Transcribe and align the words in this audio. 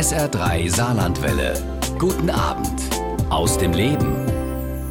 SR3 0.00 0.74
Saarlandwelle. 0.74 1.62
Guten 1.98 2.30
Abend 2.30 2.80
aus 3.28 3.58
dem 3.58 3.74
Leben. 3.74 4.16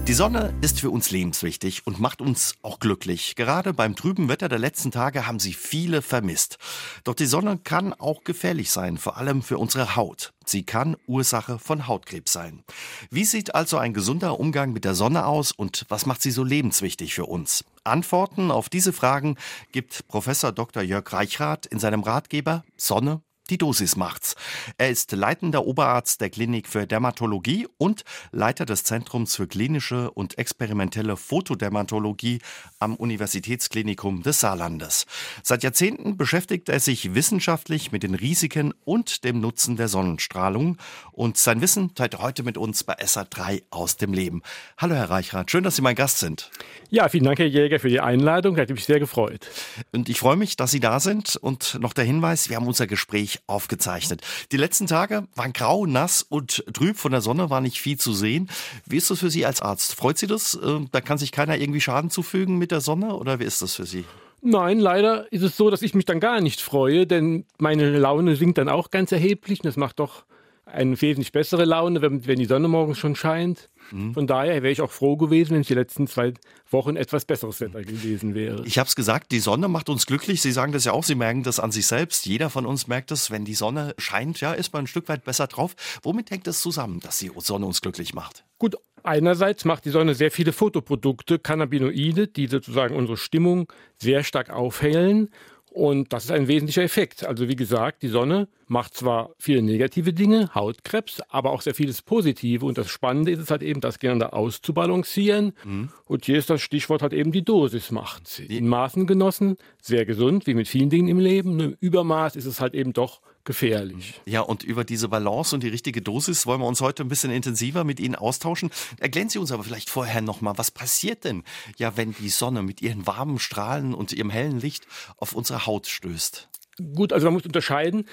Die 0.08 0.14
Sonne 0.14 0.54
ist 0.62 0.82
für 0.82 0.92
uns 0.92 1.10
lebenswichtig 1.10 1.88
und 1.88 2.00
macht 2.00 2.22
uns 2.22 2.54
auch 2.62 2.80
glücklich. 2.80 3.36
Gerade 3.36 3.74
beim 3.74 3.96
trüben 3.96 4.30
Wetter 4.30 4.50
der 4.50 4.60
letzten 4.60 4.92
Tage 4.92 5.26
haben 5.26 5.40
sie 5.40 5.54
viele 5.54 6.04
vermisst. 6.04 6.60
Doch 7.06 7.16
die 7.16 7.26
Sonne 7.26 7.58
kann 7.58 7.94
auch 7.94 8.24
gefährlich 8.24 8.70
sein, 8.70 9.00
vor 9.00 9.18
allem 9.18 9.42
für 9.42 9.58
unsere 9.58 9.96
Haut. 9.96 10.32
Sie 10.46 10.62
kann 10.62 10.96
Ursache 11.08 11.58
von 11.58 11.88
Hautkrebs 11.88 12.32
sein. 12.32 12.64
Wie 13.10 13.26
sieht 13.26 13.56
also 13.56 13.80
ein 13.80 13.96
gesunder 13.96 14.40
Umgang 14.40 14.74
mit 14.74 14.86
der 14.86 14.94
Sonne 14.94 15.26
aus 15.26 15.52
und 15.52 15.88
was 15.90 16.06
macht 16.06 16.22
sie 16.22 16.30
so 16.30 16.44
lebenswichtig 16.44 17.16
für 17.16 17.26
uns? 17.26 17.66
Antworten 17.84 18.52
auf 18.52 18.70
diese 18.70 18.94
Fragen 18.94 19.38
gibt 19.72 20.08
Professor 20.08 20.52
Dr. 20.52 20.84
Jörg 20.84 21.12
Reichrath 21.12 21.66
in 21.66 21.80
seinem 21.80 22.04
Ratgeber 22.04 22.64
Sonne 22.78 23.24
die 23.50 23.58
Dosis 23.58 23.96
macht's. 23.96 24.36
Er 24.78 24.90
ist 24.90 25.12
leitender 25.12 25.66
Oberarzt 25.66 26.22
der 26.22 26.30
Klinik 26.30 26.68
für 26.68 26.88
Dermatologie 26.88 27.68
und 27.78 28.04
Leiter 28.32 28.66
des 28.66 28.84
Zentrums 28.84 29.36
für 29.36 29.48
klinische 29.48 30.12
und 30.12 30.38
experimentelle 30.38 31.18
Fotodermatologie 31.18 32.40
am 32.80 32.96
Universitätsklinikum 32.96 34.24
des 34.24 34.40
Saarlandes. 34.40 35.06
Seit 35.44 35.64
Jahrzehnten 35.64 36.18
beschäftigt 36.18 36.70
er 36.70 36.80
sich 36.80 37.14
wissenschaftlich 37.16 37.92
mit 37.92 38.04
den 38.04 38.16
Risiken 38.16 38.74
und 38.86 39.24
dem 39.24 39.40
Nutzen 39.40 39.76
der 39.76 39.88
Sonnenstrahlung 39.88 40.78
und 41.12 41.38
sein 41.38 41.62
Wissen 41.62 41.96
teilt 41.96 42.16
er 42.16 42.22
heute 42.22 42.44
mit 42.44 42.58
uns 42.58 42.84
bei 42.84 42.98
SA3 42.98 43.64
aus 43.70 43.98
dem 43.98 44.14
Leben. 44.14 44.42
Hallo 44.78 44.96
Herr 44.96 45.10
Reichrath, 45.10 45.52
schön, 45.52 45.64
dass 45.64 45.76
Sie 45.76 45.82
mein 45.82 45.96
Gast 45.96 46.20
sind. 46.20 46.52
Ja, 46.90 47.10
vielen 47.10 47.26
Dank 47.26 47.40
Herr 47.40 47.46
Jäger 47.46 47.80
für 47.80 47.90
die 47.90 48.00
Einladung, 48.00 48.58
hat 48.58 48.70
mich 48.70 48.86
sehr 48.86 49.00
gefreut. 49.00 49.48
Und 49.92 50.10
ich 50.10 50.20
freue 50.20 50.38
mich, 50.38 50.56
dass 50.56 50.72
Sie 50.72 50.80
da 50.80 51.00
sind 51.00 51.36
und 51.36 51.78
noch 51.80 51.94
der 51.94 52.06
Hinweis, 52.06 52.50
wir 52.50 52.56
haben 52.56 52.68
unser 52.68 52.88
Gespräch 52.88 53.39
aufgezeichnet. 53.48 54.22
Die 54.52 54.58
letzten 54.58 54.88
Tage 54.88 55.28
waren 55.36 55.54
grau, 55.54 55.86
nass 55.86 56.22
und 56.22 56.64
trüb. 56.74 56.98
Von 56.98 57.12
der 57.12 57.22
Sonne 57.22 57.50
war 57.50 57.62
nicht 57.62 57.80
viel 57.80 57.98
zu 57.98 58.14
sehen. 58.14 58.50
Wie 58.86 58.98
ist 58.98 59.10
das 59.10 59.20
für 59.20 59.30
Sie 59.30 59.46
als 59.46 59.62
Arzt? 59.62 59.96
Freut 59.96 60.18
Sie 60.18 60.28
das? 60.28 60.56
Äh, 60.56 60.80
da 60.92 61.02
kann 61.02 61.18
sich 61.18 61.32
keiner 61.32 61.58
irgendwie 61.58 61.82
Schaden 61.82 62.10
zufügen 62.10 62.58
mit 62.58 62.72
der 62.72 62.82
Sonne 62.82 63.16
oder 63.16 63.40
wie 63.40 63.46
ist 63.46 63.62
das 63.62 63.76
für 63.76 63.86
Sie? 63.86 64.06
Nein, 64.42 64.80
leider 64.80 65.32
ist 65.34 65.44
es 65.44 65.58
so, 65.58 65.70
dass 65.70 65.82
ich 65.82 65.94
mich 65.94 66.06
dann 66.06 66.20
gar 66.20 66.40
nicht 66.40 66.62
freue, 66.62 67.06
denn 67.06 67.46
meine 67.58 67.98
Laune 67.98 68.36
sinkt 68.36 68.58
dann 68.58 68.70
auch 68.70 68.90
ganz 68.90 69.12
erheblich. 69.12 69.60
Das 69.60 69.76
macht 69.76 70.00
doch 70.00 70.24
eine 70.72 71.00
wesentlich 71.02 71.32
bessere 71.32 71.66
Laune, 71.66 72.02
wenn, 72.02 72.26
wenn 72.28 72.40
die 72.40 72.46
Sonne 72.46 72.68
morgens 72.68 72.98
schon 72.98 73.16
scheint. 73.16 73.70
Mhm. 73.92 74.14
Von 74.14 74.28
daher 74.28 74.62
wäre 74.62 74.72
ich 74.72 74.82
auch 74.82 74.92
froh 74.92 75.18
gewesen, 75.18 75.54
wenn 75.54 75.62
es 75.62 75.68
die 75.68 75.74
letzten 75.74 76.08
zwei 76.08 76.34
Wochen 76.70 76.96
etwas 76.96 77.26
besseres 77.26 77.60
Wetter 77.60 77.82
gewesen 77.82 78.36
wäre. 78.36 78.64
Ich 78.66 78.78
habe 78.78 78.88
es 78.88 78.96
gesagt, 78.96 79.32
die 79.32 79.40
Sonne 79.40 79.68
macht 79.68 79.90
uns 79.90 80.06
glücklich. 80.06 80.42
Sie 80.42 80.52
sagen 80.52 80.72
das 80.72 80.86
ja 80.86 80.92
auch, 80.92 81.04
Sie 81.04 81.16
merken 81.16 81.44
das 81.44 81.60
an 81.60 81.72
sich 81.72 81.88
selbst. 81.88 82.26
Jeder 82.26 82.50
von 82.50 82.66
uns 82.66 82.88
merkt 82.88 83.12
das, 83.12 83.32
wenn 83.32 83.46
die 83.46 83.56
Sonne 83.56 83.96
scheint, 83.98 84.42
ja, 84.42 84.54
ist 84.54 84.74
man 84.74 84.84
ein 84.84 84.88
Stück 84.88 85.10
weit 85.10 85.24
besser 85.24 85.48
drauf. 85.48 85.76
Womit 86.04 86.32
hängt 86.32 86.48
das 86.48 86.62
zusammen, 86.62 87.00
dass 87.00 87.18
die 87.18 87.32
Sonne 87.38 87.66
uns 87.66 87.82
glücklich 87.82 88.14
macht? 88.14 88.46
Gut, 88.58 88.76
einerseits 89.04 89.66
macht 89.66 89.86
die 89.86 89.90
Sonne 89.90 90.14
sehr 90.14 90.32
viele 90.32 90.54
Photoprodukte, 90.54 91.40
Cannabinoide, 91.40 92.28
die 92.28 92.48
sozusagen 92.48 92.96
unsere 92.96 93.18
Stimmung 93.18 93.72
sehr 93.98 94.24
stark 94.24 94.50
aufhellen 94.50 95.30
und 95.72 96.14
das 96.14 96.26
ist 96.26 96.32
ein 96.32 96.48
wesentlicher 96.48 96.84
Effekt. 96.84 97.26
Also 97.26 97.48
wie 97.48 97.56
gesagt, 97.56 98.02
die 98.02 98.08
Sonne 98.08 98.48
macht 98.68 98.96
zwar 98.96 99.32
viele 99.38 99.62
negative 99.62 100.14
Dinge, 100.14 100.54
Hautkrebs, 100.54 101.22
aber 101.30 101.52
auch 101.52 101.62
sehr 101.62 101.76
vieles 101.76 102.02
Positive. 102.02 102.66
Und 102.66 102.78
das 102.78 102.90
Spannende 102.90 103.32
ist 103.32 103.40
es 103.40 103.52
halt 103.52 103.64
eben, 103.64 103.82
das 103.82 104.00
gegeneinander 104.00 104.34
auszubalancieren. 104.34 105.54
Mhm. 105.64 105.90
Und 106.06 106.26
hier 106.26 106.38
ist 106.38 106.50
das 106.50 106.62
Stichwort 106.62 107.02
halt 107.02 107.14
eben 107.14 107.32
die 107.32 107.44
Dosis 107.44 107.92
macht. 107.92 108.40
In 108.40 108.68
Maßen 108.68 109.08
genossen, 109.08 109.58
sehr 109.82 110.06
gesund, 110.06 110.48
wie 110.48 110.54
mit 110.54 110.68
vielen 110.68 110.90
Dingen 110.90 111.08
im 111.08 111.20
Leben. 111.20 111.60
Im 111.60 111.78
Übermaß 111.80 112.36
ist 112.36 112.46
es 112.46 112.60
halt 112.60 112.74
eben 112.74 112.94
doch 112.94 113.22
gefährlich. 113.44 114.22
Ja, 114.26 114.42
und 114.42 114.64
über 114.64 114.84
diese 114.84 115.08
Balance 115.08 115.56
und 115.56 115.64
die 115.64 115.70
richtige 115.70 116.02
Dosis 116.02 116.46
wollen 116.46 116.62
wir 116.62 116.68
uns 116.68 116.82
heute 116.82 117.04
ein 117.04 117.10
bisschen 117.10 117.32
intensiver 117.32 117.84
mit 117.84 118.00
Ihnen 118.00 118.16
austauschen. 118.16 118.70
Erklären 119.00 119.30
Sie 119.30 119.40
uns 119.40 119.52
aber 119.52 119.64
vielleicht 119.64 119.90
vorher 119.90 120.22
nochmal, 120.22 120.58
was 120.58 120.72
passiert 120.72 121.24
denn, 121.24 121.44
ja, 121.78 121.98
wenn 121.98 122.14
die 122.14 122.30
Sonne 122.30 122.62
mit 122.62 122.82
ihren 122.82 123.08
warmen 123.08 123.40
Strahlen 123.40 123.94
und 123.94 124.14
ihrem 124.14 124.30
hellen 124.30 124.60
Licht 124.60 124.88
auf 125.18 125.34
unsere 125.34 125.66
Haut 125.66 125.88
stößt? 125.88 126.50
Gut, 126.96 127.14
also 127.14 127.26
man 127.26 127.34
muss 127.34 127.46
unterscheiden. 127.46 128.06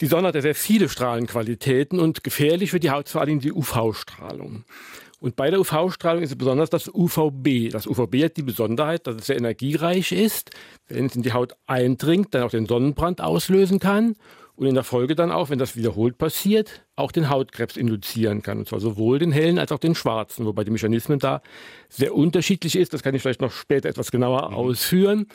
Die 0.00 0.06
Sonne 0.06 0.28
hat 0.28 0.34
ja 0.34 0.42
sehr 0.42 0.54
viele 0.54 0.88
Strahlenqualitäten 0.88 2.00
und 2.00 2.24
gefährlich 2.24 2.70
für 2.70 2.80
die 2.80 2.90
Haut 2.90 3.08
vor 3.08 3.20
allem 3.20 3.40
die 3.40 3.52
UV-Strahlung. 3.52 4.64
Und 5.20 5.36
bei 5.36 5.50
der 5.50 5.60
UV-Strahlung 5.60 6.22
ist 6.22 6.30
es 6.30 6.36
besonders 6.36 6.68
das 6.68 6.88
UVB. 6.92 7.70
Das 7.70 7.86
UVB 7.86 8.24
hat 8.24 8.36
die 8.36 8.42
Besonderheit, 8.42 9.06
dass 9.06 9.16
es 9.16 9.26
sehr 9.26 9.38
energiereich 9.38 10.12
ist, 10.12 10.50
wenn 10.88 11.06
es 11.06 11.16
in 11.16 11.22
die 11.22 11.32
Haut 11.32 11.54
eindringt, 11.66 12.34
dann 12.34 12.42
auch 12.42 12.50
den 12.50 12.66
Sonnenbrand 12.66 13.22
auslösen 13.22 13.78
kann 13.78 14.16
und 14.56 14.66
in 14.66 14.74
der 14.74 14.84
Folge 14.84 15.14
dann 15.14 15.32
auch, 15.32 15.50
wenn 15.50 15.58
das 15.58 15.76
wiederholt 15.76 16.16
passiert, 16.16 16.84
auch 16.94 17.10
den 17.10 17.28
Hautkrebs 17.28 17.76
induzieren 17.76 18.42
kann. 18.42 18.58
Und 18.58 18.68
zwar 18.68 18.80
sowohl 18.80 19.18
den 19.18 19.32
hellen 19.32 19.58
als 19.58 19.72
auch 19.72 19.78
den 19.78 19.94
schwarzen, 19.94 20.46
wobei 20.46 20.62
die 20.62 20.70
Mechanismen 20.70 21.18
da 21.18 21.42
sehr 21.88 22.14
unterschiedlich 22.14 22.76
ist. 22.76 22.92
Das 22.92 23.02
kann 23.02 23.14
ich 23.14 23.22
vielleicht 23.22 23.40
noch 23.40 23.50
später 23.50 23.88
etwas 23.88 24.10
genauer 24.12 24.50
mhm. 24.50 24.54
ausführen. 24.56 25.26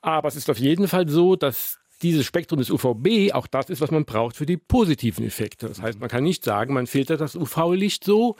Aber 0.00 0.28
es 0.28 0.36
ist 0.36 0.48
auf 0.48 0.58
jeden 0.58 0.86
Fall 0.86 1.08
so, 1.08 1.34
dass 1.34 1.78
dieses 2.02 2.24
Spektrum 2.26 2.58
des 2.58 2.70
UVB 2.70 3.32
auch 3.32 3.46
das 3.46 3.70
ist, 3.70 3.80
was 3.80 3.90
man 3.90 4.04
braucht 4.04 4.36
für 4.36 4.46
die 4.46 4.56
positiven 4.56 5.24
Effekte. 5.24 5.68
Das 5.68 5.82
heißt, 5.82 5.98
man 5.98 6.08
kann 6.08 6.24
nicht 6.24 6.44
sagen, 6.44 6.74
man 6.74 6.86
filtert 6.86 7.20
das 7.20 7.34
UV-Licht 7.34 8.04
so, 8.04 8.36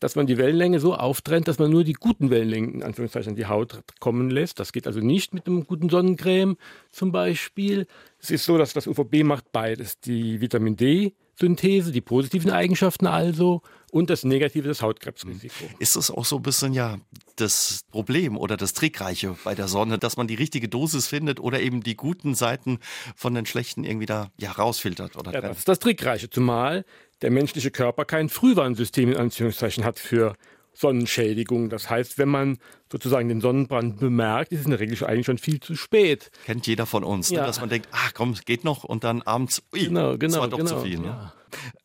dass 0.00 0.16
man 0.16 0.26
die 0.26 0.38
Wellenlänge 0.38 0.80
so 0.80 0.94
auftrennt, 0.94 1.46
dass 1.46 1.58
man 1.58 1.70
nur 1.70 1.84
die 1.84 1.92
guten 1.92 2.30
Wellenlängen 2.30 2.74
in 2.74 2.82
Anführungszeichen 2.82 3.30
an 3.30 3.36
die 3.36 3.46
Haut 3.46 3.82
kommen 4.00 4.30
lässt. 4.30 4.58
Das 4.58 4.72
geht 4.72 4.86
also 4.86 5.00
nicht 5.00 5.34
mit 5.34 5.46
einem 5.46 5.66
guten 5.66 5.88
Sonnencreme 5.88 6.56
zum 6.90 7.12
Beispiel. 7.12 7.86
Es 8.18 8.30
ist 8.30 8.44
so, 8.44 8.58
dass 8.58 8.72
das 8.72 8.86
UVB 8.86 9.22
macht 9.22 9.52
beides. 9.52 10.00
Die 10.00 10.40
Vitamin 10.40 10.76
D-Synthese, 10.76 11.92
die 11.92 12.00
positiven 12.00 12.50
Eigenschaften 12.50 13.06
also 13.06 13.62
und 13.90 14.10
das 14.10 14.24
negative, 14.24 14.66
das 14.66 14.82
Hautkrebsrisiko. 14.82 15.66
Ist 15.78 15.96
das 15.96 16.10
auch 16.10 16.24
so 16.24 16.36
ein 16.36 16.42
bisschen 16.42 16.72
ja 16.72 16.98
das 17.36 17.82
Problem 17.90 18.36
oder 18.36 18.56
das 18.56 18.72
Trickreiche 18.72 19.36
bei 19.44 19.54
der 19.54 19.68
Sonne, 19.68 19.98
dass 19.98 20.16
man 20.16 20.26
die 20.26 20.34
richtige 20.34 20.68
Dosis 20.68 21.06
findet 21.06 21.40
oder 21.40 21.60
eben 21.60 21.82
die 21.82 21.96
guten 21.96 22.34
Seiten 22.34 22.78
von 23.16 23.34
den 23.34 23.46
schlechten 23.46 23.84
irgendwie 23.84 24.06
da 24.06 24.30
ja 24.36 24.52
rausfiltert? 24.52 25.16
Oder 25.16 25.32
ja, 25.32 25.40
das 25.40 25.58
ist 25.58 25.68
das 25.68 25.78
Trickreiche, 25.78 26.30
zumal 26.30 26.84
der 27.22 27.30
menschliche 27.30 27.70
Körper 27.70 28.04
kein 28.04 28.28
Frühwarnsystem 28.28 29.12
in 29.12 29.16
Anführungszeichen 29.16 29.84
hat 29.84 29.98
für 29.98 30.36
Sonnenschädigung. 30.74 31.70
Das 31.70 31.90
heißt, 31.90 32.18
wenn 32.18 32.28
man 32.28 32.58
sozusagen 32.92 33.28
den 33.28 33.40
Sonnenbrand 33.40 33.98
bemerkt, 33.98 34.52
ist 34.52 34.60
es 34.60 34.64
in 34.66 34.70
der 34.70 34.80
Regel 34.80 35.04
eigentlich 35.04 35.26
schon 35.26 35.38
viel 35.38 35.58
zu 35.60 35.74
spät. 35.74 36.30
Kennt 36.44 36.66
jeder 36.66 36.86
von 36.86 37.02
uns, 37.02 37.30
ne? 37.30 37.36
ja. 37.36 37.42
ne? 37.42 37.46
dass 37.46 37.60
man 37.60 37.70
denkt, 37.70 37.88
ach 37.90 38.12
komm, 38.14 38.34
geht 38.44 38.64
noch 38.64 38.84
und 38.84 39.02
dann 39.02 39.22
abends, 39.22 39.62
ui, 39.72 39.86
genau, 39.86 40.18
genau, 40.18 40.34
das 40.34 40.40
war 40.40 40.48
doch 40.48 40.58
genau, 40.58 40.70
zu 40.70 40.80
viel. 40.80 40.98
Ne? 40.98 41.06
Ja. 41.06 41.32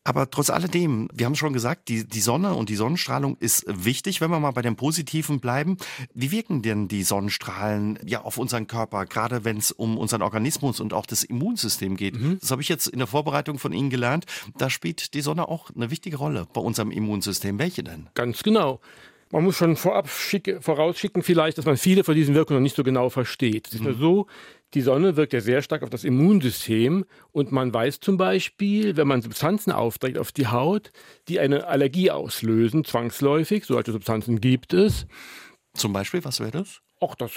Aber 0.04 0.30
trotz 0.30 0.50
alledem, 0.50 1.08
wir 1.12 1.26
haben 1.26 1.34
schon 1.34 1.52
gesagt, 1.52 1.88
die, 1.88 2.06
die 2.06 2.20
Sonne 2.20 2.54
und 2.54 2.68
die 2.68 2.76
Sonnenstrahlung 2.76 3.36
ist 3.38 3.64
wichtig, 3.68 4.20
wenn 4.20 4.30
wir 4.30 4.40
mal 4.40 4.52
bei 4.52 4.62
dem 4.62 4.76
Positiven 4.76 5.40
bleiben. 5.40 5.76
Wie 6.14 6.30
wirken 6.30 6.62
denn 6.62 6.88
die 6.88 7.02
Sonnenstrahlen 7.02 7.98
ja 8.06 8.22
auf 8.22 8.38
unseren 8.38 8.66
Körper, 8.66 9.04
gerade 9.04 9.44
wenn 9.44 9.58
es 9.58 9.70
um 9.70 9.98
unseren 9.98 10.22
Organismus 10.22 10.80
und 10.80 10.94
auch 10.94 11.04
das 11.04 11.24
Immunsystem 11.24 11.96
geht? 11.96 12.18
Mhm. 12.18 12.38
Das 12.40 12.50
habe 12.50 12.62
ich 12.62 12.68
jetzt 12.68 12.86
in 12.86 12.98
der 12.98 13.06
Vorbereitung 13.06 13.58
von 13.58 13.72
Ihnen 13.72 13.90
gelernt. 13.90 14.24
Da 14.56 14.70
spielt 14.70 15.12
die 15.14 15.20
Sonne 15.20 15.48
auch 15.48 15.70
eine 15.74 15.90
wichtige 15.90 16.16
Rolle 16.16 16.46
bei 16.52 16.60
unserem 16.60 16.90
Immunsystem. 16.90 17.58
Welche 17.58 17.82
denn? 17.82 18.08
Ganz 18.14 18.42
genau. 18.42 18.80
Man 19.30 19.44
muss 19.44 19.58
schon 19.58 19.76
vorab 19.76 20.08
schicke, 20.08 20.62
vorausschicken 20.62 21.22
vielleicht, 21.22 21.58
dass 21.58 21.66
man 21.66 21.76
viele 21.76 22.02
von 22.02 22.14
diesen 22.14 22.34
Wirkungen 22.34 22.58
noch 22.58 22.62
nicht 22.62 22.76
so 22.76 22.82
genau 22.82 23.10
versteht. 23.10 23.68
Es 23.68 23.74
ist 23.74 23.82
nur 23.82 23.94
mhm. 23.94 24.00
so, 24.00 24.26
die 24.74 24.80
Sonne 24.80 25.16
wirkt 25.16 25.32
ja 25.32 25.40
sehr 25.40 25.62
stark 25.62 25.82
auf 25.82 25.90
das 25.90 26.04
Immunsystem 26.04 27.04
und 27.32 27.52
man 27.52 27.72
weiß 27.72 28.00
zum 28.00 28.16
Beispiel, 28.16 28.96
wenn 28.96 29.08
man 29.08 29.22
Substanzen 29.22 29.72
aufträgt 29.72 30.18
auf 30.18 30.32
die 30.32 30.46
Haut, 30.46 30.90
die 31.28 31.40
eine 31.40 31.66
Allergie 31.66 32.10
auslösen, 32.10 32.84
zwangsläufig, 32.84 33.64
solche 33.66 33.92
Substanzen 33.92 34.40
gibt 34.40 34.72
es. 34.72 35.06
Zum 35.74 35.92
Beispiel, 35.92 36.24
was 36.24 36.40
wäre 36.40 36.50
das? 36.50 36.80
Auch 37.00 37.14
das 37.14 37.32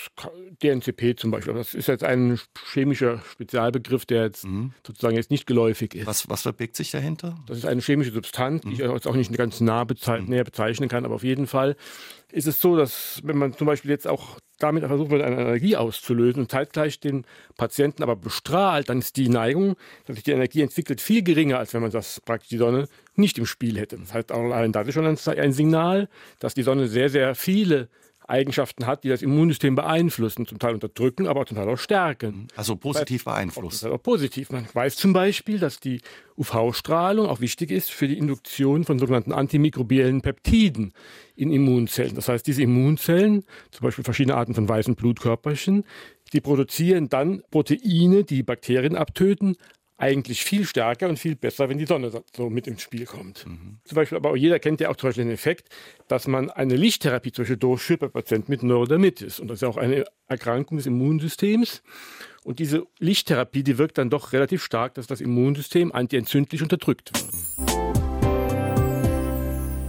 DNCP 0.63 1.15
zum 1.17 1.31
Beispiel. 1.31 1.53
Das 1.53 1.73
ist 1.73 1.87
jetzt 1.87 2.03
ein 2.03 2.39
chemischer 2.71 3.21
Spezialbegriff, 3.31 4.05
der 4.05 4.23
jetzt 4.23 4.45
mhm. 4.45 4.73
sozusagen 4.85 5.15
jetzt 5.15 5.29
nicht 5.29 5.45
geläufig 5.45 5.93
ist. 5.93 6.07
Was, 6.07 6.29
was 6.29 6.41
verbirgt 6.41 6.75
sich 6.75 6.91
dahinter? 6.91 7.35
Das 7.47 7.59
ist 7.59 7.65
eine 7.65 7.81
chemische 7.81 8.11
Substanz, 8.11 8.63
die 8.63 8.73
ich 8.73 8.79
mhm. 8.79 8.91
jetzt 8.91 9.07
auch 9.07 9.15
nicht 9.15 9.31
ganz 9.33 9.61
nah 9.61 9.83
bezei 9.83 10.19
mhm. 10.19 10.29
näher 10.29 10.43
bezeichnen 10.43 10.89
kann, 10.89 11.05
aber 11.05 11.15
auf 11.15 11.23
jeden 11.23 11.47
Fall 11.47 11.75
ist 12.31 12.47
es 12.47 12.61
so, 12.61 12.75
dass 12.75 13.21
wenn 13.23 13.37
man 13.37 13.53
zum 13.53 13.67
Beispiel 13.67 13.91
jetzt 13.91 14.07
auch 14.07 14.39
damit 14.57 14.85
versucht 14.85 15.11
wird, 15.11 15.21
eine 15.21 15.41
Energie 15.41 15.75
auszulösen 15.75 16.43
und 16.43 16.51
zeitgleich 16.51 16.99
den 16.99 17.25
Patienten 17.57 18.03
aber 18.03 18.15
bestrahlt, 18.15 18.89
dann 18.89 18.99
ist 18.99 19.17
die 19.17 19.29
Neigung, 19.29 19.75
dass 20.05 20.15
sich 20.15 20.23
die 20.23 20.31
Energie 20.31 20.61
entwickelt, 20.61 21.01
viel 21.01 21.23
geringer, 21.23 21.59
als 21.59 21.73
wenn 21.73 21.81
man 21.81 21.91
das 21.91 22.21
praktisch 22.21 22.49
die 22.49 22.57
Sonne 22.57 22.87
nicht 23.15 23.37
im 23.37 23.45
Spiel 23.45 23.77
hätte. 23.77 23.97
Das 23.97 24.13
heißt, 24.13 24.31
allein 24.31 24.71
das 24.71 24.87
ist 24.87 24.93
schon 24.93 25.05
ein 25.05 25.51
Signal, 25.53 26.09
dass 26.39 26.53
die 26.53 26.63
Sonne 26.63 26.87
sehr, 26.87 27.09
sehr 27.09 27.35
viele 27.35 27.89
Eigenschaften 28.31 28.87
hat, 28.87 29.03
die 29.03 29.09
das 29.09 29.21
Immunsystem 29.21 29.75
beeinflussen, 29.75 30.45
zum 30.47 30.57
Teil 30.57 30.73
unterdrücken, 30.73 31.27
aber 31.27 31.45
zum 31.45 31.57
Teil 31.57 31.69
auch 31.69 31.77
stärken. 31.77 32.47
Also 32.55 32.75
positiv 32.75 33.25
beeinflussen. 33.25 33.91
Auch 33.91 34.01
positiv. 34.01 34.51
Man 34.51 34.67
weiß 34.73 34.95
zum 34.95 35.13
Beispiel, 35.13 35.59
dass 35.59 35.79
die 35.79 36.01
UV-Strahlung 36.37 37.27
auch 37.27 37.41
wichtig 37.41 37.71
ist 37.71 37.91
für 37.91 38.07
die 38.07 38.17
Induktion 38.17 38.83
von 38.83 38.97
sogenannten 38.97 39.33
antimikrobiellen 39.33 40.21
Peptiden 40.21 40.93
in 41.35 41.51
Immunzellen. 41.51 42.15
Das 42.15 42.29
heißt, 42.29 42.47
diese 42.47 42.63
Immunzellen, 42.63 43.43
zum 43.71 43.83
Beispiel 43.83 44.03
verschiedene 44.03 44.35
Arten 44.35 44.55
von 44.55 44.67
weißen 44.67 44.95
Blutkörperchen, 44.95 45.83
die 46.33 46.41
produzieren 46.41 47.09
dann 47.09 47.43
Proteine, 47.51 48.23
die 48.23 48.43
Bakterien 48.43 48.95
abtöten, 48.95 49.57
eigentlich 50.01 50.43
viel 50.43 50.65
stärker 50.65 51.07
und 51.07 51.17
viel 51.17 51.35
besser, 51.35 51.69
wenn 51.69 51.77
die 51.77 51.85
Sonne 51.85 52.11
so 52.35 52.49
mit 52.49 52.67
ins 52.67 52.81
Spiel 52.81 53.05
kommt. 53.05 53.45
Mhm. 53.45 53.77
Zum 53.83 53.95
Beispiel, 53.95 54.17
aber 54.17 54.35
jeder 54.35 54.59
kennt 54.59 54.81
ja 54.81 54.89
auch 54.89 54.95
zum 54.95 55.09
Beispiel 55.09 55.25
den 55.25 55.33
Effekt, 55.33 55.69
dass 56.07 56.27
man 56.27 56.49
eine 56.49 56.75
Lichttherapie 56.75 57.31
zum 57.31 57.43
Beispiel 57.43 57.57
durchführt 57.57 57.99
bei 57.99 58.07
Patienten 58.07 58.51
mit 58.51 58.63
Neurodermitis. 58.63 59.39
Und 59.39 59.47
das 59.47 59.57
ist 59.57 59.61
ja 59.61 59.67
auch 59.67 59.77
eine 59.77 60.05
Erkrankung 60.27 60.77
des 60.77 60.87
Immunsystems. 60.87 61.83
Und 62.43 62.57
diese 62.57 62.87
Lichttherapie, 62.97 63.63
die 63.63 63.77
wirkt 63.77 63.99
dann 63.99 64.09
doch 64.09 64.33
relativ 64.33 64.63
stark, 64.63 64.95
dass 64.95 65.05
das 65.05 65.21
Immunsystem 65.21 65.91
antientzündlich 65.91 66.63
unterdrückt 66.63 67.11
wird. 67.13 67.31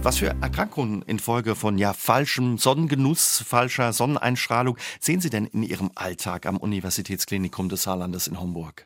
Was 0.03 0.17
für 0.17 0.35
Erkrankungen 0.41 1.01
infolge 1.03 1.55
von 1.55 1.77
ja 1.77 1.93
falschem 1.93 2.57
Sonnengenuss, 2.57 3.41
falscher 3.47 3.93
Sonneneinstrahlung 3.93 4.77
sehen 4.99 5.21
Sie 5.21 5.29
denn 5.29 5.45
in 5.45 5.63
Ihrem 5.63 5.91
Alltag 5.95 6.45
am 6.45 6.57
Universitätsklinikum 6.57 7.69
des 7.69 7.83
Saarlandes 7.83 8.27
in 8.27 8.39
Homburg? 8.39 8.85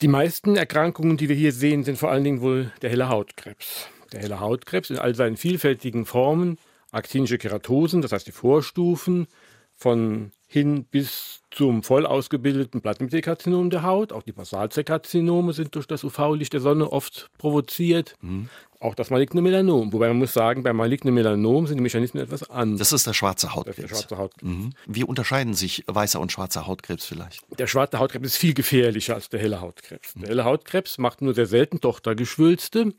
Die 0.00 0.08
meisten 0.08 0.54
Erkrankungen, 0.54 1.16
die 1.16 1.28
wir 1.28 1.34
hier 1.34 1.52
sehen, 1.52 1.82
sind 1.82 1.98
vor 1.98 2.10
allen 2.10 2.22
Dingen 2.22 2.40
wohl 2.40 2.70
der 2.82 2.90
helle 2.90 3.08
Hautkrebs. 3.08 3.88
Der 4.12 4.20
helle 4.20 4.38
Hautkrebs 4.38 4.90
in 4.90 4.98
all 4.98 5.16
seinen 5.16 5.36
vielfältigen 5.36 6.06
Formen, 6.06 6.56
aktinische 6.92 7.36
Keratosen, 7.36 8.00
das 8.00 8.12
heißt 8.12 8.28
die 8.28 8.32
Vorstufen, 8.32 9.26
von 9.74 10.30
hin 10.46 10.84
bis 10.84 11.42
zum 11.50 11.82
voll 11.82 12.06
ausgebildeten 12.06 12.80
Blattmittelkarzinom 12.80 13.70
der 13.70 13.82
Haut. 13.82 14.12
Auch 14.12 14.22
die 14.22 14.32
Basalzellkarzinome 14.32 15.52
sind 15.52 15.74
durch 15.74 15.86
das 15.86 16.04
UV-Licht 16.04 16.52
der 16.52 16.60
Sonne 16.60 16.92
oft 16.92 17.30
provoziert. 17.36 18.14
Mhm. 18.20 18.48
Auch 18.80 18.94
das 18.94 19.10
maligne 19.10 19.42
Melanom. 19.42 19.92
Wobei 19.92 20.06
man 20.06 20.18
muss 20.18 20.32
sagen, 20.32 20.62
beim 20.62 20.76
malignen 20.76 21.12
Melanom 21.12 21.66
sind 21.66 21.78
die 21.78 21.82
Mechanismen 21.82 22.22
etwas 22.22 22.48
anders. 22.48 22.78
Das 22.78 22.92
ist 22.92 23.08
der 23.08 23.12
schwarze 23.12 23.52
Hautkrebs. 23.54 23.76
Der 23.76 23.88
schwarze 23.88 24.18
Hautkrebs. 24.18 24.48
Mhm. 24.48 24.70
Wie 24.86 25.02
unterscheiden 25.02 25.54
sich 25.54 25.82
weißer 25.88 26.20
und 26.20 26.30
schwarzer 26.30 26.68
Hautkrebs 26.68 27.04
vielleicht? 27.04 27.42
Der 27.58 27.66
schwarze 27.66 27.98
Hautkrebs 27.98 28.28
ist 28.28 28.36
viel 28.36 28.54
gefährlicher 28.54 29.16
als 29.16 29.28
der 29.30 29.40
helle 29.40 29.60
Hautkrebs. 29.60 30.14
Der 30.14 30.28
helle 30.28 30.44
Hautkrebs 30.44 30.98
macht 30.98 31.22
nur 31.22 31.34
sehr 31.34 31.46
selten 31.46 31.80
Tochtergeschwülste. 31.80 32.94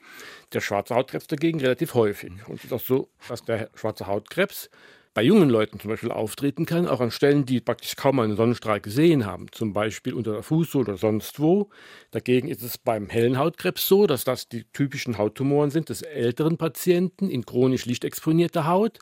Der 0.51 0.61
schwarze 0.61 0.95
Hautkrebs 0.95 1.27
dagegen 1.27 1.61
relativ 1.61 1.93
häufig. 1.93 2.33
Und 2.47 2.57
es 2.57 2.65
ist 2.65 2.73
auch 2.73 2.81
so, 2.81 3.09
dass 3.29 3.43
der 3.43 3.69
schwarze 3.73 4.05
Hautkrebs 4.07 4.69
bei 5.19 5.25
jungen 5.25 5.49
Leuten 5.49 5.81
zum 5.81 5.89
Beispiel 5.89 6.11
auftreten 6.11 6.65
kann, 6.65 6.87
auch 6.87 7.01
an 7.01 7.11
Stellen, 7.11 7.45
die 7.45 7.59
praktisch 7.59 7.97
kaum 7.97 8.21
einen 8.21 8.37
Sonnenstrahl 8.37 8.79
gesehen 8.79 9.25
haben, 9.25 9.47
zum 9.51 9.73
Beispiel 9.73 10.13
unter 10.13 10.31
der 10.31 10.43
Fußsohle 10.43 10.85
oder 10.85 10.97
sonst 10.97 11.41
wo. 11.41 11.67
Dagegen 12.11 12.47
ist 12.47 12.63
es 12.63 12.77
beim 12.77 13.09
hellen 13.09 13.37
Hautkrebs 13.37 13.85
so, 13.85 14.07
dass 14.07 14.23
das 14.23 14.47
die 14.47 14.63
typischen 14.71 15.17
Hauttumoren 15.17 15.71
sind 15.71 15.89
des 15.89 16.03
älteren 16.03 16.55
Patienten 16.55 17.29
in 17.29 17.45
chronisch 17.45 17.85
lichtexponierter 17.85 18.65
Haut, 18.65 18.99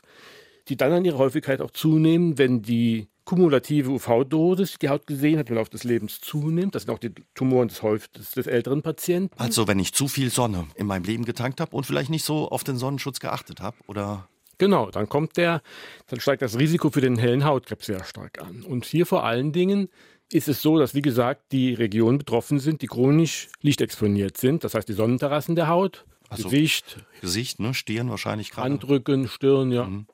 die 0.66 0.76
dann 0.76 0.90
an 0.90 1.04
ihrer 1.04 1.18
Häufigkeit 1.18 1.60
auch 1.60 1.70
zunehmen, 1.70 2.36
wenn 2.36 2.62
die 2.62 3.06
kumulative 3.24 3.92
UV-Dosis, 3.92 4.72
die 4.72 4.78
die 4.80 4.88
Haut 4.88 5.06
gesehen 5.06 5.38
hat, 5.38 5.50
im 5.50 5.54
Laufe 5.54 5.70
des 5.70 5.84
Lebens 5.84 6.20
zunimmt. 6.20 6.74
Das 6.74 6.82
sind 6.82 6.90
auch 6.92 6.98
die 6.98 7.14
Tumoren 7.36 7.68
des, 7.68 7.80
des, 8.10 8.32
des 8.32 8.46
älteren 8.48 8.82
Patienten. 8.82 9.38
Also 9.38 9.68
wenn 9.68 9.78
ich 9.78 9.94
zu 9.94 10.08
viel 10.08 10.30
Sonne 10.30 10.66
in 10.74 10.88
meinem 10.88 11.04
Leben 11.04 11.24
getankt 11.24 11.60
habe 11.60 11.76
und 11.76 11.86
vielleicht 11.86 12.10
nicht 12.10 12.24
so 12.24 12.48
auf 12.48 12.64
den 12.64 12.76
Sonnenschutz 12.76 13.20
geachtet 13.20 13.60
habe, 13.60 13.76
oder? 13.86 14.28
Genau, 14.58 14.90
dann 14.90 15.08
kommt 15.08 15.36
der, 15.36 15.62
dann 16.08 16.20
steigt 16.20 16.42
das 16.42 16.58
Risiko 16.58 16.90
für 16.90 17.00
den 17.00 17.16
hellen 17.16 17.44
Hautkrebs 17.44 17.86
sehr 17.86 18.04
stark 18.04 18.42
an. 18.42 18.62
Und 18.62 18.84
hier 18.84 19.06
vor 19.06 19.24
allen 19.24 19.52
Dingen 19.52 19.88
ist 20.32 20.48
es 20.48 20.60
so, 20.60 20.78
dass, 20.78 20.94
wie 20.94 21.02
gesagt, 21.02 21.52
die 21.52 21.74
Regionen 21.74 22.18
betroffen 22.18 22.58
sind, 22.58 22.82
die 22.82 22.86
chronisch 22.86 23.48
lichtexponiert 23.62 24.36
sind. 24.36 24.64
Das 24.64 24.74
heißt, 24.74 24.88
die 24.88 24.92
Sonnenterrassen 24.92 25.54
der 25.54 25.68
Haut, 25.68 26.04
also 26.28 26.44
Gesicht. 26.44 26.98
Gesicht, 27.20 27.60
ne? 27.60 27.72
Stirn 27.72 28.10
wahrscheinlich 28.10 28.50
gerade. 28.50 28.70
Handrücken, 28.70 29.28
Stirn, 29.28 29.72
ja. 29.72 29.84
Mhm. 29.84 30.06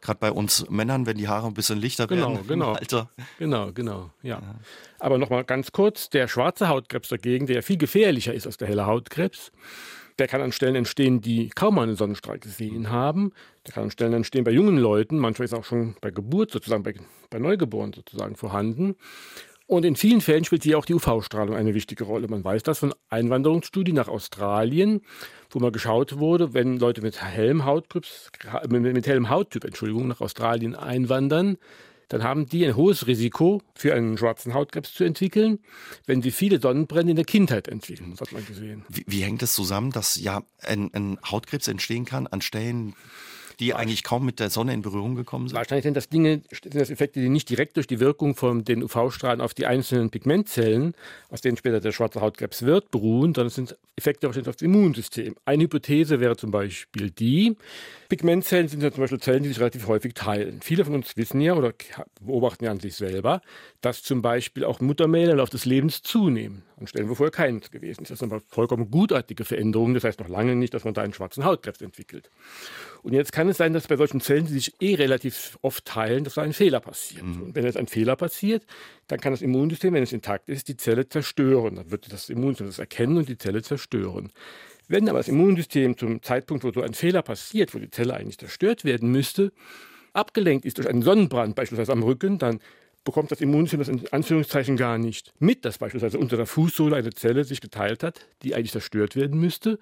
Gerade 0.00 0.18
bei 0.18 0.32
uns 0.32 0.68
Männern, 0.70 1.04
wenn 1.04 1.18
die 1.18 1.28
Haare 1.28 1.46
ein 1.46 1.54
bisschen 1.54 1.78
lichter 1.78 2.06
genau, 2.06 2.32
werden 2.32 2.46
genau, 2.48 2.72
Alter. 2.72 3.10
Genau, 3.38 3.70
genau, 3.70 4.10
ja. 4.22 4.40
ja. 4.40 4.54
Aber 4.98 5.18
nochmal 5.18 5.44
ganz 5.44 5.72
kurz, 5.72 6.08
der 6.08 6.26
schwarze 6.26 6.68
Hautkrebs 6.68 7.10
dagegen, 7.10 7.46
der 7.46 7.62
viel 7.62 7.76
gefährlicher 7.76 8.32
ist 8.32 8.46
als 8.46 8.56
der 8.56 8.68
helle 8.68 8.86
Hautkrebs, 8.86 9.52
der 10.20 10.28
kann 10.28 10.42
an 10.42 10.52
Stellen 10.52 10.76
entstehen, 10.76 11.20
die 11.20 11.48
kaum 11.48 11.78
einen 11.78 11.96
Sonnenstrahl 11.96 12.38
gesehen 12.38 12.90
haben. 12.90 13.32
Der 13.66 13.74
kann 13.74 13.84
an 13.84 13.90
Stellen 13.90 14.12
entstehen 14.12 14.44
bei 14.44 14.50
jungen 14.50 14.76
Leuten. 14.76 15.18
Manchmal 15.18 15.46
ist 15.46 15.54
auch 15.54 15.64
schon 15.64 15.96
bei 16.00 16.10
Geburt 16.10 16.50
sozusagen, 16.50 16.82
bei, 16.82 16.94
bei 17.30 17.38
Neugeborenen 17.38 17.94
sozusagen 17.94 18.36
vorhanden. 18.36 18.96
Und 19.66 19.84
in 19.84 19.96
vielen 19.96 20.20
Fällen 20.20 20.44
spielt 20.44 20.64
hier 20.64 20.78
auch 20.78 20.84
die 20.84 20.94
UV-Strahlung 20.94 21.54
eine 21.54 21.74
wichtige 21.74 22.04
Rolle. 22.04 22.28
Man 22.28 22.44
weiß 22.44 22.64
das 22.64 22.80
von 22.80 22.92
Einwanderungsstudien 23.08 23.94
nach 23.94 24.08
Australien, 24.08 25.00
wo 25.48 25.58
mal 25.58 25.70
geschaut 25.72 26.18
wurde, 26.18 26.52
wenn 26.54 26.78
Leute 26.78 27.02
mit 27.02 27.22
hellem 27.22 27.64
Hautkrebs, 27.64 28.30
mit 28.68 29.06
hellem 29.06 29.30
Hauttyp, 29.30 29.64
Entschuldigung, 29.64 30.08
nach 30.08 30.20
Australien 30.20 30.74
einwandern, 30.74 31.56
dann 32.10 32.24
haben 32.24 32.46
die 32.46 32.66
ein 32.66 32.76
hohes 32.76 33.06
Risiko, 33.06 33.62
für 33.74 33.94
einen 33.94 34.18
schwarzen 34.18 34.52
Hautkrebs 34.52 34.92
zu 34.92 35.04
entwickeln, 35.04 35.60
wenn 36.06 36.22
sie 36.22 36.32
viele 36.32 36.60
Sonnenbrände 36.60 37.12
in 37.12 37.16
der 37.16 37.24
Kindheit 37.24 37.68
entwickeln. 37.68 38.10
Das 38.10 38.22
hat 38.22 38.32
man 38.32 38.44
gesehen. 38.44 38.84
Wie, 38.88 39.04
wie 39.06 39.22
hängt 39.22 39.42
es 39.42 39.50
das 39.50 39.54
zusammen, 39.54 39.92
dass 39.92 40.16
ja 40.16 40.42
ein, 40.60 40.92
ein 40.92 41.18
Hautkrebs 41.24 41.68
entstehen 41.68 42.04
kann 42.04 42.26
an 42.26 42.42
Stellen, 42.42 42.94
die 43.60 43.74
eigentlich 43.74 44.02
kaum 44.02 44.24
mit 44.24 44.40
der 44.40 44.50
Sonne 44.50 44.74
in 44.74 44.82
Berührung 44.82 45.14
gekommen 45.14 45.48
sind? 45.48 45.56
Wahrscheinlich 45.56 45.84
sind 45.84 45.96
das 45.96 46.08
Dinge, 46.08 46.42
sind 46.50 46.74
das 46.74 46.90
Effekte, 46.90 47.20
die 47.20 47.28
nicht 47.28 47.48
direkt 47.48 47.76
durch 47.76 47.86
die 47.86 48.00
Wirkung 48.00 48.34
von 48.34 48.64
den 48.64 48.82
UV-Strahlen 48.82 49.40
auf 49.40 49.54
die 49.54 49.66
einzelnen 49.66 50.10
Pigmentzellen, 50.10 50.94
aus 51.28 51.40
denen 51.40 51.56
später 51.56 51.80
der 51.80 51.92
schwarze 51.92 52.20
Hautkrebs 52.20 52.62
wird, 52.62 52.90
beruhen, 52.90 53.34
sondern 53.34 53.46
es 53.48 53.54
sind 53.54 53.76
Effekte 53.96 54.28
auf 54.28 54.36
das 54.36 54.62
Immunsystem. 54.62 55.36
Eine 55.44 55.64
Hypothese 55.64 56.20
wäre 56.20 56.36
zum 56.36 56.50
Beispiel 56.50 57.10
die, 57.10 57.56
Pigmentzellen 58.10 58.66
sind 58.66 58.82
ja 58.82 58.90
zum 58.90 59.02
Beispiel 59.02 59.20
Zellen, 59.20 59.44
die 59.44 59.50
sich 59.50 59.60
relativ 59.60 59.86
häufig 59.86 60.14
teilen. 60.14 60.60
Viele 60.62 60.84
von 60.84 60.94
uns 60.94 61.16
wissen 61.16 61.40
ja 61.40 61.54
oder 61.54 61.72
beobachten 62.20 62.64
ja 62.64 62.72
an 62.72 62.80
sich 62.80 62.96
selber, 62.96 63.40
dass 63.82 64.02
zum 64.02 64.20
Beispiel 64.20 64.64
auch 64.64 64.80
Muttermäler 64.80 65.32
im 65.32 65.38
Laufe 65.38 65.52
des 65.52 65.64
Lebens 65.64 66.02
zunehmen. 66.02 66.64
An 66.78 66.86
Stellen, 66.86 67.08
wo 67.08 67.14
vorher 67.14 67.30
keins 67.30 67.70
gewesen 67.70 68.02
ist. 68.02 68.10
Das 68.10 68.18
sind 68.18 68.32
aber 68.32 68.42
vollkommen 68.48 68.90
gutartige 68.90 69.44
Veränderungen. 69.44 69.94
Das 69.94 70.02
heißt 70.02 70.18
noch 70.18 70.28
lange 70.28 70.56
nicht, 70.56 70.74
dass 70.74 70.84
man 70.84 70.94
da 70.94 71.02
einen 71.02 71.12
schwarzen 71.12 71.44
Hautkrebs 71.44 71.82
entwickelt. 71.82 72.30
Und 73.02 73.12
jetzt 73.12 73.32
kann 73.32 73.48
es 73.50 73.58
sein, 73.58 73.72
dass 73.72 73.86
bei 73.88 73.96
solchen 73.96 74.20
Zellen, 74.20 74.46
die 74.46 74.54
sich 74.54 74.74
eh 74.80 74.94
relativ 74.94 75.58
oft 75.62 75.84
teilen, 75.84 76.24
dass 76.24 76.34
da 76.34 76.42
ein 76.42 76.52
Fehler 76.52 76.80
passiert. 76.80 77.24
Mhm. 77.24 77.42
Und 77.42 77.54
wenn 77.54 77.64
jetzt 77.64 77.76
ein 77.76 77.86
Fehler 77.86 78.16
passiert, 78.16 78.64
dann 79.08 79.20
kann 79.20 79.32
das 79.32 79.42
Immunsystem, 79.42 79.92
wenn 79.94 80.02
es 80.02 80.12
intakt 80.12 80.48
ist, 80.48 80.68
die 80.68 80.76
Zelle 80.76 81.08
zerstören. 81.08 81.76
Dann 81.76 81.90
wird 81.90 82.12
das 82.12 82.30
Immunsystem 82.30 82.66
das 82.66 82.78
erkennen 82.78 83.18
und 83.18 83.28
die 83.28 83.38
Zelle 83.38 83.62
zerstören. 83.62 84.32
Wenn 84.88 85.08
aber 85.08 85.18
das 85.18 85.28
Immunsystem 85.28 85.96
zum 85.96 86.22
Zeitpunkt, 86.22 86.64
wo 86.64 86.72
so 86.72 86.82
ein 86.82 86.94
Fehler 86.94 87.22
passiert, 87.22 87.74
wo 87.74 87.78
die 87.78 87.90
Zelle 87.90 88.14
eigentlich 88.14 88.38
zerstört 88.38 88.84
werden 88.84 89.12
müsste, 89.12 89.52
abgelenkt 90.12 90.64
ist 90.64 90.78
durch 90.78 90.88
einen 90.88 91.02
Sonnenbrand, 91.02 91.54
beispielsweise 91.54 91.92
am 91.92 92.02
Rücken, 92.02 92.38
dann 92.38 92.60
bekommt 93.04 93.30
das 93.30 93.40
Immunsystem 93.40 93.78
das 93.78 93.88
in 93.88 94.12
Anführungszeichen 94.12 94.76
gar 94.76 94.98
nicht 94.98 95.32
mit, 95.38 95.64
dass 95.64 95.78
beispielsweise 95.78 96.18
unter 96.18 96.36
der 96.36 96.46
Fußsohle 96.46 96.96
eine 96.96 97.10
Zelle 97.10 97.44
sich 97.44 97.60
geteilt 97.60 98.02
hat, 98.02 98.26
die 98.42 98.54
eigentlich 98.54 98.72
zerstört 98.72 99.16
werden 99.16 99.40
müsste, 99.40 99.78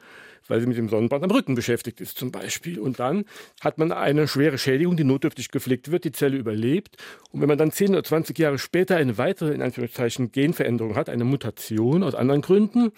weil 0.47 0.61
sie 0.61 0.67
mit 0.67 0.77
dem 0.77 0.89
Sonnenbrand 0.89 1.25
am 1.25 1.31
Rücken 1.31 1.55
beschäftigt 1.55 2.01
ist 2.01 2.17
zum 2.17 2.31
Beispiel. 2.31 2.79
Und 2.79 3.01
dann 3.01 3.25
hat 3.61 3.79
man 3.79 3.93
eine 3.93 4.29
schwere 4.29 4.57
Schädigung, 4.57 4.97
die 4.97 5.05
notdürftig 5.05 5.51
gepflegt 5.51 5.91
wird, 5.91 6.05
die 6.05 6.13
Zelle 6.13 6.37
überlebt. 6.37 6.97
Und 7.31 7.41
wenn 7.41 7.49
man 7.49 7.59
dann 7.59 7.73
10 7.73 7.91
oder 7.91 8.05
20 8.05 8.39
Jahre 8.39 8.59
später 8.59 8.97
eine 8.97 9.19
weitere, 9.19 9.53
in 9.53 9.63
Anführungszeichen, 9.63 10.31
Genveränderung 10.31 10.95
hat, 10.95 11.09
eine 11.09 11.25
Mutation 11.25 12.03
aus 12.05 12.15
anderen 12.15 12.41
Gründen, 12.41 12.93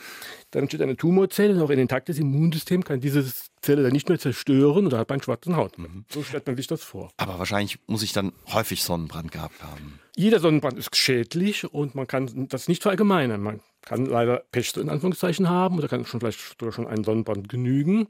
dann 0.50 0.62
entsteht 0.62 0.82
eine 0.82 0.96
Tumorzelle 0.96 1.54
und 1.54 1.62
auch 1.62 1.70
ein 1.70 1.78
intaktes 1.78 2.18
Immunsystem 2.18 2.84
kann 2.84 3.00
diese 3.00 3.24
Zelle 3.62 3.82
dann 3.82 3.92
nicht 3.92 4.08
mehr 4.08 4.18
zerstören 4.18 4.84
und 4.84 4.92
da 4.92 4.98
hat 4.98 5.08
man 5.08 5.16
einen 5.16 5.22
schwarzen 5.22 5.56
Haut. 5.56 5.78
Mhm. 5.78 6.04
So 6.08 6.22
stellt 6.22 6.46
man 6.46 6.56
sich 6.56 6.66
das 6.66 6.82
vor. 6.82 7.10
Aber 7.16 7.38
wahrscheinlich 7.38 7.78
muss 7.86 8.02
ich 8.02 8.12
dann 8.12 8.32
häufig 8.52 8.82
Sonnenbrand 8.82 9.32
gehabt 9.32 9.62
haben. 9.62 10.00
Jeder 10.16 10.40
Sonnenbrand 10.40 10.78
ist 10.78 10.94
schädlich 10.96 11.72
und 11.72 11.94
man 11.94 12.06
kann 12.06 12.48
das 12.48 12.68
nicht 12.68 12.82
verallgemeinern. 12.82 13.40
Man 13.42 13.60
kann 13.82 14.06
leider 14.06 14.44
Pech 14.52 14.76
in 14.76 14.88
Anführungszeichen 14.88 15.48
haben 15.48 15.78
oder 15.78 15.88
kann 15.88 16.04
schon 16.04 16.20
vielleicht 16.20 16.40
schon 16.70 16.86
einen 16.86 17.04
Sonnenbrand 17.04 17.48
genügen. 17.48 18.08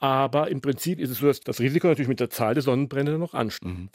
Aber 0.00 0.48
im 0.48 0.60
Prinzip 0.60 1.00
ist 1.00 1.10
es 1.10 1.18
so, 1.18 1.26
dass 1.26 1.40
das 1.40 1.58
Risiko 1.58 1.88
natürlich 1.88 2.08
mit 2.08 2.20
der 2.20 2.30
Zahl 2.30 2.54
der 2.54 2.62
Sonnenbrände 2.62 3.18
noch 3.18 3.34
ansteigt. 3.34 3.76
Mhm. 3.76 3.88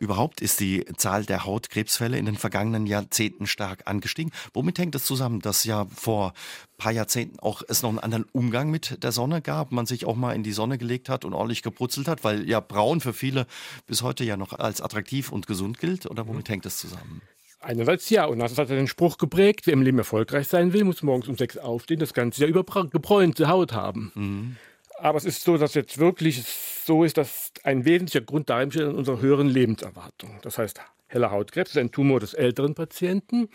Überhaupt 0.00 0.40
ist 0.40 0.58
die 0.58 0.84
Zahl 0.96 1.24
der 1.24 1.44
Hautkrebsfälle 1.44 2.18
in 2.18 2.26
den 2.26 2.36
vergangenen 2.36 2.86
Jahrzehnten 2.86 3.46
stark 3.46 3.82
angestiegen. 3.84 4.32
Womit 4.54 4.78
hängt 4.78 4.96
das 4.96 5.04
zusammen, 5.04 5.40
dass 5.40 5.62
ja 5.62 5.86
vor 5.94 6.30
ein 6.30 6.76
paar 6.78 6.92
Jahrzehnten 6.92 7.38
auch 7.38 7.62
es 7.68 7.82
noch 7.82 7.90
einen 7.90 8.00
anderen 8.00 8.26
Umgang 8.32 8.70
mit 8.70 9.02
der 9.04 9.12
Sonne 9.12 9.40
gab, 9.40 9.70
man 9.70 9.86
sich 9.86 10.04
auch 10.04 10.16
mal 10.16 10.34
in 10.34 10.42
die 10.42 10.52
Sonne 10.52 10.78
gelegt 10.78 11.08
hat 11.08 11.24
und 11.24 11.32
ordentlich 11.32 11.62
gebrutzelt 11.62 12.08
hat, 12.08 12.24
weil 12.24 12.48
ja 12.48 12.58
braun 12.58 13.00
für 13.00 13.12
viele 13.12 13.46
bis 13.86 14.02
heute 14.02 14.24
ja 14.24 14.36
noch 14.36 14.52
als 14.52 14.80
attraktiv 14.80 15.30
und 15.30 15.46
gesund 15.46 15.78
gilt? 15.78 16.06
Oder 16.06 16.26
womit 16.26 16.48
mhm. 16.48 16.54
hängt 16.54 16.64
das 16.64 16.78
zusammen? 16.78 17.22
Einerseits 17.60 18.10
ja, 18.10 18.26
und 18.26 18.40
das 18.40 18.58
hat 18.58 18.68
den 18.68 18.88
Spruch 18.88 19.16
geprägt, 19.16 19.66
wer 19.66 19.74
im 19.74 19.82
Leben 19.82 19.98
erfolgreich 19.98 20.48
sein 20.48 20.72
will, 20.72 20.84
muss 20.84 21.02
morgens 21.02 21.28
um 21.28 21.36
sechs 21.36 21.56
aufstehen, 21.56 22.00
das 22.00 22.14
ganze 22.14 22.40
Jahr 22.40 22.50
über 22.50 22.64
gebräunte 22.90 23.48
Haut 23.48 23.72
haben. 23.72 24.12
Mhm. 24.14 24.56
Aber 24.98 25.18
es 25.18 25.24
ist 25.24 25.42
so, 25.42 25.58
dass 25.58 25.74
jetzt 25.74 25.98
wirklich 25.98 26.42
so 26.84 27.04
ist, 27.04 27.18
dass 27.18 27.52
ein 27.64 27.84
wesentlicher 27.84 28.24
Grund 28.24 28.48
darin 28.48 28.68
besteht 28.68 28.88
in 28.88 28.94
unserer 28.94 29.20
höheren 29.20 29.48
Lebenserwartung. 29.48 30.38
Das 30.42 30.58
heißt, 30.58 30.80
heller 31.06 31.30
Hautkrebs 31.30 31.70
ist 31.70 31.78
ein 31.78 31.90
Tumor 31.90 32.20
des 32.20 32.34
älteren 32.34 32.74
Patienten, 32.74 33.48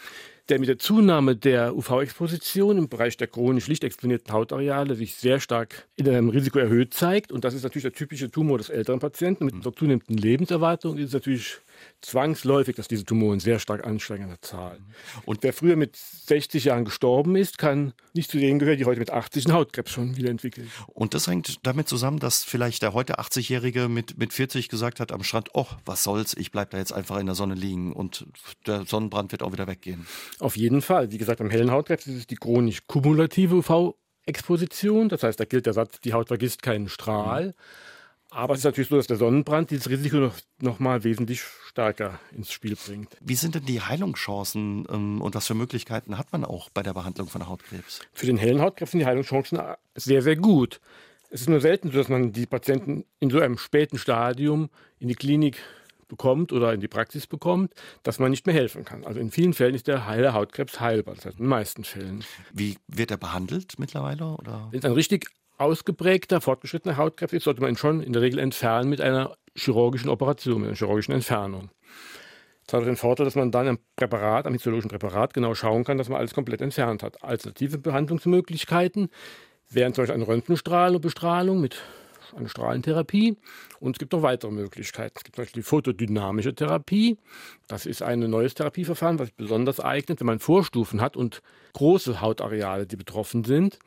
der 0.50 0.60
mit 0.60 0.70
der 0.70 0.78
Zunahme 0.78 1.36
der 1.36 1.76
UV-Exposition 1.76 2.78
im 2.78 2.90
Bereich 2.90 3.18
der 3.18 3.28
chronisch 3.28 3.68
lichtexponierten 3.68 4.34
Hautareale 4.34 4.96
sich 4.96 5.16
sehr 5.16 5.40
stark 5.40 5.88
in 5.96 6.08
einem 6.10 6.30
Risiko 6.30 6.60
erhöht 6.60 6.94
zeigt. 6.94 7.32
Und 7.32 7.44
das 7.44 7.54
ist 7.54 7.64
natürlich 7.64 7.84
der 7.84 7.94
typische 7.94 8.30
Tumor 8.30 8.58
des 8.58 8.70
älteren 8.70 9.00
Patienten. 9.00 9.46
Mit 9.46 9.66
der 9.66 9.74
zunehmenden 9.74 10.18
Lebenserwartung 10.18 10.98
ist 10.98 11.08
es 11.08 11.14
natürlich 11.14 11.58
zwangsläufig, 12.02 12.76
dass 12.76 12.88
diese 12.88 13.06
Tumoren 13.06 13.40
sehr 13.40 13.60
stark 13.60 13.86
ansteigen 13.86 14.24
an 14.24 14.30
der 14.30 14.42
Zahl. 14.42 14.80
Und 15.26 15.44
wer 15.44 15.54
früher 15.54 15.76
mit 15.76 15.96
60 15.96 16.66
Jahren 16.66 16.86
gestorben 16.86 17.36
ist, 17.36 17.58
kann 17.58 17.94
nicht 18.14 18.32
zu 18.32 18.38
denen 18.38 18.60
gehören, 18.60 18.78
die 18.78 18.86
heute 18.86 19.00
mit 19.00 19.12
80 19.12 19.46
einen 19.46 19.56
Hautkrebs 19.56 19.92
schon 19.92 20.18
wieder 20.18 20.30
entwickeln. 20.30 20.72
Und 20.88 21.14
das 21.14 21.28
hängt 21.28 21.60
damit 21.64 21.88
zusammen, 21.88 22.20
dass 22.20 22.44
vielleicht 22.44 22.82
der 22.82 22.94
heute 22.94 23.20
80-Jährige 23.20 23.88
mit, 23.88 24.18
mit 24.18 24.34
40 24.34 24.70
gesagt 24.70 25.00
hat 25.00 25.12
am 25.12 25.24
Strand, 25.24 25.50
oh, 25.54 25.68
was 25.86 26.04
soll's, 26.04 26.36
ich 26.38 26.52
bleib 26.52 26.72
da 26.72 26.78
jetzt 26.78 26.94
einfach 26.94 27.18
in 27.18 27.26
der 27.26 27.36
Sonne 27.36 27.56
liegen 27.56 27.94
und 27.94 28.26
der 28.66 28.86
Sonnenbrand 28.86 29.32
wird 29.32 29.44
auch 29.44 29.54
wieder 29.54 29.68
weggehen. 29.68 30.08
Auf 30.40 30.58
jeden 30.58 30.82
Fall. 30.82 31.12
Wie 31.12 31.18
gesagt, 31.18 31.40
beim 31.40 31.50
hellen 31.50 31.72
Hautkrebs 31.72 32.08
ist 32.08 32.18
es 32.18 32.28
die 32.28 32.36
chronisch 32.36 32.82
kumulative 32.88 33.56
UV 33.56 33.96
Exposition. 34.26 35.10
Das 35.10 35.24
heißt, 35.24 35.40
da 35.40 35.46
gilt 35.46 35.66
der 35.66 35.74
Satz, 35.74 36.00
die 36.02 36.14
Haut 36.14 36.28
vergisst 36.28 36.62
keinen 36.62 36.90
Strahl. 36.90 37.48
Mhm. 37.48 37.54
Aber 38.34 38.54
es 38.54 38.62
ist 38.62 38.66
natürlich 38.66 38.90
so, 38.90 38.96
dass 38.96 39.08
der 39.08 39.18
Sonnenbrand 39.18 39.72
dieses 39.72 39.90
Risiko 39.90 40.18
noch, 40.18 40.36
noch 40.62 40.80
mal 40.80 41.04
wesentlich 41.04 41.42
stärker 41.42 42.18
ins 42.36 42.52
Spiel 42.52 42.78
bringt. 42.78 43.18
Wie 43.20 43.36
sind 43.36 43.56
denn 43.56 43.66
die 43.66 43.82
Heilungschancen 43.82 44.88
ähm, 44.90 45.22
und 45.22 45.36
was 45.36 45.48
für 45.48 45.54
Möglichkeiten 45.54 46.18
hat 46.18 46.32
man 46.32 46.46
auch 46.46 46.70
bei 46.70 46.82
der 46.82 46.94
Behandlung 46.94 47.28
von 47.28 47.48
Hautkrebs? 47.48 48.00
Für 48.14 48.26
den 48.26 48.38
hellen 48.38 48.62
Hautkrebs 48.62 48.92
sind 48.92 49.02
die 49.02 49.06
Heilungschancen 49.06 49.60
sehr, 49.96 50.22
sehr 50.22 50.38
gut. 50.38 50.80
Es 51.30 51.42
ist 51.42 51.50
nur 51.50 51.60
selten 51.60 51.92
so, 51.92 51.98
dass 51.98 52.08
man 52.08 52.32
die 52.32 52.46
Patienten 52.46 53.04
in 53.20 53.30
so 53.30 53.40
einem 53.42 53.58
späten 53.58 53.98
Stadium 53.98 54.70
in 55.00 55.10
die 55.10 55.16
Klinik 55.16 55.58
bekommt 56.08 56.54
oder 56.54 56.74
in 56.74 56.80
die 56.80 56.88
Praxis 56.88 57.28
bekommt, 57.28 57.74
dass 58.04 58.20
man 58.20 58.32
nicht 58.32 58.46
mehr 58.46 58.56
helfen 58.56 58.86
kann. 58.86 59.06
Also 59.06 59.20
in 59.20 59.32
vielen 59.32 59.54
Fällen 59.54 59.76
ist 59.76 59.88
der 59.88 60.06
heile 60.06 60.34
Hautkrebs 60.34 60.80
heilbar, 60.80 61.16
das 61.16 61.26
heißt 61.26 61.38
in 61.38 61.46
den 61.46 61.50
meisten 61.50 61.84
Fällen. 61.84 62.24
Wie 62.54 62.78
wird 62.88 63.12
er 63.12 63.18
behandelt 63.18 63.78
mittlerweile? 63.78 64.26
Oder? 64.26 64.68
Wenn 64.72 64.80
es 64.80 64.86
ein 64.86 64.92
richtig 64.94 65.28
ausgeprägter, 65.62 66.42
fortgeschrittener 66.42 66.98
Hautkrebs 66.98 67.34
ist, 67.34 67.44
sollte 67.44 67.62
man 67.62 67.72
ihn 67.72 67.78
schon 67.78 68.02
in 68.02 68.14
der 68.14 68.22
Regel 68.22 68.40
entfernen 68.40 68.90
mit 68.90 69.02
einer 69.02 69.36
chirurgischen 69.56 70.10
Operation, 70.10 70.62
mit 70.62 70.70
einer 70.70 70.78
chirurgischen 70.78 71.14
Entfernung. 71.14 71.70
Das 72.68 72.80
hat 72.80 72.88
den 72.88 72.96
Vorteil, 72.96 73.26
dass 73.26 73.36
man 73.36 73.52
dann 73.52 73.68
am 73.68 73.80
Präparat, 73.96 74.46
am 74.46 74.54
histologischen 74.54 74.90
Präparat 74.90 75.34
genau 75.34 75.54
schauen 75.56 75.84
kann, 75.84 75.98
dass 75.98 76.10
man 76.10 76.20
alles 76.20 76.34
komplett 76.34 76.62
entfernt 76.62 77.04
hat. 77.04 77.24
Alternative 77.24 77.78
Behandlungsmöglichkeiten 77.78 79.10
wären 79.70 79.94
zum 79.94 80.04
Beispiel 80.04 80.16
eine 80.16 80.28
Röntgenstrahlung 80.28 81.62
mit 81.62 81.82
eine 82.34 82.50
Strahlentherapie. 82.50 83.38
Und 83.80 83.96
es 83.96 84.00
gibt 84.00 84.14
noch 84.14 84.22
weitere 84.22 84.52
Möglichkeiten. 84.52 85.14
Es 85.18 85.24
gibt 85.24 85.36
zum 85.36 85.44
Beispiel 85.44 85.62
die 85.62 85.68
photodynamische 85.68 86.54
Therapie. 86.54 87.18
Das 87.68 87.86
ist 87.86 88.02
ein 88.02 88.20
neues 88.20 88.54
Therapieverfahren, 88.54 89.20
was 89.20 89.28
sich 89.28 89.36
besonders 89.36 89.80
eignet, 89.80 90.20
wenn 90.20 90.28
man 90.28 90.40
Vorstufen 90.40 91.02
hat 91.02 91.18
und 91.18 91.42
große 91.74 92.22
Hautareale, 92.22 92.86
die 92.86 92.96
betroffen 92.98 93.44
sind. 93.44 93.80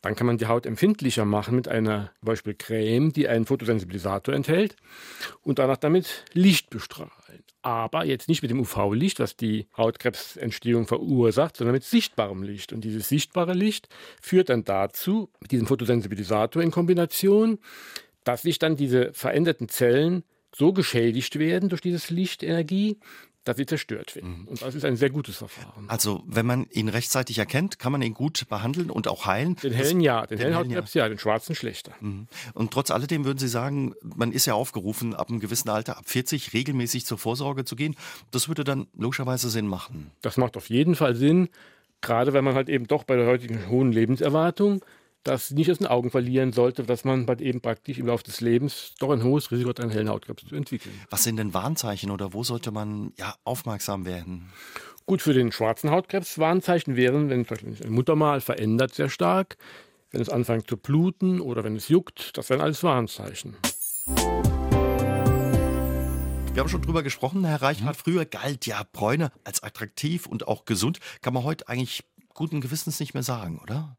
Dann 0.00 0.14
kann 0.14 0.26
man 0.26 0.38
die 0.38 0.46
Haut 0.46 0.66
empfindlicher 0.66 1.24
machen 1.24 1.56
mit 1.56 1.68
einer 1.68 2.10
zum 2.20 2.26
Beispiel 2.26 2.54
Creme, 2.54 3.12
die 3.12 3.28
einen 3.28 3.46
Photosensibilisator 3.46 4.34
enthält 4.34 4.76
und 5.42 5.58
danach 5.58 5.76
damit 5.76 6.24
Licht 6.32 6.70
bestrahlen 6.70 7.10
aber 7.62 8.04
jetzt 8.04 8.28
nicht 8.28 8.42
mit 8.42 8.50
dem 8.50 8.60
UV-Licht, 8.60 9.20
was 9.20 9.36
die 9.36 9.66
Hautkrebsentstehung 9.76 10.86
verursacht, 10.86 11.56
sondern 11.56 11.74
mit 11.74 11.84
sichtbarem 11.84 12.42
Licht. 12.42 12.72
Und 12.72 12.82
dieses 12.82 13.08
sichtbare 13.08 13.54
Licht 13.54 13.88
führt 14.20 14.48
dann 14.48 14.64
dazu, 14.64 15.30
mit 15.40 15.52
diesem 15.52 15.66
Photosensibilisator 15.66 16.62
in 16.62 16.72
Kombination, 16.72 17.58
dass 18.24 18.42
sich 18.42 18.58
dann 18.58 18.76
diese 18.76 19.12
veränderten 19.12 19.68
Zellen 19.68 20.24
so 20.54 20.72
geschädigt 20.72 21.38
werden 21.38 21.68
durch 21.68 21.80
diese 21.80 22.12
Lichtenergie, 22.12 22.98
dass 23.44 23.56
sie 23.56 23.66
zerstört 23.66 24.14
werden. 24.14 24.42
Mhm. 24.42 24.48
Und 24.48 24.62
das 24.62 24.74
ist 24.74 24.84
ein 24.84 24.96
sehr 24.96 25.10
gutes 25.10 25.36
Verfahren. 25.36 25.86
Also, 25.88 26.22
wenn 26.26 26.46
man 26.46 26.66
ihn 26.70 26.88
rechtzeitig 26.88 27.38
erkennt, 27.38 27.78
kann 27.78 27.92
man 27.92 28.02
ihn 28.02 28.14
gut 28.14 28.46
behandeln 28.48 28.90
und 28.90 29.08
auch 29.08 29.26
heilen? 29.26 29.56
Den 29.56 29.72
hellen 29.72 29.98
das, 29.98 30.04
ja, 30.04 30.20
den, 30.26 30.28
den 30.28 30.38
hellen 30.38 30.56
Hautkrebs 30.56 30.94
ja. 30.94 31.04
ja, 31.04 31.08
den 31.08 31.18
schwarzen 31.18 31.54
schlechter. 31.54 31.92
Mhm. 32.00 32.28
Und 32.54 32.72
trotz 32.72 32.90
alledem 32.90 33.24
würden 33.24 33.38
Sie 33.38 33.48
sagen, 33.48 33.94
man 34.02 34.32
ist 34.32 34.46
ja 34.46 34.54
aufgerufen, 34.54 35.14
ab 35.14 35.28
einem 35.28 35.40
gewissen 35.40 35.68
Alter, 35.70 35.98
ab 35.98 36.04
40, 36.06 36.52
regelmäßig 36.52 37.04
zur 37.04 37.18
Vorsorge 37.18 37.64
zu 37.64 37.76
gehen. 37.76 37.96
Das 38.30 38.48
würde 38.48 38.64
dann 38.64 38.86
logischerweise 38.96 39.50
Sinn 39.50 39.66
machen. 39.66 40.12
Das 40.20 40.36
macht 40.36 40.56
auf 40.56 40.68
jeden 40.68 40.94
Fall 40.94 41.16
Sinn, 41.16 41.48
gerade 42.00 42.32
wenn 42.32 42.44
man 42.44 42.54
halt 42.54 42.68
eben 42.68 42.86
doch 42.86 43.04
bei 43.04 43.16
der 43.16 43.26
heutigen 43.26 43.68
hohen 43.68 43.92
Lebenserwartung 43.92 44.84
das 45.22 45.50
nicht 45.50 45.70
aus 45.70 45.78
den 45.78 45.86
Augen 45.86 46.10
verlieren 46.10 46.52
sollte, 46.52 46.82
dass 46.82 47.04
man 47.04 47.26
halt 47.26 47.40
eben 47.40 47.60
praktisch 47.60 47.98
im 47.98 48.06
Laufe 48.06 48.24
des 48.24 48.40
Lebens 48.40 48.94
doch 48.98 49.10
ein 49.10 49.22
hohes 49.22 49.50
Risiko 49.50 49.70
hat, 49.70 49.80
einen 49.80 49.90
hellen 49.90 50.08
Hautkrebs 50.08 50.44
zu 50.46 50.54
entwickeln. 50.54 50.94
Was 51.10 51.24
sind 51.24 51.36
denn 51.36 51.54
Warnzeichen 51.54 52.10
oder 52.10 52.32
wo 52.32 52.42
sollte 52.42 52.70
man 52.70 53.12
ja 53.18 53.34
aufmerksam 53.44 54.04
werden? 54.04 54.52
Gut, 55.06 55.22
für 55.22 55.34
den 55.34 55.52
schwarzen 55.52 55.90
Hautkrebs 55.90 56.38
Warnzeichen 56.38 56.96
wären, 56.96 57.28
wenn 57.28 57.46
ein 57.48 57.92
Muttermal 57.92 58.40
verändert 58.40 58.94
sehr 58.94 59.08
stark, 59.08 59.56
wenn 60.10 60.20
es 60.20 60.28
anfängt 60.28 60.68
zu 60.68 60.76
bluten 60.76 61.40
oder 61.40 61.64
wenn 61.64 61.76
es 61.76 61.88
juckt, 61.88 62.36
das 62.36 62.50
wären 62.50 62.60
alles 62.60 62.82
Warnzeichen. 62.82 63.56
Wir 66.52 66.60
haben 66.60 66.68
schon 66.68 66.82
drüber 66.82 67.02
gesprochen, 67.02 67.44
Herr 67.44 67.62
Reichhardt. 67.62 67.96
Früher 67.96 68.26
galt 68.26 68.66
ja 68.66 68.82
Bräune 68.92 69.32
als 69.42 69.62
attraktiv 69.62 70.26
und 70.26 70.46
auch 70.46 70.66
gesund. 70.66 70.98
Kann 71.22 71.32
man 71.32 71.44
heute 71.44 71.66
eigentlich 71.66 72.04
guten 72.34 72.60
Gewissens 72.60 73.00
nicht 73.00 73.14
mehr 73.14 73.22
sagen, 73.22 73.58
oder? 73.58 73.96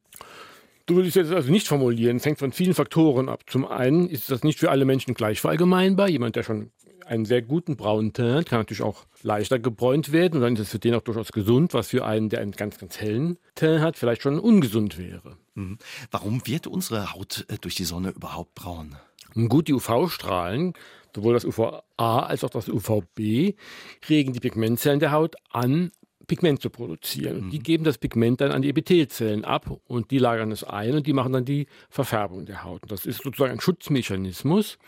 Du 0.86 0.96
würdest 0.96 1.16
jetzt 1.16 1.32
also 1.32 1.50
nicht 1.50 1.68
formulieren, 1.68 2.18
es 2.18 2.26
hängt 2.26 2.40
von 2.40 2.52
vielen 2.52 2.74
Faktoren 2.74 3.30
ab. 3.30 3.44
Zum 3.48 3.66
einen 3.66 4.10
ist 4.10 4.30
das 4.30 4.44
nicht 4.44 4.60
für 4.60 4.70
alle 4.70 4.84
Menschen 4.84 5.14
gleich 5.14 5.40
verallgemeinbar. 5.40 6.10
Jemand, 6.10 6.36
der 6.36 6.44
schon 6.44 6.72
einen 7.06 7.26
sehr 7.26 7.42
guten 7.42 7.78
braunen 7.78 8.12
Teint 8.14 8.36
hat, 8.36 8.46
kann 8.48 8.60
natürlich 8.60 8.82
auch 8.82 9.06
leichter 9.22 9.60
gebräunt 9.60 10.12
werden 10.12 10.36
und 10.36 10.42
dann 10.42 10.54
ist 10.56 10.62
es 10.62 10.70
für 10.70 10.80
den 10.80 10.96
auch 10.96 11.02
durchaus 11.02 11.32
gesund, 11.32 11.74
was 11.74 11.90
für 11.90 12.06
einen, 12.06 12.30
der 12.30 12.42
einen 12.42 12.52
ganz, 12.52 12.78
ganz 12.78 13.00
hellen 13.00 13.38
Teint 13.56 13.82
hat, 13.82 13.98
vielleicht 13.98 14.22
schon 14.22 14.40
ungesund 14.40 14.98
wäre. 14.98 15.38
Mhm. 15.56 15.78
Warum 16.12 16.46
wird 16.46 16.68
unsere 16.68 17.14
Haut 17.14 17.46
äh, 17.48 17.58
durch 17.60 17.76
die 17.76 17.84
Sonne 17.86 18.10
überhaupt 18.10 18.56
braun? 18.56 18.96
Gut, 19.36 19.68
die 19.68 19.74
UV-Strahlen, 19.74 20.74
sowohl 21.16 21.34
das 21.34 21.46
UVA 21.46 21.84
als 21.98 22.44
auch 22.44 22.50
das 22.50 22.70
UVB, 22.70 23.56
regen 24.10 24.34
die 24.34 24.40
Pigmentzellen 24.40 25.00
der 25.00 25.12
Haut 25.12 25.36
an, 25.50 25.92
Pigment 26.34 26.62
zu 26.64 26.72
produzieren. 26.72 27.46
Mhm. 27.46 27.50
Die 27.52 27.60
geben 27.60 27.84
das 27.84 28.00
Pigment 28.00 28.42
dann 28.42 28.52
an 28.52 28.64
die 28.64 28.70
Epithelzellen 28.70 29.46
ab 29.46 29.80
und 29.86 30.10
die 30.10 30.18
lagern 30.18 30.52
es 30.52 30.64
ein 30.64 30.96
und 30.96 31.06
die 31.06 31.14
machen 31.14 31.32
dann 31.32 31.46
die 31.46 31.68
Verfärbung 31.92 32.48
der 32.48 32.64
Haut. 32.64 32.82
Und 32.82 32.92
das 32.92 33.06
ist 33.06 33.22
sozusagen 33.22 33.52
ein 33.52 33.60
Schutzmechanismus, 33.60 34.80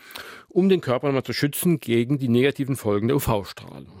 um 0.48 0.68
den 0.68 0.80
Körper 0.80 1.06
nochmal 1.06 1.22
zu 1.22 1.32
schützen 1.32 1.78
gegen 1.78 2.18
die 2.18 2.28
negativen 2.28 2.74
Folgen 2.74 3.06
der 3.06 3.16
UV-Strahlung. 3.18 3.92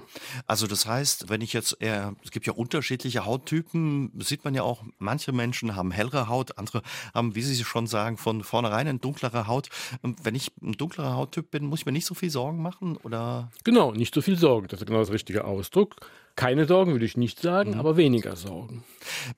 Also 0.48 0.66
das 0.66 0.86
heißt, 0.86 1.28
wenn 1.28 1.40
ich 1.40 1.52
jetzt 1.52 1.76
eher, 1.78 2.16
es 2.24 2.32
gibt 2.32 2.46
ja 2.46 2.52
unterschiedliche 2.52 3.24
Hauttypen, 3.24 4.10
sieht 4.18 4.44
man 4.44 4.54
ja 4.54 4.62
auch, 4.62 4.82
manche 4.98 5.30
Menschen 5.30 5.76
haben 5.76 5.92
hellere 5.92 6.28
Haut, 6.28 6.58
andere 6.58 6.82
haben, 7.14 7.36
wie 7.36 7.42
Sie 7.42 7.62
schon 7.62 7.86
sagen, 7.86 8.16
von 8.16 8.42
vornherein 8.42 8.88
eine 8.88 8.98
dunklere 8.98 9.46
Haut. 9.46 9.68
Wenn 10.02 10.34
ich 10.34 10.50
ein 10.60 10.72
dunklerer 10.72 11.14
Hauttyp 11.14 11.52
bin, 11.52 11.66
muss 11.66 11.80
ich 11.80 11.86
mir 11.86 11.92
nicht 11.92 12.06
so 12.06 12.14
viel 12.14 12.30
Sorgen 12.30 12.60
machen 12.60 12.96
oder? 12.96 13.50
Genau, 13.62 13.92
nicht 13.92 14.14
so 14.14 14.20
viel 14.20 14.36
Sorgen. 14.36 14.66
Das 14.66 14.80
ist 14.80 14.86
genau 14.86 14.98
das 14.98 15.12
richtige 15.12 15.44
Ausdruck. 15.44 15.94
Keine 16.36 16.66
Sorgen 16.66 16.92
würde 16.92 17.06
ich 17.06 17.16
nicht 17.16 17.40
sagen, 17.40 17.72
mhm. 17.72 17.80
aber 17.80 17.96
weniger 17.96 18.36
Sorgen. 18.36 18.84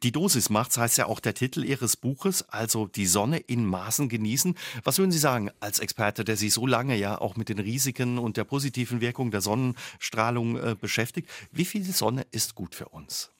Die 0.02 0.10
Dosis 0.10 0.50
macht's 0.50 0.78
heißt 0.78 0.98
ja 0.98 1.06
auch 1.06 1.20
der 1.20 1.32
Titel 1.32 1.64
Ihres 1.64 1.96
Buches, 1.96 2.48
also 2.48 2.88
die 2.88 3.06
Sonne 3.06 3.38
in 3.38 3.64
Maßen 3.64 4.08
genießen. 4.08 4.56
Was 4.82 4.98
würden 4.98 5.12
Sie 5.12 5.18
sagen 5.18 5.50
als 5.60 5.78
Experte, 5.78 6.24
der 6.24 6.36
sich 6.36 6.52
so 6.52 6.66
lange 6.66 6.96
ja 6.96 7.20
auch 7.20 7.36
mit 7.36 7.48
den 7.48 7.60
Risiken 7.60 8.18
und 8.18 8.36
der 8.36 8.44
positiven 8.44 9.00
Wirkung 9.00 9.30
der 9.30 9.40
Sonnenstrahlung 9.40 10.56
äh, 10.56 10.76
beschäftigt? 10.78 11.30
Wie 11.52 11.64
viel 11.64 11.84
Sonne 11.84 12.26
ist 12.32 12.56
gut 12.56 12.74
für 12.74 12.88
uns? 12.88 13.30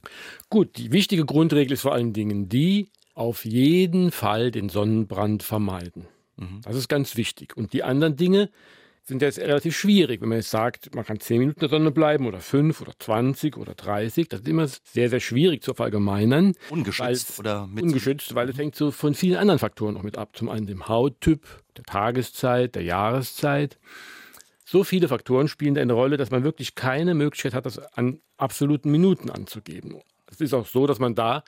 Gut, 0.49 0.77
die 0.77 0.93
wichtige 0.93 1.25
Grundregel 1.25 1.73
ist 1.73 1.81
vor 1.81 1.93
allen 1.93 2.13
Dingen 2.13 2.47
die, 2.47 2.89
auf 3.13 3.43
jeden 3.43 4.11
Fall 4.11 4.51
den 4.51 4.69
Sonnenbrand 4.69 5.43
vermeiden. 5.43 6.07
Mhm. 6.37 6.61
Das 6.63 6.77
ist 6.77 6.87
ganz 6.87 7.17
wichtig. 7.17 7.57
Und 7.57 7.73
die 7.73 7.83
anderen 7.83 8.15
Dinge, 8.15 8.49
sind 9.09 9.21
jetzt 9.21 9.39
relativ 9.39 9.77
schwierig. 9.77 10.21
Wenn 10.21 10.29
man 10.29 10.37
jetzt 10.37 10.51
sagt, 10.51 10.95
man 10.95 11.03
kann 11.03 11.19
10 11.19 11.39
Minuten 11.39 11.59
in 11.59 11.69
der 11.69 11.69
Sonne 11.69 11.91
bleiben 11.91 12.25
oder 12.25 12.39
5 12.39 12.79
oder 12.81 12.93
20 12.97 13.57
oder 13.57 13.73
30, 13.73 14.29
das 14.29 14.39
ist 14.41 14.47
immer 14.47 14.67
sehr, 14.67 15.09
sehr 15.09 15.19
schwierig 15.19 15.61
zu 15.61 15.73
verallgemeinern. 15.73 16.53
Ungeschützt 16.69 17.39
oder 17.39 17.67
mit 17.67 17.83
Ungeschützt, 17.83 18.33
weil 18.35 18.49
es 18.49 18.57
hängt 18.57 18.75
so 18.75 18.91
von 18.91 19.13
vielen 19.13 19.37
anderen 19.37 19.59
Faktoren 19.59 19.95
noch 19.95 20.03
mit 20.03 20.17
ab. 20.17 20.37
Zum 20.37 20.47
einen 20.47 20.67
dem 20.67 20.87
Hauttyp, 20.87 21.45
der 21.75 21.83
Tageszeit, 21.83 22.75
der 22.75 22.83
Jahreszeit. 22.83 23.77
So 24.63 24.83
viele 24.83 25.07
Faktoren 25.07 25.47
spielen 25.47 25.73
da 25.73 25.81
eine 25.81 25.93
Rolle, 25.93 26.15
dass 26.15 26.31
man 26.31 26.43
wirklich 26.43 26.75
keine 26.75 27.15
Möglichkeit 27.15 27.53
hat, 27.53 27.65
das 27.65 27.79
an 27.79 28.21
absoluten 28.37 28.91
Minuten 28.91 29.29
anzugeben. 29.29 29.99
Es 30.27 30.39
ist 30.39 30.53
auch 30.53 30.67
so, 30.67 30.87
dass 30.87 30.99
man 30.99 31.15
da 31.15 31.43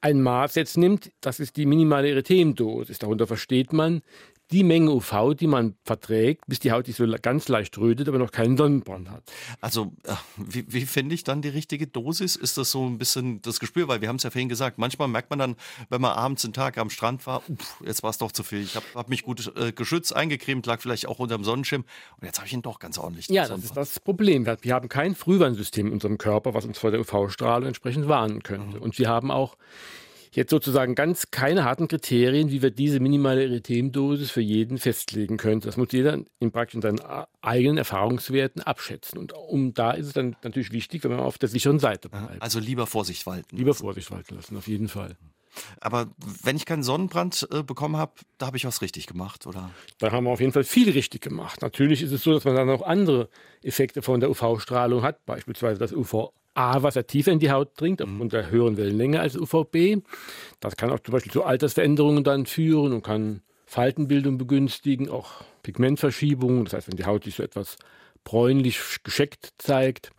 ein 0.00 0.20
Maß 0.20 0.56
jetzt 0.56 0.76
nimmt, 0.76 1.12
das 1.20 1.38
ist 1.38 1.56
die 1.56 1.64
minimale 1.64 2.10
Erythemdosis. 2.10 2.98
Darunter 2.98 3.28
versteht 3.28 3.72
man, 3.72 4.02
die 4.50 4.64
Menge 4.64 4.90
UV, 4.90 5.34
die 5.34 5.46
man 5.46 5.76
verträgt, 5.84 6.44
bis 6.46 6.58
die 6.58 6.72
Haut 6.72 6.86
sich 6.86 6.96
so 6.96 7.06
ganz 7.22 7.48
leicht 7.48 7.78
rötet, 7.78 8.08
aber 8.08 8.18
noch 8.18 8.32
keinen 8.32 8.56
Sonnenbrand 8.56 9.10
hat. 9.10 9.22
Also, 9.60 9.92
äh, 10.04 10.14
wie, 10.36 10.64
wie 10.68 10.82
finde 10.82 11.14
ich 11.14 11.24
dann 11.24 11.40
die 11.40 11.48
richtige 11.48 11.86
Dosis? 11.86 12.36
Ist 12.36 12.58
das 12.58 12.70
so 12.70 12.84
ein 12.86 12.98
bisschen 12.98 13.40
das 13.42 13.60
Gespür? 13.60 13.88
Weil 13.88 14.00
wir 14.00 14.08
haben 14.08 14.16
es 14.16 14.24
ja 14.24 14.30
vorhin 14.30 14.48
gesagt, 14.48 14.78
manchmal 14.78 15.08
merkt 15.08 15.30
man 15.30 15.38
dann, 15.38 15.56
wenn 15.88 16.00
man 16.00 16.12
abends 16.12 16.44
einen 16.44 16.52
Tag 16.52 16.76
am 16.76 16.90
Strand 16.90 17.26
war, 17.26 17.42
uff, 17.48 17.82
jetzt 17.84 18.02
war 18.02 18.10
es 18.10 18.18
doch 18.18 18.32
zu 18.32 18.42
viel. 18.42 18.62
Ich 18.62 18.76
habe 18.76 18.86
hab 18.94 19.08
mich 19.08 19.22
gut 19.22 19.52
äh, 19.56 19.72
geschützt, 19.72 20.14
eingecremt, 20.14 20.66
lag 20.66 20.80
vielleicht 20.80 21.06
auch 21.06 21.18
unter 21.18 21.36
dem 21.36 21.44
Sonnenschirm 21.44 21.84
und 22.20 22.26
jetzt 22.26 22.38
habe 22.38 22.46
ich 22.46 22.52
ihn 22.52 22.62
doch 22.62 22.78
ganz 22.78 22.98
ordentlich. 22.98 23.28
Ja, 23.28 23.48
das 23.48 23.64
ist 23.64 23.76
das 23.76 24.00
Problem. 24.00 24.46
Wir 24.46 24.74
haben 24.74 24.88
kein 24.88 25.14
Frühwarnsystem 25.14 25.86
in 25.86 25.92
unserem 25.94 26.18
Körper, 26.18 26.52
was 26.52 26.64
uns 26.64 26.78
vor 26.78 26.90
der 26.90 27.00
UV-Strahlung 27.00 27.68
entsprechend 27.68 28.08
warnen 28.08 28.42
könnte. 28.42 28.76
Mhm. 28.76 28.82
Und 28.82 28.98
wir 28.98 29.08
haben 29.08 29.30
auch 29.30 29.56
jetzt 30.32 30.50
sozusagen 30.50 30.94
ganz 30.94 31.30
keine 31.30 31.64
harten 31.64 31.88
Kriterien, 31.88 32.50
wie 32.50 32.62
wir 32.62 32.70
diese 32.70 33.00
minimale 33.00 33.44
Erythemdosis 33.44 34.30
für 34.30 34.40
jeden 34.40 34.78
festlegen 34.78 35.36
können. 35.36 35.60
Das 35.60 35.76
muss 35.76 35.88
jeder 35.92 36.18
in 36.38 36.50
praktisch 36.50 36.76
in 36.76 36.82
seinen 36.82 37.00
eigenen 37.40 37.78
Erfahrungswerten 37.78 38.62
abschätzen. 38.62 39.18
Und 39.18 39.32
um 39.32 39.74
da 39.74 39.92
ist 39.92 40.06
es 40.06 40.12
dann 40.14 40.36
natürlich 40.42 40.72
wichtig, 40.72 41.04
wenn 41.04 41.10
man 41.10 41.20
auf 41.20 41.38
der 41.38 41.48
sicheren 41.48 41.78
Seite 41.78 42.08
bleibt. 42.08 42.42
Also 42.42 42.58
lieber 42.58 42.86
Vorsicht 42.86 43.26
walten. 43.26 43.56
Lieber 43.56 43.74
Vorsicht 43.74 44.10
walten 44.10 44.34
lassen, 44.34 44.56
auf 44.56 44.66
jeden 44.66 44.88
Fall. 44.88 45.16
Aber 45.80 46.08
wenn 46.42 46.56
ich 46.56 46.64
keinen 46.64 46.82
Sonnenbrand 46.82 47.46
äh, 47.52 47.62
bekommen 47.62 47.96
habe, 47.96 48.12
da 48.38 48.46
habe 48.46 48.56
ich 48.56 48.64
was 48.64 48.80
richtig 48.80 49.06
gemacht, 49.06 49.46
oder? 49.46 49.70
Da 49.98 50.10
haben 50.10 50.24
wir 50.24 50.30
auf 50.30 50.40
jeden 50.40 50.52
Fall 50.52 50.64
viel 50.64 50.90
richtig 50.90 51.20
gemacht. 51.20 51.60
Natürlich 51.60 52.02
ist 52.02 52.12
es 52.12 52.22
so, 52.22 52.32
dass 52.32 52.44
man 52.44 52.54
dann 52.54 52.70
auch 52.70 52.82
andere 52.82 53.28
Effekte 53.62 54.00
von 54.00 54.20
der 54.20 54.30
UV-Strahlung 54.30 55.02
hat, 55.02 55.26
beispielsweise 55.26 55.78
das 55.78 55.92
UV 55.92 56.32
A, 56.54 56.82
was 56.82 56.96
er 56.96 57.06
tiefer 57.06 57.32
in 57.32 57.38
die 57.38 57.50
Haut 57.50 57.80
dringt, 57.80 58.00
mhm. 58.00 58.28
der 58.28 58.50
höheren 58.50 58.76
Wellenlänge 58.76 59.20
als 59.20 59.36
UVB. 59.36 60.02
Das 60.60 60.76
kann 60.76 60.90
auch 60.90 61.00
zum 61.00 61.12
Beispiel 61.12 61.32
zu 61.32 61.44
Altersveränderungen 61.44 62.24
dann 62.24 62.46
führen 62.46 62.92
und 62.92 63.02
kann 63.02 63.42
Faltenbildung 63.66 64.36
begünstigen, 64.36 65.08
auch 65.08 65.44
Pigmentverschiebungen. 65.62 66.64
Das 66.64 66.74
heißt, 66.74 66.88
wenn 66.88 66.96
die 66.96 67.06
Haut 67.06 67.24
sich 67.24 67.36
so 67.36 67.42
etwas 67.42 67.76
bräunlich 68.24 68.78
gescheckt 69.02 69.54
zeigt. 69.58 70.12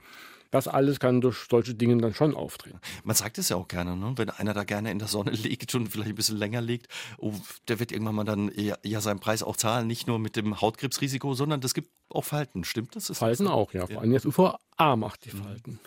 Das 0.51 0.67
alles 0.67 0.99
kann 0.99 1.19
durch 1.19 1.47
solche 1.49 1.73
Dinge 1.73 1.97
dann 1.97 2.13
schon 2.13 2.35
auftreten. 2.35 2.79
Man 3.03 3.15
sagt 3.15 3.39
es 3.39 3.49
ja 3.49 3.55
auch 3.55 3.67
gerne, 3.67 3.97
ne? 3.97 4.13
wenn 4.17 4.29
einer 4.29 4.53
da 4.53 4.63
gerne 4.63 4.91
in 4.91 4.99
der 4.99 5.07
Sonne 5.07 5.31
liegt 5.31 5.73
und 5.73 5.87
vielleicht 5.87 6.09
ein 6.09 6.15
bisschen 6.15 6.37
länger 6.37 6.61
liegt, 6.61 6.87
oh, 7.17 7.33
der 7.67 7.79
wird 7.79 7.91
irgendwann 7.91 8.13
mal 8.13 8.23
dann 8.23 8.51
ja, 8.55 8.77
ja, 8.83 9.01
seinen 9.01 9.19
Preis 9.19 9.41
auch 9.41 9.57
zahlen, 9.57 9.87
nicht 9.87 10.07
nur 10.07 10.19
mit 10.19 10.35
dem 10.35 10.61
Hautkrebsrisiko, 10.61 11.33
sondern 11.33 11.59
das 11.59 11.73
gibt 11.73 11.89
auch 12.09 12.23
Falten. 12.23 12.63
Stimmt 12.65 12.95
das? 12.95 13.07
Falten 13.17 13.45
das 13.45 13.53
auch, 13.53 13.73
ja. 13.73 13.87
Vor 13.87 14.01
allem 14.01 14.13
das 14.13 14.27
UVA 14.27 14.59
macht 14.95 15.25
die 15.25 15.35
mhm. 15.35 15.79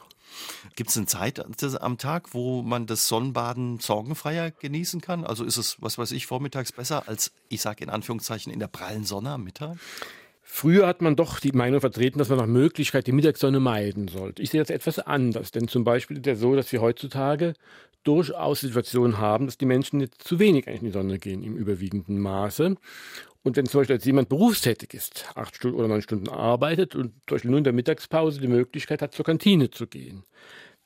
Gibt 0.74 0.90
es 0.90 0.96
eine 0.96 1.06
Zeit 1.06 1.42
am 1.80 1.98
Tag, 1.98 2.34
wo 2.34 2.62
man 2.62 2.86
das 2.86 3.08
Sonnenbaden 3.08 3.78
sorgenfreier 3.78 4.50
genießen 4.50 5.00
kann? 5.00 5.24
Also 5.24 5.44
ist 5.44 5.56
es, 5.56 5.76
was 5.80 5.98
weiß 5.98 6.12
ich, 6.12 6.26
vormittags 6.26 6.72
besser 6.72 7.08
als, 7.08 7.32
ich 7.48 7.60
sage 7.60 7.84
in 7.84 7.90
Anführungszeichen, 7.90 8.52
in 8.52 8.58
der 8.58 8.68
prallen 8.68 9.04
Sonne 9.04 9.30
am 9.30 9.44
Mittag? 9.44 9.76
Früher 10.48 10.86
hat 10.86 11.02
man 11.02 11.16
doch 11.16 11.40
die 11.40 11.50
Meinung 11.50 11.80
vertreten, 11.80 12.18
dass 12.20 12.28
man 12.28 12.38
nach 12.38 12.46
Möglichkeit 12.46 13.08
die 13.08 13.12
Mittagssonne 13.12 13.58
meiden 13.58 14.06
sollte. 14.06 14.42
Ich 14.42 14.50
sehe 14.50 14.60
das 14.60 14.70
etwas 14.70 15.00
anders, 15.00 15.50
denn 15.50 15.66
zum 15.66 15.82
Beispiel 15.82 16.18
ist 16.18 16.26
es 16.26 16.38
so, 16.38 16.54
dass 16.54 16.70
wir 16.70 16.80
heutzutage 16.80 17.54
durchaus 18.04 18.60
Situationen 18.60 19.18
haben, 19.18 19.46
dass 19.46 19.58
die 19.58 19.66
Menschen 19.66 20.00
jetzt 20.00 20.22
zu 20.22 20.38
wenig 20.38 20.68
in 20.68 20.84
die 20.84 20.92
Sonne 20.92 21.18
gehen 21.18 21.42
im 21.42 21.56
überwiegenden 21.56 22.20
Maße. 22.20 22.76
Und 23.46 23.56
wenn 23.56 23.66
zum 23.66 23.80
Beispiel 23.80 23.96
jemand 23.98 24.28
berufstätig 24.28 24.92
ist, 24.92 25.26
acht 25.36 25.54
Stunden 25.54 25.78
oder 25.78 25.86
neun 25.86 26.02
Stunden 26.02 26.28
arbeitet 26.28 26.96
und 26.96 27.12
zum 27.28 27.36
Beispiel 27.36 27.50
nur 27.52 27.58
in 27.58 27.64
der 27.64 27.72
Mittagspause 27.72 28.40
die 28.40 28.48
Möglichkeit 28.48 29.02
hat, 29.02 29.14
zur 29.14 29.24
Kantine 29.24 29.70
zu 29.70 29.86
gehen, 29.86 30.24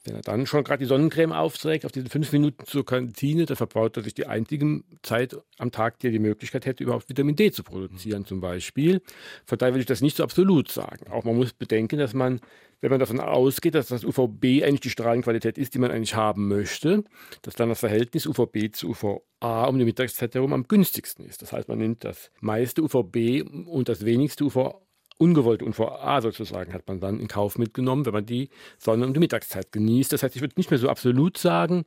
wenn 0.04 0.16
er 0.16 0.20
dann 0.20 0.44
schon 0.44 0.62
gerade 0.62 0.80
die 0.80 0.86
Sonnencreme 0.86 1.32
aufträgt, 1.32 1.86
auf 1.86 1.92
diese 1.92 2.10
fünf 2.10 2.30
Minuten 2.32 2.66
zur 2.66 2.84
Kantine, 2.84 3.46
dann 3.46 3.56
verbraucht 3.56 3.96
er 3.96 4.02
sich 4.02 4.12
die 4.12 4.26
einzige 4.26 4.82
Zeit 5.00 5.38
am 5.56 5.72
Tag, 5.72 6.00
die 6.00 6.08
er 6.08 6.10
die 6.10 6.18
Möglichkeit 6.18 6.66
hätte, 6.66 6.84
überhaupt 6.84 7.08
Vitamin 7.08 7.34
D 7.34 7.50
zu 7.50 7.62
produzieren, 7.62 8.26
zum 8.26 8.42
Beispiel. 8.42 9.00
Von 9.46 9.56
daher 9.56 9.72
will 9.72 9.80
ich 9.80 9.86
das 9.86 10.02
nicht 10.02 10.18
so 10.18 10.22
absolut 10.22 10.70
sagen. 10.70 11.10
Auch 11.10 11.24
man 11.24 11.36
muss 11.36 11.54
bedenken, 11.54 11.98
dass 11.98 12.12
man, 12.12 12.40
wenn 12.80 12.90
man 12.90 13.00
davon 13.00 13.20
ausgeht, 13.20 13.74
dass 13.74 13.88
das 13.88 14.04
UVB 14.04 14.62
eigentlich 14.62 14.80
die 14.80 14.90
Strahlenqualität 14.90 15.58
ist, 15.58 15.74
die 15.74 15.78
man 15.78 15.90
eigentlich 15.90 16.14
haben 16.14 16.48
möchte, 16.48 17.04
dass 17.42 17.54
dann 17.54 17.68
das 17.68 17.80
Verhältnis 17.80 18.26
UVB 18.26 18.72
zu 18.72 18.90
UVA 18.90 19.64
um 19.66 19.78
die 19.78 19.84
Mittagszeit 19.84 20.34
herum 20.34 20.52
am 20.52 20.66
günstigsten 20.66 21.24
ist. 21.24 21.42
Das 21.42 21.52
heißt, 21.52 21.68
man 21.68 21.78
nimmt 21.78 22.04
das 22.04 22.30
meiste 22.40 22.82
UVB 22.82 23.42
und 23.66 23.88
das 23.88 24.04
wenigste 24.04 24.44
UVA 24.44 24.80
ungewollte 25.20 25.66
UVA 25.66 26.22
sozusagen 26.22 26.72
hat 26.72 26.88
man 26.88 26.98
dann 26.98 27.20
in 27.20 27.28
Kauf 27.28 27.58
mitgenommen, 27.58 28.06
wenn 28.06 28.14
man 28.14 28.26
die 28.26 28.48
Sonne 28.78 29.06
um 29.06 29.12
die 29.12 29.20
Mittagszeit 29.20 29.70
genießt. 29.70 30.12
Das 30.12 30.22
heißt, 30.22 30.34
ich 30.34 30.40
würde 30.40 30.54
nicht 30.56 30.70
mehr 30.70 30.78
so 30.78 30.88
absolut 30.88 31.36
sagen, 31.36 31.84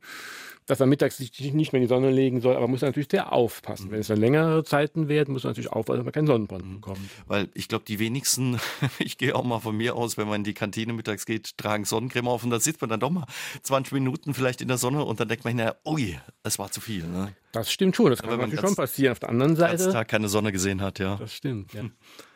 dass 0.66 0.78
man 0.78 0.88
mittags 0.88 1.18
sich 1.18 1.52
nicht 1.52 1.72
mehr 1.72 1.82
in 1.82 1.88
die 1.88 1.92
Sonne 1.92 2.10
legen 2.10 2.40
soll, 2.40 2.52
aber 2.52 2.62
man 2.62 2.70
muss 2.70 2.80
natürlich 2.80 3.08
sehr 3.10 3.32
aufpassen. 3.32 3.88
Mhm. 3.88 3.90
Wenn 3.90 4.00
es 4.00 4.06
dann 4.06 4.18
längere 4.18 4.64
Zeiten 4.64 5.08
werden, 5.08 5.32
muss 5.32 5.42
man 5.42 5.50
natürlich 5.50 5.70
aufpassen, 5.70 5.98
dass 5.98 6.04
man 6.04 6.12
keinen 6.12 6.26
Sonnenbrand 6.26 6.64
mhm. 6.64 6.74
bekommt. 6.76 6.98
Weil 7.26 7.48
ich 7.54 7.68
glaube, 7.68 7.84
die 7.86 7.98
wenigsten, 7.98 8.58
ich 8.98 9.18
gehe 9.18 9.34
auch 9.34 9.44
mal 9.44 9.58
von 9.58 9.76
mir 9.76 9.96
aus, 9.96 10.16
wenn 10.16 10.28
man 10.28 10.36
in 10.36 10.44
die 10.44 10.54
Kantine 10.54 10.92
mittags 10.92 11.26
geht, 11.26 11.58
tragen 11.58 11.84
Sonnencreme 11.84 12.28
auf 12.28 12.44
und 12.44 12.50
dann 12.50 12.60
sitzt 12.60 12.80
man 12.80 12.88
dann 12.88 13.00
doch 13.00 13.10
mal 13.10 13.26
20 13.62 13.92
Minuten 13.92 14.32
vielleicht 14.32 14.62
in 14.62 14.68
der 14.68 14.78
Sonne 14.78 15.04
und 15.04 15.18
dann 15.18 15.28
denkt 15.28 15.44
man, 15.44 15.56
na, 15.56 15.74
ui, 15.84 16.18
es 16.44 16.58
war 16.58 16.70
zu 16.70 16.80
viel. 16.80 17.04
Ne? 17.04 17.34
Das 17.52 17.70
stimmt 17.70 17.96
schon, 17.96 18.10
das 18.10 18.22
kann 18.22 18.38
natürlich 18.38 18.60
schon 18.60 18.76
passieren. 18.76 19.12
Auf 19.12 19.20
der 19.20 19.28
anderen 19.28 19.56
Seite. 19.56 19.84
Wenn 19.84 19.92
Tag 19.92 20.08
keine 20.08 20.28
Sonne 20.28 20.52
gesehen 20.52 20.80
hat, 20.80 20.98
ja. 20.98 21.16
Das 21.16 21.34
stimmt, 21.34 21.74
ja. 21.74 21.82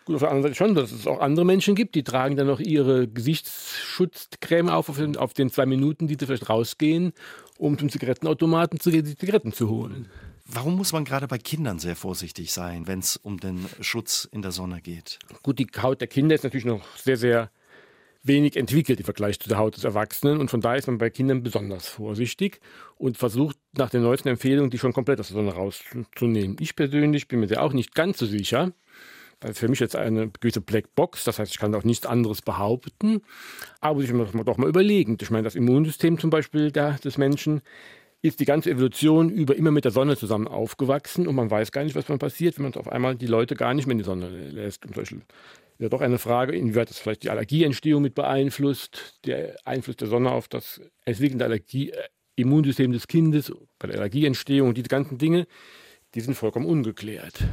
Gut, 0.09 0.14
auf 0.14 0.23
der 0.23 0.31
anderen 0.31 0.44
Seite 0.44 0.55
schon, 0.55 0.75
dass 0.75 0.90
es 0.90 1.07
auch 1.07 1.21
andere 1.21 1.44
Menschen 1.44 1.75
gibt, 1.75 1.94
die 1.94 2.03
tragen 2.03 2.35
dann 2.35 2.47
noch 2.47 2.61
ihre 2.61 3.07
Gesichtsschutzcreme 3.07 4.71
auf, 4.71 4.88
auf 4.88 4.97
den, 4.97 5.18
auf 5.18 5.35
den 5.35 5.51
zwei 5.51 5.66
Minuten, 5.66 6.07
die 6.07 6.16
sie 6.18 6.25
vielleicht 6.25 6.49
rausgehen, 6.49 7.12
um 7.59 7.77
zum 7.77 7.90
Zigarettenautomaten 7.90 8.81
zu 8.81 8.90
gehen, 8.90 9.05
die 9.05 9.18
Zigaretten 9.18 9.53
zu 9.53 9.68
holen. 9.68 10.09
Warum 10.47 10.77
muss 10.77 10.94
man 10.94 11.05
gerade 11.05 11.29
bei 11.29 11.37
Kindern 11.37 11.79
sehr 11.79 11.94
vorsichtig 11.94 12.55
sein, 12.55 12.87
wenn 12.87 13.01
es 13.01 13.18
um 13.18 13.38
den 13.38 13.66
Schutz 13.83 14.27
in 14.33 14.40
der 14.40 14.51
Sonne 14.51 14.81
geht? 14.81 15.18
Gut, 15.42 15.59
die 15.59 15.66
Haut 15.83 16.01
der 16.01 16.09
Kinder 16.09 16.35
ist 16.35 16.42
natürlich 16.42 16.64
noch 16.64 16.97
sehr, 16.97 17.18
sehr 17.18 17.51
wenig 18.23 18.57
entwickelt 18.57 19.01
im 19.01 19.05
Vergleich 19.05 19.38
zu 19.38 19.51
der 19.51 19.59
Haut 19.59 19.77
des 19.77 19.85
Erwachsenen 19.85 20.40
und 20.40 20.51
von 20.51 20.62
daher 20.62 20.79
ist 20.79 20.87
man 20.87 20.97
bei 20.97 21.11
Kindern 21.11 21.42
besonders 21.42 21.87
vorsichtig 21.87 22.61
und 22.97 23.18
versucht 23.18 23.59
nach 23.77 23.90
den 23.90 24.01
neuesten 24.01 24.29
Empfehlungen, 24.29 24.71
die 24.71 24.79
schon 24.79 24.94
komplett 24.94 25.21
aus 25.21 25.29
der 25.29 25.37
Sonne 25.37 25.53
rauszunehmen. 25.53 26.57
Ich 26.61 26.77
persönlich 26.77 27.29
bin 27.29 27.40
mir 27.40 27.47
da 27.47 27.61
auch 27.61 27.75
nicht 27.75 27.94
ganz 27.94 28.16
so 28.16 28.25
sicher. 28.25 28.73
Ist 29.44 29.61
für 29.61 29.68
mich 29.68 29.79
jetzt 29.79 29.94
eine 29.94 30.31
gewisse 30.40 30.61
Blackbox, 30.61 31.24
das 31.24 31.38
heißt, 31.38 31.53
ich 31.53 31.59
kann 31.59 31.74
auch 31.74 31.85
nichts 31.85 32.07
anderes 32.07 32.42
behaupten. 32.42 33.22
Aber 33.81 34.01
ich 34.01 34.12
muss 34.12 34.33
doch 34.33 34.57
mal 34.57 34.68
überlegen. 34.68 35.16
Ich 35.20 35.31
meine, 35.31 35.44
das 35.44 35.55
Immunsystem 35.55 36.18
zum 36.18 36.31
Beispiel 36.31 36.72
der, 36.72 36.94
des 36.98 37.18
Menschen 37.18 37.62
ist 38.20 38.40
die 38.40 38.44
ganze 38.44 38.70
Evolution 38.70 39.31
über 39.31 39.55
immer 39.55 39.70
mit 39.70 39.85
der 39.85 39.92
Sonne 39.92 40.16
zusammen 40.16 40.48
aufgewachsen 40.48 41.29
und 41.29 41.37
man 41.37 41.51
weiß 41.51 41.70
gar 41.70 41.85
nicht, 41.85 41.94
was 41.94 42.09
man 42.09 42.18
passiert, 42.18 42.59
wenn 42.59 42.64
man 42.64 42.74
auf 42.74 42.88
einmal 42.88 43.14
die 43.14 43.27
Leute 43.27 43.55
gar 43.55 43.74
nicht 43.74 43.87
mehr 43.87 43.92
in 43.92 43.98
die 43.98 44.05
Sonne 44.05 44.29
lässt. 44.29 44.85
Und 44.85 44.96
Beispiel 44.96 45.22
ja 45.79 45.88
doch 45.88 46.01
eine 46.01 46.18
Frage, 46.18 46.57
inwieweit 46.57 46.90
das 46.90 46.98
vielleicht 46.98 47.22
die 47.22 47.31
Allergieentstehung 47.31 48.03
mit 48.03 48.14
beeinflusst, 48.14 49.20
der 49.24 49.57
Einfluss 49.64 49.96
der 49.96 50.09
Sonne 50.09 50.33
auf 50.33 50.48
das 50.48 50.81
entwickelnde 51.05 51.44
Allergie, 51.44 51.90
äh, 51.90 52.09
Immunsystem 52.35 52.92
des 52.92 53.07
Kindes, 53.07 53.53
bei 53.79 53.88
der 53.88 53.98
Allergieentstehung, 53.98 54.74
diese 54.74 54.88
ganzen 54.88 55.18
Dinge, 55.18 55.46
die 56.14 56.20
sind 56.20 56.35
vollkommen 56.35 56.66
ungeklärt. 56.66 57.44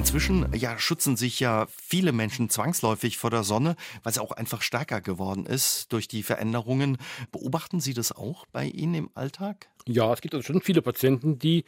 Inzwischen 0.00 0.46
ja, 0.56 0.78
schützen 0.78 1.18
sich 1.18 1.40
ja 1.40 1.66
viele 1.76 2.12
Menschen 2.12 2.48
zwangsläufig 2.48 3.18
vor 3.18 3.28
der 3.28 3.42
Sonne, 3.42 3.76
weil 4.02 4.14
sie 4.14 4.22
auch 4.22 4.32
einfach 4.32 4.62
stärker 4.62 5.02
geworden 5.02 5.44
ist 5.44 5.92
durch 5.92 6.08
die 6.08 6.22
Veränderungen. 6.22 6.96
Beobachten 7.32 7.80
Sie 7.80 7.92
das 7.92 8.10
auch 8.10 8.46
bei 8.46 8.64
Ihnen 8.64 8.94
im 8.94 9.10
Alltag? 9.12 9.68
Ja, 9.86 10.10
es 10.10 10.22
gibt 10.22 10.34
also 10.34 10.42
schon 10.42 10.62
viele 10.62 10.80
Patienten, 10.80 11.38
die 11.38 11.66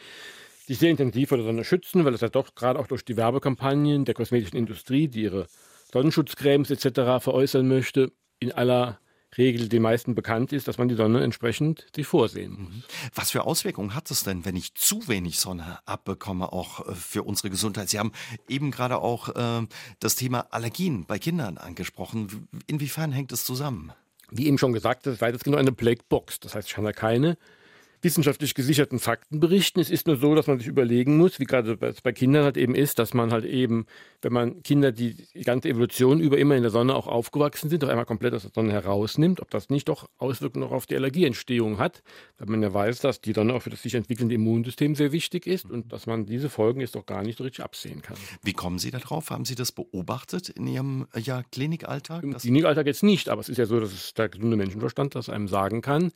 sich 0.66 0.78
sehr 0.78 0.90
intensiv 0.90 1.28
vor 1.28 1.36
der 1.36 1.46
Sonne 1.46 1.62
schützen, 1.62 2.06
weil 2.06 2.14
es 2.14 2.22
ja 2.22 2.30
doch 2.30 2.54
gerade 2.54 2.80
auch 2.80 2.86
durch 2.86 3.04
die 3.04 3.18
Werbekampagnen 3.18 4.06
der 4.06 4.14
kosmetischen 4.14 4.56
Industrie, 4.56 5.08
die 5.08 5.24
ihre 5.24 5.46
Sonnenschutzcremes 5.92 6.70
etc. 6.70 7.22
veräußern 7.22 7.68
möchte, 7.68 8.12
in 8.40 8.50
aller 8.50 8.98
Regel 9.38 9.68
den 9.68 9.82
meisten 9.82 10.14
bekannt 10.14 10.52
ist, 10.52 10.68
dass 10.68 10.78
man 10.78 10.88
die 10.88 10.94
Sonne 10.94 11.22
entsprechend 11.22 11.86
sich 11.94 12.06
vorsehen 12.06 12.52
muss. 12.52 12.74
Mhm. 12.74 12.82
Was 13.14 13.30
für 13.30 13.44
Auswirkungen 13.44 13.94
hat 13.94 14.10
es 14.10 14.24
denn, 14.24 14.44
wenn 14.44 14.56
ich 14.56 14.74
zu 14.74 15.08
wenig 15.08 15.38
Sonne 15.38 15.78
abbekomme, 15.86 16.52
auch 16.52 16.86
äh, 16.86 16.94
für 16.94 17.22
unsere 17.22 17.50
Gesundheit? 17.50 17.88
Sie 17.88 17.98
haben 17.98 18.12
eben 18.48 18.70
gerade 18.70 18.98
auch 18.98 19.28
äh, 19.34 19.66
das 20.00 20.16
Thema 20.16 20.46
Allergien 20.50 21.06
bei 21.06 21.18
Kindern 21.18 21.58
angesprochen. 21.58 22.48
Inwiefern 22.66 23.12
hängt 23.12 23.32
es 23.32 23.44
zusammen? 23.44 23.92
Wie 24.30 24.46
eben 24.46 24.58
schon 24.58 24.72
gesagt, 24.72 25.06
das 25.06 25.14
ist 25.14 25.20
weitestgehend 25.20 25.58
eine 25.58 25.72
Blackbox. 25.72 26.40
Das 26.40 26.54
heißt, 26.54 26.68
ich 26.68 26.74
kann 26.74 26.84
da 26.84 26.92
keine 26.92 27.36
wissenschaftlich 28.02 28.54
gesicherten 28.54 28.98
Fakten 28.98 29.40
berichten. 29.40 29.80
Es 29.80 29.90
ist 29.90 30.06
nur 30.06 30.16
so, 30.16 30.34
dass 30.34 30.46
man 30.46 30.58
sich 30.58 30.66
überlegen 30.66 31.16
muss, 31.16 31.38
wie 31.38 31.44
gerade 31.44 31.76
bei 31.76 32.12
Kindern 32.12 32.44
halt 32.44 32.56
eben 32.56 32.74
ist, 32.74 32.98
dass 32.98 33.14
man 33.14 33.32
halt 33.32 33.44
eben, 33.44 33.86
wenn 34.20 34.32
man 34.32 34.62
Kinder, 34.62 34.92
die 34.92 35.14
die 35.34 35.42
ganze 35.42 35.68
Evolution 35.68 36.20
über 36.20 36.38
immer 36.38 36.56
in 36.56 36.62
der 36.62 36.70
Sonne 36.70 36.94
auch 36.94 37.06
aufgewachsen 37.06 37.70
sind, 37.70 37.84
auf 37.84 37.90
einmal 37.90 38.04
komplett 38.04 38.34
aus 38.34 38.42
der 38.42 38.50
Sonne 38.52 38.72
herausnimmt, 38.72 39.40
ob 39.40 39.50
das 39.50 39.70
nicht 39.70 39.88
doch 39.88 40.08
Auswirkungen 40.18 40.64
auch 40.64 40.72
auf 40.72 40.86
die 40.86 40.96
Allergieentstehung 40.96 41.78
hat, 41.78 42.02
weil 42.38 42.48
man 42.48 42.62
ja 42.62 42.74
weiß, 42.74 43.00
dass 43.00 43.20
die 43.20 43.32
Sonne 43.32 43.54
auch 43.54 43.62
für 43.62 43.70
das 43.70 43.82
sich 43.82 43.94
entwickelnde 43.94 44.34
Immunsystem 44.34 44.94
sehr 44.94 45.12
wichtig 45.12 45.46
ist 45.46 45.70
und 45.70 45.92
dass 45.92 46.06
man 46.06 46.26
diese 46.26 46.50
Folgen 46.50 46.80
jetzt 46.80 46.96
doch 46.96 47.06
gar 47.06 47.22
nicht 47.22 47.38
so 47.38 47.44
richtig 47.44 47.64
absehen 47.64 48.02
kann. 48.02 48.16
Wie 48.42 48.52
kommen 48.52 48.78
Sie 48.78 48.90
darauf? 48.90 49.30
Haben 49.30 49.44
Sie 49.44 49.54
das 49.54 49.72
beobachtet 49.72 50.48
in 50.48 50.66
Ihrem 50.66 51.06
ja, 51.16 51.42
Klinikalltag? 51.52 52.24
Im 52.24 52.36
Klinikalltag 52.36 52.86
jetzt 52.86 53.02
nicht, 53.02 53.28
aber 53.28 53.40
es 53.40 53.48
ist 53.48 53.58
ja 53.58 53.66
so, 53.66 53.78
dass 53.78 53.92
es 53.92 54.14
der 54.14 54.28
gesunde 54.28 54.56
Menschenverstand 54.56 55.14
das 55.14 55.28
einem 55.28 55.48
sagen 55.48 55.82
kann, 55.82 56.12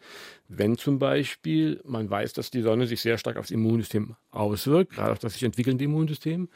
wenn 0.48 0.76
zum 0.76 0.98
Beispiel 0.98 1.75
man 1.84 2.08
weiß, 2.08 2.32
dass 2.32 2.50
die 2.50 2.62
Sonne 2.62 2.86
sich 2.86 3.00
sehr 3.00 3.18
stark 3.18 3.36
aufs 3.36 3.50
Immunsystem 3.50 4.16
auswirkt, 4.30 4.92
gerade 4.92 5.12
auf 5.12 5.18
das 5.18 5.34
sich 5.34 5.42
entwickelnde 5.42 5.84
Immunsystem. 5.84 6.48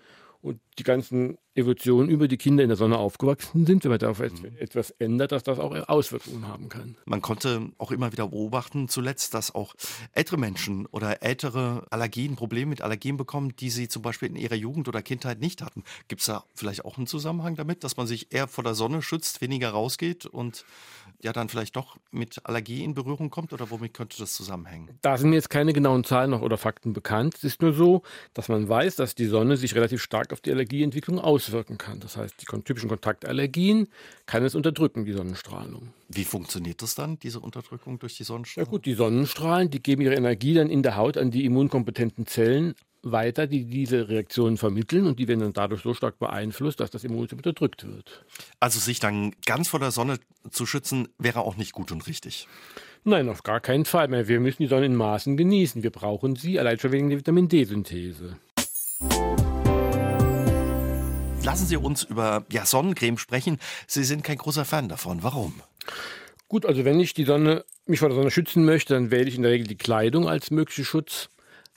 Und 0.43 0.59
die 0.79 0.85
ganzen 0.85 1.37
Evolutionen 1.55 2.09
über 2.09 2.29
die 2.29 2.39
Kinder 2.39 2.63
in 2.63 2.71
der 2.71 2.77
Sonne 2.77 2.97
aufgewachsen 2.97 3.67
sind, 3.67 3.85
wenn 3.85 3.91
man 3.91 3.99
darauf 3.99 4.21
mhm. 4.21 4.57
etwas 4.59 4.91
ändert, 4.93 5.33
dass 5.33 5.43
das 5.43 5.59
auch 5.59 5.75
Auswirkungen 5.89 6.49
haben 6.49 6.71
kann. 6.71 6.97
Man 7.05 7.21
konnte 7.21 7.71
auch 7.77 7.91
immer 7.91 8.13
wieder 8.13 8.29
beobachten, 8.29 8.89
zuletzt, 8.89 9.35
dass 9.35 9.55
auch 9.55 9.75
ältere 10.13 10.39
Menschen 10.39 10.87
oder 10.87 11.23
ältere 11.23 11.87
Allergien, 11.91 12.37
Probleme 12.37 12.71
mit 12.71 12.81
Allergien 12.81 13.19
bekommen, 13.19 13.55
die 13.57 13.69
sie 13.69 13.89
zum 13.89 14.01
Beispiel 14.01 14.29
in 14.29 14.37
ihrer 14.37 14.55
Jugend 14.55 14.89
oder 14.89 15.03
Kindheit 15.03 15.41
nicht 15.41 15.61
hatten. 15.61 15.85
Gibt 16.09 16.23
es 16.23 16.29
da 16.29 16.45
vielleicht 16.55 16.87
auch 16.87 16.97
einen 16.97 17.07
Zusammenhang 17.07 17.57
damit, 17.57 17.85
dass 17.85 17.99
man 17.99 18.07
sich 18.07 18.33
eher 18.33 18.49
vor 18.49 18.65
der 18.65 18.75
Sonne 18.75 19.03
schützt, 19.03 19.43
weniger 19.43 19.71
rausgeht 19.71 20.25
und 20.25 20.65
ja 21.23 21.33
dann 21.33 21.49
vielleicht 21.49 21.77
doch 21.77 21.97
mit 22.11 22.41
Allergie 22.45 22.85
in 22.85 22.95
Berührung 22.95 23.31
kommt 23.31 23.53
oder 23.53 23.71
womit 23.71 23.95
könnte 23.95 24.19
das 24.19 24.35
zusammenhängen? 24.35 24.99
Da 25.03 25.17
sind 25.17 25.31
mir 25.31 25.37
jetzt 25.37 25.51
keine 25.51 25.73
genauen 25.73 26.05
Zahlen 26.05 26.31
noch 26.31 26.43
oder 26.43 26.59
Fakten 26.59 26.93
bekannt. 26.93 27.35
Es 27.37 27.45
ist 27.45 27.63
nur 27.63 27.73
so, 27.73 28.03
dass 28.35 28.49
man 28.49 28.69
weiß, 28.69 28.97
dass 28.97 29.15
die 29.15 29.27
Sonne 29.27 29.57
sich 29.57 29.75
relativ 29.75 30.03
stark 30.03 30.33
auf 30.33 30.41
die 30.41 30.51
Allergieentwicklung 30.51 31.19
auswirken 31.19 31.79
kann. 31.79 32.01
Das 32.01 32.17
heißt, 32.17 32.35
die 32.41 32.47
typischen 32.63 32.89
Kontaktallergien 32.89 33.89
kann 34.27 34.45
es 34.45 34.55
unterdrücken, 34.55 35.05
die 35.05 35.13
Sonnenstrahlung. 35.13 35.93
Wie 36.09 36.25
funktioniert 36.25 36.83
das 36.83 36.95
dann, 36.95 37.19
diese 37.19 37.41
Unterdrückung 37.41 37.99
durch 37.99 38.17
die 38.17 38.25
Sonnenstrahlung? 38.25 38.67
Ja 38.67 38.71
gut, 38.71 38.87
die 38.87 38.95
Sonnenstrahlen, 38.95 39.71
die 39.71 39.83
geben 39.83 40.03
ihre 40.03 40.15
Energie 40.15 40.55
dann 40.55 40.71
in 40.71 40.83
der 40.83 40.97
Haut 40.97 41.17
an 41.17 41.31
die 41.31 41.45
immunkompetenten 41.45 42.27
Zellen 42.27 42.75
weiter, 43.03 43.47
die 43.47 43.65
diese 43.65 44.09
Reaktionen 44.09 44.57
vermitteln 44.57 45.07
und 45.07 45.19
die 45.19 45.29
werden 45.29 45.41
dann 45.41 45.53
dadurch 45.53 45.83
so 45.83 45.95
stark 45.95 46.19
beeinflusst, 46.19 46.81
dass 46.81 46.91
das 46.91 47.05
Immunsystem 47.05 47.39
unterdrückt 47.39 47.87
wird. 47.87 48.25
Also 48.61 48.79
sich 48.79 49.01
dann 49.01 49.35
ganz 49.47 49.69
vor 49.69 49.81
der 49.81 49.91
Sonne 49.91 50.19
zu 50.51 50.67
schützen, 50.67 51.09
wäre 51.19 51.41
auch 51.41 51.57
nicht 51.57 51.73
gut 51.73 51.93
und 51.93 52.07
richtig. 52.07 52.47
Nein, 53.05 53.29
auf 53.29 53.43
gar 53.43 53.61
keinen 53.61 53.87
Fall 53.87 54.09
mehr. 54.09 54.29
Wir 54.29 54.41
müssen 54.41 54.63
die 54.63 54.69
Sonne 54.69 54.87
in 54.87 54.95
Maßen 54.95 55.37
genießen. 55.37 55.83
Wir 55.83 55.91
brauchen 55.91 56.37
sie 56.37 56.61
allein 56.61 56.79
schon 56.79 56.93
wegen 56.93 57.09
der 57.09 57.19
Vitamin 57.19 57.49
D-Synthese. 57.49 58.37
Lassen 61.43 61.67
Sie 61.67 61.77
uns 61.77 62.03
über 62.03 62.45
ja, 62.53 62.67
Sonnencreme 62.67 63.17
sprechen. 63.17 63.59
Sie 63.87 64.05
sind 64.05 64.23
kein 64.23 64.37
großer 64.37 64.67
Fan 64.67 64.91
davon. 64.91 65.23
Warum? 65.23 65.63
Gut, 66.49 66.67
also 66.67 66.85
wenn 66.85 67.01
ich 67.01 67.15
die 67.15 67.25
Sonne, 67.25 67.65
mich 67.87 68.01
vor 68.01 68.11
der 68.11 68.17
Sonne 68.17 68.31
schützen 68.31 68.65
möchte, 68.65 68.93
dann 68.93 69.11
wähle 69.11 69.29
ich 69.29 69.37
in 69.37 69.43
der 69.43 69.53
Regel 69.53 69.67
die 69.67 69.79
Kleidung 69.79 70.29
als 70.29 70.51
möglichen 70.51 70.85
Schutz. 70.85 71.31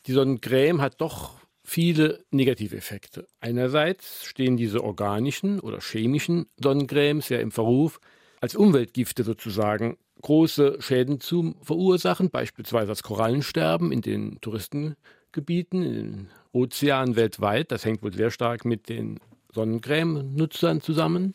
Die 0.05 0.11
Sonnencreme 0.11 0.81
hat 0.81 0.99
doch 0.99 1.35
viele 1.63 2.25
negative 2.29 2.75
Effekte. 2.75 3.27
Einerseits 3.39 4.25
stehen 4.25 4.57
diese 4.57 4.83
organischen 4.83 5.59
oder 5.59 5.79
chemischen 5.79 6.47
Sonnencremes 6.61 7.29
ja 7.29 7.39
im 7.39 7.51
Verruf, 7.51 7.99
als 8.41 8.55
Umweltgifte 8.55 9.23
sozusagen 9.23 9.97
große 10.21 10.81
Schäden 10.81 11.21
zu 11.21 11.55
verursachen, 11.61 12.29
beispielsweise 12.29 12.87
das 12.87 13.03
Korallensterben 13.03 13.91
in 13.93 14.01
den 14.01 14.41
Touristengebieten, 14.41 15.83
in 15.83 15.93
den 15.93 16.29
Ozeanen 16.51 17.15
weltweit. 17.15 17.71
Das 17.71 17.85
hängt 17.85 18.03
wohl 18.03 18.13
sehr 18.13 18.31
stark 18.31 18.65
mit 18.65 18.89
den 18.89 19.19
Sonnencreme-Nutzern 19.53 20.81
zusammen. 20.81 21.33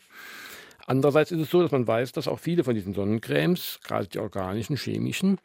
Andererseits 0.85 1.31
ist 1.31 1.41
es 1.41 1.49
so, 1.49 1.61
dass 1.61 1.71
man 1.71 1.87
weiß, 1.87 2.11
dass 2.11 2.27
auch 2.27 2.39
viele 2.39 2.63
von 2.63 2.75
diesen 2.75 2.93
Sonnencremes, 2.93 3.79
gerade 3.83 4.07
die 4.07 4.19
organischen, 4.19 4.75
chemischen, 4.75 5.39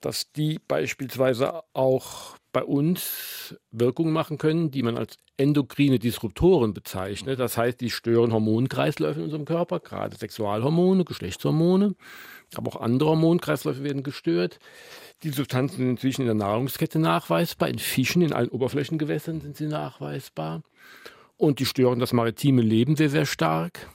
dass 0.00 0.32
die 0.32 0.60
beispielsweise 0.66 1.62
auch 1.72 2.36
bei 2.54 2.64
uns 2.64 3.54
Wirkungen 3.72 4.12
machen 4.12 4.38
können, 4.38 4.70
die 4.70 4.82
man 4.82 4.96
als 4.96 5.18
endokrine 5.36 5.98
Disruptoren 5.98 6.72
bezeichnet. 6.72 7.40
Das 7.40 7.58
heißt, 7.58 7.80
die 7.80 7.90
stören 7.90 8.32
Hormonkreisläufe 8.32 9.18
in 9.18 9.24
unserem 9.24 9.44
Körper, 9.44 9.80
gerade 9.80 10.16
Sexualhormone, 10.16 11.04
Geschlechtshormone, 11.04 11.96
aber 12.54 12.70
auch 12.70 12.80
andere 12.80 13.10
Hormonkreisläufe 13.10 13.82
werden 13.82 14.04
gestört. 14.04 14.60
Die 15.24 15.30
Substanzen 15.30 15.78
sind 15.78 15.90
inzwischen 15.90 16.22
in 16.22 16.28
der 16.28 16.36
Nahrungskette 16.36 17.00
nachweisbar, 17.00 17.68
in 17.68 17.78
Fischen, 17.78 18.22
in 18.22 18.32
allen 18.32 18.48
Oberflächengewässern 18.48 19.40
sind 19.40 19.56
sie 19.56 19.66
nachweisbar. 19.66 20.62
Und 21.36 21.58
die 21.58 21.66
stören 21.66 21.98
das 21.98 22.12
maritime 22.12 22.62
Leben 22.62 22.94
sehr, 22.94 23.10
sehr 23.10 23.26
stark. 23.26 23.90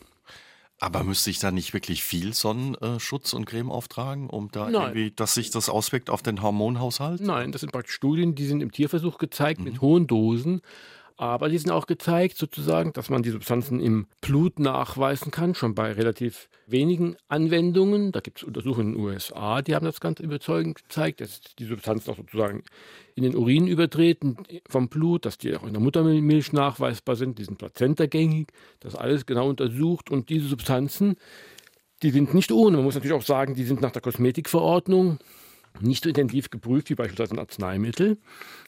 Aber 0.82 1.04
müsste 1.04 1.30
ich 1.30 1.40
da 1.40 1.52
nicht 1.52 1.74
wirklich 1.74 2.04
viel 2.04 2.34
Sonnenschutz 2.34 3.34
und 3.34 3.46
Creme 3.46 3.70
auftragen, 3.70 4.30
um 4.30 4.50
da 4.50 4.70
Nein. 4.70 4.82
irgendwie, 4.82 5.12
dass 5.12 5.34
sich 5.34 5.52
das 5.52 5.68
auswirkt 5.68 6.10
auf 6.10 6.22
den 6.22 6.42
Hormonhaushalt? 6.42 7.20
Nein, 7.20 7.52
das 7.52 7.62
sind 7.62 7.74
praktisch 7.74 7.96
Studien, 7.96 8.34
die 8.34 8.46
sind 8.46 8.62
im 8.62 8.72
Tierversuch 8.72 9.18
gezeigt 9.18 9.60
mhm. 9.60 9.66
mit 9.66 9.82
hohen 9.82 10.08
Dosen. 10.08 10.62
Aber 11.20 11.50
die 11.50 11.58
sind 11.58 11.70
auch 11.70 11.86
gezeigt, 11.86 12.38
sozusagen, 12.38 12.94
dass 12.94 13.10
man 13.10 13.24
die 13.24 13.32
Substanzen 13.32 13.82
im 13.82 14.08
Blut 14.22 14.58
nachweisen 14.58 15.32
kann, 15.32 15.54
schon 15.54 15.76
bei 15.76 15.92
relativ 15.92 16.48
wenigen 16.66 17.18
Anwendungen. 17.28 18.14
Da 18.14 18.22
gibt 18.22 18.38
es 18.38 18.46
Untersuchungen 18.46 18.94
in 18.94 18.94
den 18.94 19.04
USA, 19.04 19.62
die 19.62 19.76
haben 19.76 19.86
das 19.86 20.00
ganz 20.00 20.22
überzeugend 20.22 20.82
gezeigt, 20.82 21.20
dass 21.20 21.42
die 21.60 21.66
Substanzen 21.66 22.12
auch 22.12 22.16
sozusagen 22.16 22.64
in 23.16 23.24
den 23.24 23.36
Urin 23.36 23.68
übertreten 23.68 24.38
vom 24.70 24.88
Blut, 24.88 25.26
dass 25.26 25.38
die 25.38 25.54
auch 25.58 25.68
in 25.68 25.74
der 25.74 25.82
Muttermilch 25.82 26.54
nachweisbar 26.54 27.18
sind, 27.18 27.38
die 27.38 27.44
sind 27.44 27.58
plazentagängig, 27.58 28.48
das 28.80 28.96
alles 28.96 29.26
genau 29.26 29.50
untersucht 29.50 30.10
und 30.10 30.30
diese 30.30 30.48
Substanzen, 30.48 31.18
die 32.02 32.12
sind 32.12 32.34
nicht 32.34 32.54
ohne. 32.54 32.78
Man 32.78 32.86
muss 32.86 32.96
natürlich 32.96 33.18
auch 33.18 33.24
sagen, 33.24 33.56
die 33.56 33.66
sind 33.66 33.82
nach 33.82 33.92
der 33.92 34.02
Kosmetikverordnung 34.02 35.20
nicht 35.80 36.04
so 36.04 36.10
intensiv 36.10 36.50
geprüft 36.50 36.90
wie 36.90 36.96
beispielsweise 36.96 37.34
ein 37.34 37.40
Arzneimittel. 37.40 38.18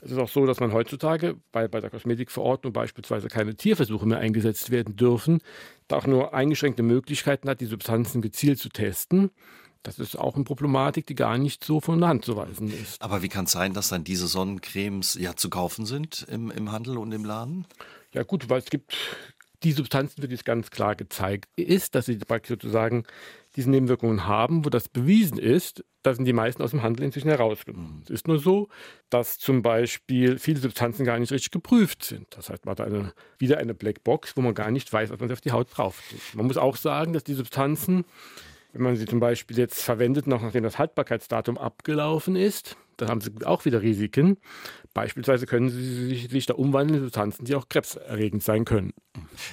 Es 0.02 0.12
ist 0.12 0.18
auch 0.18 0.30
so, 0.30 0.46
dass 0.46 0.60
man 0.60 0.74
heutzutage 0.74 1.36
bei, 1.52 1.68
bei 1.68 1.82
der 1.82 1.90
Kosmetikverordnung 1.90 2.74
beispielsweise 2.74 3.28
keine 3.28 3.56
Tierversuche 3.56 4.06
mehr 4.06 4.20
eingesetzt 4.20 4.72
werden 4.72 4.96
dürfen, 4.96 5.42
da 5.88 5.98
auch 5.98 6.08
nur 6.08 6.34
eingeschränkte 6.34 6.84
Möglichkeiten 6.84 7.50
hat, 7.50 7.62
die 7.62 7.66
Substanzen 7.66 8.22
gezielt 8.22 8.60
zu 8.60 8.70
testen. 8.70 9.32
Das 9.84 9.98
ist 9.98 10.16
auch 10.16 10.36
eine 10.36 10.44
Problematik, 10.44 11.08
die 11.08 11.16
gar 11.16 11.38
nicht 11.38 11.64
so 11.64 11.82
von 11.82 12.00
der 12.00 12.10
Hand 12.10 12.24
zu 12.24 12.36
weisen 12.36 12.72
ist. 12.72 13.02
Aber 13.02 13.24
wie 13.24 13.30
kann 13.30 13.46
es 13.46 13.52
sein, 13.52 13.74
dass 13.74 13.90
dann 13.90 14.04
diese 14.04 14.28
Sonnencremes 14.28 15.16
ja 15.16 15.36
zu 15.36 15.50
kaufen 15.50 15.86
sind 15.86 16.26
im, 16.30 16.52
im 16.52 16.72
Handel 16.72 16.98
und 16.98 17.12
im 17.12 17.26
Laden? 17.26 17.66
Ja 18.14 18.24
gut, 18.24 18.50
weil 18.50 18.60
es 18.60 18.70
gibt 18.70 18.96
die 19.64 19.72
Substanzen, 19.72 20.22
für 20.22 20.28
die 20.28 20.36
es 20.36 20.44
ganz 20.44 20.70
klar 20.70 20.96
gezeigt 20.96 21.50
ist, 21.56 21.96
dass 21.96 22.06
sie 22.06 22.20
sozusagen 22.48 23.06
diese 23.56 23.70
Nebenwirkungen 23.70 24.28
haben, 24.28 24.66
wo 24.66 24.70
das 24.70 24.88
bewiesen 24.88 25.38
ist, 25.38 25.84
da 26.04 26.14
sind 26.14 26.26
die 26.26 26.34
meisten 26.34 26.64
aus 26.64 26.72
dem 26.72 26.82
Handel 26.82 27.04
inzwischen 27.04 27.30
herausgenommen. 27.30 28.02
Es 28.06 28.10
ist 28.10 28.28
nur 28.28 28.40
so, 28.40 28.70
dass 29.10 29.38
zum 29.38 29.62
Beispiel 29.62 30.40
viele 30.40 30.60
Substanzen 30.60 31.06
gar 31.06 31.20
nicht 31.20 31.32
richtig 31.32 31.52
geprüft 31.52 32.04
sind. 32.04 32.28
Das 32.32 32.50
heißt, 32.50 32.66
man 32.66 32.72
hat 32.72 32.82
eine, 32.82 33.14
wieder 33.38 33.58
eine 33.58 33.74
Blackbox, 33.74 34.36
wo 34.38 34.42
man 34.42 34.54
gar 34.54 34.72
nicht 34.72 34.92
weiß, 34.92 35.10
was 35.10 35.20
man 35.20 35.32
auf 35.32 35.42
die 35.42 35.52
Haut 35.52 35.68
drauf 35.76 36.02
tut. 36.10 36.36
Man 36.36 36.48
muss 36.48 36.58
auch 36.58 36.78
sagen, 36.78 37.14
dass 37.14 37.24
die 37.24 37.34
Substanzen, 37.34 38.06
wenn 38.74 38.84
man 38.84 38.96
sie 38.96 39.06
zum 39.06 39.20
Beispiel 39.20 39.58
jetzt 39.58 39.84
verwendet, 39.84 40.28
noch 40.28 40.42
nachdem 40.42 40.64
das 40.64 40.80
Haltbarkeitsdatum 40.80 41.58
abgelaufen 41.58 42.36
ist, 42.36 42.78
dann 42.98 43.10
haben 43.10 43.22
sie 43.22 43.32
auch 43.46 43.66
wieder 43.66 43.82
Risiken. 43.82 44.38
Beispielsweise 44.94 45.46
können 45.46 45.70
sie 45.70 46.08
sich, 46.08 46.30
sich 46.30 46.46
da 46.46 46.54
umwandeln 46.54 47.00
in 47.00 47.06
Substanzen, 47.06 47.46
die 47.46 47.56
auch 47.56 47.70
krebserregend 47.70 48.44
sein 48.44 48.66
können. 48.66 48.94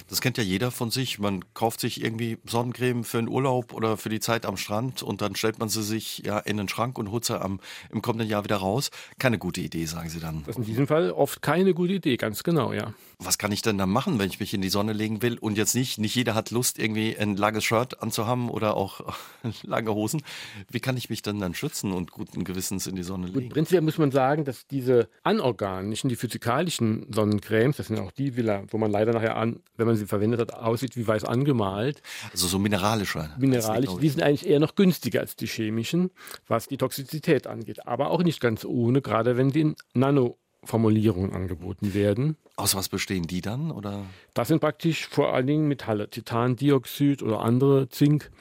Das 0.09 0.21
kennt 0.21 0.37
ja 0.37 0.43
jeder 0.43 0.71
von 0.71 0.91
sich. 0.91 1.19
Man 1.19 1.53
kauft 1.53 1.79
sich 1.79 2.03
irgendwie 2.03 2.37
Sonnencreme 2.45 3.03
für 3.03 3.19
einen 3.19 3.27
Urlaub 3.27 3.73
oder 3.73 3.97
für 3.97 4.09
die 4.09 4.19
Zeit 4.19 4.45
am 4.45 4.57
Strand 4.57 5.03
und 5.03 5.21
dann 5.21 5.35
stellt 5.35 5.59
man 5.59 5.69
sie 5.69 5.83
sich 5.83 6.19
ja 6.19 6.39
in 6.39 6.57
den 6.57 6.67
Schrank 6.67 6.97
und 6.97 7.11
holt 7.11 7.25
sie 7.25 7.39
am, 7.39 7.59
im 7.91 8.01
kommenden 8.01 8.29
Jahr 8.29 8.43
wieder 8.43 8.57
raus. 8.57 8.89
Keine 9.17 9.37
gute 9.37 9.61
Idee, 9.61 9.85
sagen 9.85 10.09
Sie 10.09 10.19
dann. 10.19 10.43
Das 10.45 10.55
ist 10.55 10.59
in 10.59 10.65
diesem 10.65 10.87
Fall 10.87 11.11
oft 11.11 11.41
keine 11.41 11.73
gute 11.73 11.93
Idee, 11.93 12.17
ganz 12.17 12.43
genau, 12.43 12.73
ja. 12.73 12.93
Was 13.19 13.37
kann 13.37 13.51
ich 13.51 13.61
denn 13.61 13.77
dann 13.77 13.89
machen, 13.89 14.19
wenn 14.19 14.29
ich 14.29 14.39
mich 14.39 14.53
in 14.53 14.61
die 14.61 14.69
Sonne 14.69 14.93
legen 14.93 15.21
will 15.21 15.37
und 15.37 15.57
jetzt 15.57 15.75
nicht, 15.75 15.99
nicht 15.99 16.15
jeder 16.15 16.35
hat 16.35 16.51
Lust, 16.51 16.79
irgendwie 16.79 17.17
ein 17.17 17.35
langes 17.35 17.63
Shirt 17.63 18.01
anzuhaben 18.01 18.49
oder 18.49 18.75
auch 18.75 19.01
lange 19.63 19.93
Hosen. 19.93 20.21
Wie 20.69 20.79
kann 20.79 20.95
ich 20.97 21.09
mich 21.09 21.21
denn 21.21 21.39
dann 21.39 21.53
schützen 21.53 21.91
und 21.91 22.11
guten 22.11 22.43
Gewissens 22.43 22.87
in 22.87 22.95
die 22.95 23.03
Sonne 23.03 23.27
legen? 23.27 23.41
Gut, 23.41 23.49
prinzipiell 23.53 23.81
muss 23.81 23.97
man 23.97 24.11
sagen, 24.11 24.45
dass 24.45 24.67
diese 24.67 25.09
anorganischen, 25.29 26.09
die 26.09 26.15
physikalischen 26.15 27.05
Sonnencremes, 27.13 27.77
das 27.77 27.87
sind 27.87 27.99
auch 27.99 28.11
die, 28.11 28.35
wo 28.37 28.77
man 28.77 28.89
leider 28.89 29.13
nachher 29.13 29.37
an, 29.37 29.59
wenn 29.77 29.85
man 29.85 29.95
sie 29.95 30.05
verwendet 30.05 30.39
hat, 30.39 30.53
aussieht 30.53 30.97
wie 30.97 31.07
weiß 31.07 31.23
angemalt. 31.23 32.01
Also 32.31 32.47
so 32.47 32.57
mineralische. 32.57 33.29
Mineralische, 33.37 33.99
die 33.99 34.09
sind 34.09 34.23
eigentlich 34.23 34.47
eher 34.47 34.59
noch 34.59 34.75
günstiger 34.75 35.19
als 35.19 35.35
die 35.35 35.47
chemischen, 35.47 36.11
was 36.47 36.67
die 36.67 36.77
Toxizität 36.77 37.47
angeht. 37.47 37.87
Aber 37.87 38.09
auch 38.09 38.23
nicht 38.23 38.41
ganz 38.41 38.65
ohne, 38.65 39.01
gerade 39.01 39.37
wenn 39.37 39.51
sie 39.51 39.61
in 39.61 39.75
Nano-Formulierungen 39.93 41.33
angeboten 41.33 41.93
werden. 41.93 42.35
Aus 42.55 42.75
was 42.75 42.89
bestehen 42.89 43.27
die 43.27 43.41
dann? 43.41 43.71
Oder? 43.71 44.03
Das 44.33 44.47
sind 44.47 44.59
praktisch 44.59 45.07
vor 45.07 45.33
allen 45.33 45.47
Dingen 45.47 45.67
Metalle, 45.67 46.09
Titandioxid 46.09 47.21
oder 47.21 47.41
andere 47.41 47.87
Zink. 47.89 48.31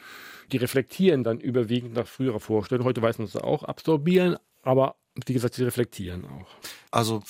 Die 0.52 0.56
reflektieren 0.56 1.22
dann 1.24 1.38
überwiegend 1.38 1.94
nach 1.94 2.06
früherer 2.06 2.40
Vorstellung. 2.40 2.86
Heute 2.86 3.02
weiß 3.02 3.18
man 3.18 3.26
es 3.26 3.36
auch, 3.36 3.64
absorbieren, 3.64 4.36
aber 4.62 4.96
wie 5.26 5.32
gesagt, 5.32 5.54
sie 5.54 5.64
reflektieren 5.64 6.24
auch. 6.24 6.46
Also 6.90 7.22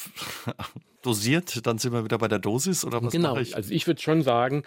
dosiert, 1.02 1.66
dann 1.66 1.78
sind 1.78 1.92
wir 1.92 2.04
wieder 2.04 2.18
bei 2.18 2.28
der 2.28 2.38
Dosis 2.38 2.84
oder 2.84 3.02
was 3.02 3.12
Genau, 3.12 3.36
ich? 3.36 3.56
also 3.56 3.72
ich 3.72 3.86
würde 3.86 4.00
schon 4.00 4.22
sagen, 4.22 4.62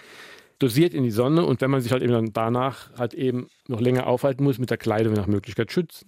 dosiert 0.60 0.94
in 0.94 1.04
die 1.04 1.12
Sonne 1.12 1.46
und 1.46 1.62
wenn 1.62 1.72
man 1.72 1.82
sich 1.82 1.92
halt 1.92 2.04
eben 2.04 2.14
dann 2.14 2.34
danach 2.34 2.92
halt 2.98 3.14
eben 3.14 3.48
noch 3.68 3.82
länger 3.82 4.08
aufhalten 4.08 4.44
muss, 4.44 4.58
mit 4.60 4.70
der 4.70 4.78
Kleidung 4.78 5.14
nach 5.14 5.28
Möglichkeit 5.28 5.72
schützen. 5.72 6.08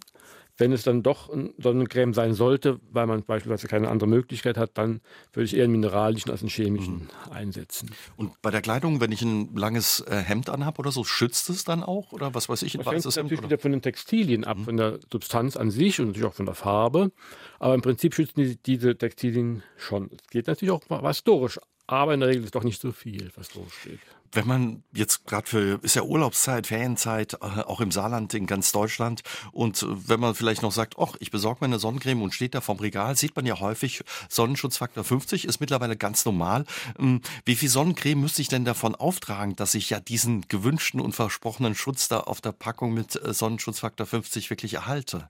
Wenn 0.58 0.72
es 0.72 0.84
dann 0.84 1.02
doch 1.02 1.30
eine 1.30 1.52
Sonnencreme 1.58 2.13
sein 2.13 2.34
sollte, 2.34 2.80
weil 2.92 3.08
man 3.08 3.24
beispielsweise 3.24 3.68
keine 3.68 3.89
andere 3.89 4.08
Möglichkeit 4.08 4.58
hat, 4.58 4.78
dann 4.78 5.02
würde 5.32 5.46
ich 5.46 5.56
eher 5.56 5.63
einen 5.63 5.74
mineralischen 5.74 6.30
als 6.32 6.42
einen 6.42 6.50
chemischen 6.50 6.96
mhm. 6.96 7.32
einsetzen. 7.32 7.89
Und 8.18 8.39
bei 8.42 8.52
der 8.52 8.62
Kleidung, 8.62 9.02
wenn 9.02 9.12
ich 9.12 9.24
ein 9.24 9.56
langes 9.56 10.02
äh, 10.02 10.16
Hemd 10.18 10.50
anhabe 10.50 10.80
oder 10.80 10.92
so, 10.92 11.04
schützt 11.04 11.50
es 11.50 11.63
dann 11.63 11.82
auch? 11.82 12.12
Oder 12.12 12.36
was 12.36 12.50
weiß 12.50 12.62
ich, 12.62 12.76
ein 12.76 12.84
das 12.84 12.94
hängt 12.94 13.16
natürlich 13.16 13.44
wieder 13.44 13.58
von 13.58 13.72
den 13.72 13.82
Textilien 13.82 14.44
ab, 14.44 14.58
mhm. 14.58 14.66
von 14.66 14.78
der 14.78 15.00
Substanz 15.12 15.58
an 15.58 15.72
sich 15.72 16.00
und 16.00 16.08
natürlich 16.08 16.28
auch 16.28 16.36
von 16.36 16.46
der 16.46 16.56
Farbe. 16.56 17.12
Aber 17.60 17.74
im 17.74 17.82
Prinzip 17.82 18.13
schützen 18.13 18.42
die, 18.42 18.58
diese 18.58 18.96
Textilien 18.96 19.63
schon. 19.78 20.12
Es 20.12 20.28
geht 20.30 20.48
natürlich 20.48 20.72
auch 20.72 20.82
was 20.88 21.24
durch, 21.24 21.58
aber 21.88 22.13
in 22.13 22.20
der 22.20 22.30
Regel 22.30 22.44
ist 22.44 22.56
doch 22.56 22.63
nicht 22.63 22.80
so 22.80 22.92
viel, 22.92 23.32
was 23.36 23.50
durchsteht. 23.50 24.00
Wenn 24.34 24.48
man 24.48 24.84
jetzt 24.93 25.28
gerade 25.28 25.48
für, 25.48 25.80
ist 25.84 25.96
ja 25.96 26.02
Urlaubszeit, 26.02 26.65
Ferienzeit, 26.67 27.36
äh, 27.36 27.62
auch 27.62 27.82
im 27.82 27.91
Saarland, 27.91 28.34
in 28.34 28.48
ganz 28.48 28.72
Deutschland. 28.72 29.22
Und 29.52 29.84
äh, 29.84 29.88
wenn 30.10 30.19
man 30.19 30.34
vielleicht 30.34 30.63
noch 30.63 30.72
sagt, 30.72 30.96
ach, 30.98 31.15
ich 31.19 31.30
besorge 31.30 31.60
mir 31.62 31.67
eine 31.67 31.80
Sonnencreme 31.80 32.22
und 32.22 32.34
steht 32.34 32.56
da 32.56 32.62
vom 32.62 32.80
Regal, 32.80 33.15
sieht 33.15 33.36
man 33.36 33.46
ja 33.46 33.60
häufig, 33.60 34.04
Sonnenschutzfaktor 34.30 35.04
50 35.04 35.46
ist 35.46 35.60
mittlerweile 35.60 35.96
ganz 35.96 36.26
normal. 36.26 36.65
Ähm, 36.98 37.22
wie 37.46 37.56
viel 37.56 37.69
Sonnencreme 37.69 38.22
müsste 38.22 38.41
ich 38.41 38.48
denn 38.48 38.65
davon 38.65 38.96
auftragen, 38.96 39.56
dass 39.56 39.76
ich 39.76 39.91
ja 39.91 40.00
diesen 40.00 40.48
gewünschten 40.48 41.00
und 41.00 41.13
versprochenen 41.13 41.76
Schutz 41.76 42.08
da 42.08 42.22
auf 42.22 42.41
der 42.41 42.54
Packung 42.54 42.93
mit 42.93 43.15
äh, 43.15 43.34
Sonnenschutzfaktor 43.34 44.08
50 44.08 44.50
wirklich 44.50 44.74
erhalte? 44.74 45.30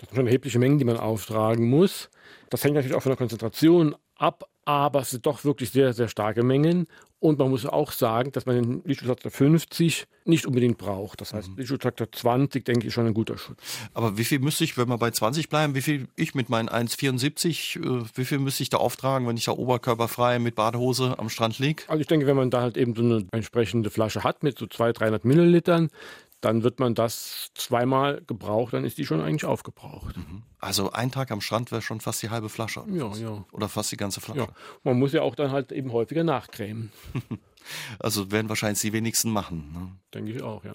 Das 0.00 0.08
sind 0.08 0.16
schon 0.16 0.26
erhebliche 0.26 0.58
Mengen, 0.58 0.78
die 0.78 0.86
man 0.86 0.96
auftragen 0.96 1.68
muss. 1.68 2.08
Das 2.48 2.64
hängt 2.64 2.74
natürlich 2.74 2.96
auch 2.96 3.02
von 3.02 3.10
der 3.10 3.18
Konzentration 3.18 3.94
ab, 4.16 4.48
aber 4.64 5.00
es 5.00 5.10
sind 5.10 5.26
doch 5.26 5.44
wirklich 5.44 5.70
sehr, 5.70 5.92
sehr 5.92 6.08
starke 6.08 6.42
Mengen. 6.42 6.86
Und 7.18 7.38
man 7.38 7.50
muss 7.50 7.66
auch 7.66 7.92
sagen, 7.92 8.32
dass 8.32 8.46
man 8.46 8.56
den 8.56 8.82
Lichtschutzfaktor 8.86 9.30
50 9.30 10.06
nicht 10.24 10.46
unbedingt 10.46 10.78
braucht. 10.78 11.20
Das 11.20 11.34
heißt, 11.34 11.50
mhm. 11.50 11.58
Lichtschutzfaktor 11.58 12.10
20, 12.10 12.64
denke 12.64 12.80
ich, 12.80 12.86
ist 12.86 12.94
schon 12.94 13.06
ein 13.06 13.12
guter 13.12 13.36
Schutz. 13.36 13.58
Aber 13.92 14.16
wie 14.16 14.24
viel 14.24 14.38
müsste 14.38 14.64
ich, 14.64 14.78
wenn 14.78 14.88
wir 14.88 14.96
bei 14.96 15.10
20 15.10 15.50
bleiben, 15.50 15.74
wie 15.74 15.82
viel 15.82 16.08
ich 16.16 16.34
mit 16.34 16.48
meinen 16.48 16.70
1,74, 16.70 17.78
äh, 17.78 18.06
wie 18.14 18.24
viel 18.24 18.38
müsste 18.38 18.62
ich 18.62 18.70
da 18.70 18.78
auftragen, 18.78 19.28
wenn 19.28 19.36
ich 19.36 19.44
da 19.44 19.52
oberkörperfrei 19.52 20.38
mit 20.38 20.54
Badehose 20.54 21.18
am 21.18 21.28
Strand 21.28 21.58
liege? 21.58 21.82
Also 21.88 22.00
ich 22.00 22.06
denke, 22.06 22.26
wenn 22.26 22.36
man 22.36 22.48
da 22.48 22.62
halt 22.62 22.78
eben 22.78 22.94
so 22.94 23.02
eine 23.02 23.26
entsprechende 23.32 23.90
Flasche 23.90 24.24
hat 24.24 24.42
mit 24.42 24.58
so 24.58 24.66
200, 24.66 25.00
300 25.00 25.24
Millilitern, 25.26 25.90
dann 26.40 26.62
wird 26.62 26.80
man 26.80 26.94
das 26.94 27.50
zweimal 27.54 28.22
gebraucht, 28.26 28.72
dann 28.72 28.84
ist 28.84 28.98
die 28.98 29.06
schon 29.06 29.20
eigentlich 29.20 29.44
aufgebraucht. 29.44 30.16
Mhm. 30.16 30.42
Also 30.58 30.92
ein 30.92 31.10
Tag 31.10 31.30
am 31.30 31.40
Strand 31.40 31.70
wäre 31.70 31.82
schon 31.82 32.00
fast 32.00 32.22
die 32.22 32.30
halbe 32.30 32.48
Flasche. 32.48 32.82
Oder 32.82 32.94
ja, 32.94 33.16
ja. 33.16 33.44
Oder 33.52 33.68
fast 33.68 33.92
die 33.92 33.96
ganze 33.96 34.20
Flasche. 34.20 34.40
Ja. 34.40 34.48
Man 34.82 34.98
muss 34.98 35.12
ja 35.12 35.22
auch 35.22 35.34
dann 35.34 35.50
halt 35.50 35.72
eben 35.72 35.92
häufiger 35.92 36.24
nachcremen. 36.24 36.92
also 37.98 38.30
werden 38.30 38.48
wahrscheinlich 38.48 38.80
die 38.80 38.92
wenigsten 38.92 39.30
machen. 39.30 39.72
Ne? 39.72 39.92
Denke 40.14 40.32
ich 40.32 40.42
auch, 40.42 40.64
ja. 40.64 40.72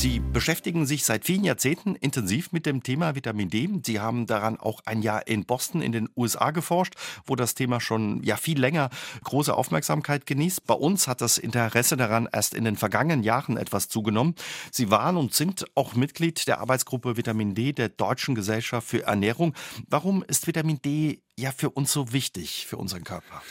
Sie 0.00 0.18
beschäftigen 0.18 0.86
sich 0.86 1.04
seit 1.04 1.26
vielen 1.26 1.44
Jahrzehnten 1.44 1.94
intensiv 1.94 2.52
mit 2.52 2.64
dem 2.64 2.82
Thema 2.82 3.16
Vitamin 3.16 3.50
D. 3.50 3.68
Sie 3.84 4.00
haben 4.00 4.24
daran 4.24 4.58
auch 4.58 4.80
ein 4.86 5.02
Jahr 5.02 5.26
in 5.26 5.44
Boston 5.44 5.82
in 5.82 5.92
den 5.92 6.08
USA 6.16 6.52
geforscht, 6.52 6.94
wo 7.26 7.36
das 7.36 7.54
Thema 7.54 7.82
schon 7.82 8.22
ja 8.22 8.38
viel 8.38 8.58
länger 8.58 8.88
große 9.24 9.54
Aufmerksamkeit 9.54 10.24
genießt. 10.24 10.66
Bei 10.66 10.72
uns 10.72 11.06
hat 11.06 11.20
das 11.20 11.36
Interesse 11.36 11.98
daran 11.98 12.30
erst 12.32 12.54
in 12.54 12.64
den 12.64 12.76
vergangenen 12.76 13.22
Jahren 13.22 13.58
etwas 13.58 13.90
zugenommen. 13.90 14.36
Sie 14.72 14.90
waren 14.90 15.18
und 15.18 15.34
sind 15.34 15.66
auch 15.74 15.94
Mitglied 15.94 16.46
der 16.46 16.60
Arbeitsgruppe 16.60 17.18
Vitamin 17.18 17.54
D 17.54 17.74
der 17.74 17.90
Deutschen 17.90 18.34
Gesellschaft 18.34 18.88
für 18.88 19.02
Ernährung. 19.02 19.54
Warum 19.90 20.24
ist 20.26 20.46
Vitamin 20.46 20.80
D 20.80 21.20
ja 21.38 21.52
für 21.52 21.68
uns 21.68 21.92
so 21.92 22.10
wichtig, 22.14 22.64
für 22.66 22.78
unseren 22.78 23.04
Körper? 23.04 23.42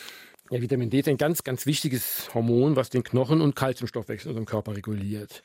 Ja, 0.49 0.59
Vitamin 0.59 0.89
D 0.89 1.01
ist 1.01 1.07
ein 1.07 1.17
ganz, 1.17 1.43
ganz 1.43 1.67
wichtiges 1.67 2.33
Hormon, 2.33 2.75
was 2.75 2.89
den 2.89 3.03
Knochen- 3.03 3.41
und 3.41 3.55
Kalziumstoffwechsel 3.55 4.31
in 4.31 4.31
unserem 4.31 4.47
Körper 4.47 4.75
reguliert. 4.75 5.43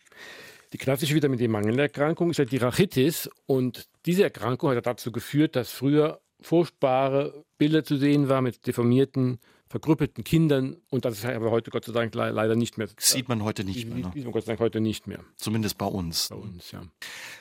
Die 0.74 0.78
klassische 0.78 1.14
Vitamin 1.14 1.38
D-Mangelerkrankung 1.38 2.30
ist 2.30 2.38
ja 2.38 2.44
die 2.44 2.56
Rachitis 2.56 3.30
und 3.46 3.86
diese 4.06 4.24
Erkrankung 4.24 4.70
hat 4.70 4.84
dazu 4.84 5.12
geführt, 5.12 5.54
dass 5.54 5.70
früher 5.70 6.20
furchtbare 6.40 7.44
Bilder 7.58 7.84
zu 7.84 7.96
sehen 7.96 8.28
waren 8.28 8.42
mit 8.42 8.66
deformierten 8.66 9.38
verkrüppelten 9.68 10.24
Kindern 10.24 10.76
und 10.90 11.04
das 11.04 11.18
ist 11.18 11.24
aber 11.24 11.50
heute 11.50 11.70
Gott 11.70 11.84
sei 11.84 11.92
Dank 11.92 12.14
leider 12.14 12.54
nicht 12.54 12.78
mehr. 12.78 12.88
Sieht 12.98 13.28
man 13.28 13.42
heute 13.42 13.64
nicht 13.64 13.86
mehr. 13.86 14.06
Ne? 14.06 14.10
Sieht 14.14 14.24
man 14.24 14.32
Gott 14.32 14.44
sei 14.44 14.52
Dank 14.52 14.60
heute 14.60 14.80
nicht 14.80 15.06
mehr. 15.06 15.20
Zumindest 15.36 15.78
bei 15.78 15.86
uns. 15.86 16.28
Bei 16.28 16.36
uns, 16.36 16.70
ja. 16.70 16.82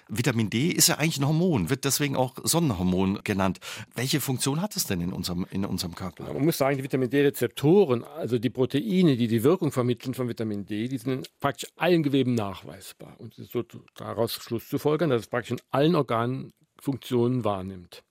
Vitamin 0.07 0.49
D 0.49 0.69
ist 0.69 0.87
ja 0.87 0.97
eigentlich 0.97 1.19
ein 1.19 1.27
Hormon, 1.27 1.69
wird 1.69 1.85
deswegen 1.85 2.15
auch 2.15 2.35
Sonnenhormon 2.43 3.19
genannt. 3.23 3.59
Welche 3.93 4.21
Funktion 4.21 4.61
hat 4.61 4.75
es 4.75 4.87
denn 4.87 5.01
in 5.01 5.13
unserem, 5.13 5.45
in 5.51 5.65
unserem 5.65 5.95
Körper? 5.95 6.33
Man 6.33 6.45
muss 6.45 6.57
sagen, 6.57 6.77
die 6.77 6.83
Vitamin 6.83 7.09
D-Rezeptoren, 7.09 8.03
also 8.03 8.39
die 8.39 8.49
Proteine, 8.49 9.15
die 9.17 9.27
die 9.27 9.43
Wirkung 9.43 9.71
vermitteln 9.71 10.13
von 10.13 10.27
Vitamin 10.27 10.65
D, 10.65 10.87
die 10.87 10.97
sind 10.97 11.11
in 11.11 11.23
praktisch 11.39 11.69
allen 11.75 12.03
Geweben 12.03 12.33
nachweisbar. 12.33 13.15
Und 13.19 13.33
es 13.33 13.39
ist 13.45 13.51
so 13.51 13.63
daraus 13.95 14.33
Schluss 14.33 14.67
zu 14.67 14.79
folgern, 14.79 15.09
dass 15.09 15.21
es 15.21 15.27
praktisch 15.27 15.51
in 15.51 15.61
allen 15.71 15.95
Organen 15.95 16.53
Funktionen 16.79 17.43
wahrnimmt. 17.43 18.03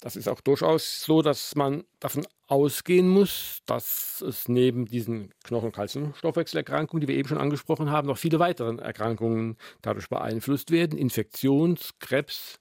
Das 0.00 0.16
ist 0.16 0.28
auch 0.28 0.40
durchaus 0.40 1.02
so, 1.02 1.20
dass 1.20 1.54
man 1.56 1.84
davon 2.00 2.26
ausgehen 2.46 3.08
muss, 3.08 3.58
dass 3.66 4.22
es 4.26 4.48
neben 4.48 4.86
diesen 4.86 5.34
Knochen-Kalziumstoffwechselerkrankungen, 5.44 7.02
die 7.02 7.08
wir 7.08 7.16
eben 7.16 7.28
schon 7.28 7.38
angesprochen 7.38 7.90
haben, 7.90 8.08
noch 8.08 8.16
viele 8.16 8.38
weitere 8.38 8.76
Erkrankungen 8.76 9.58
dadurch 9.82 10.08
beeinflusst 10.08 10.70
werden. 10.70 10.98
Infektions-, 10.98 11.98
Krebs, 11.98 12.60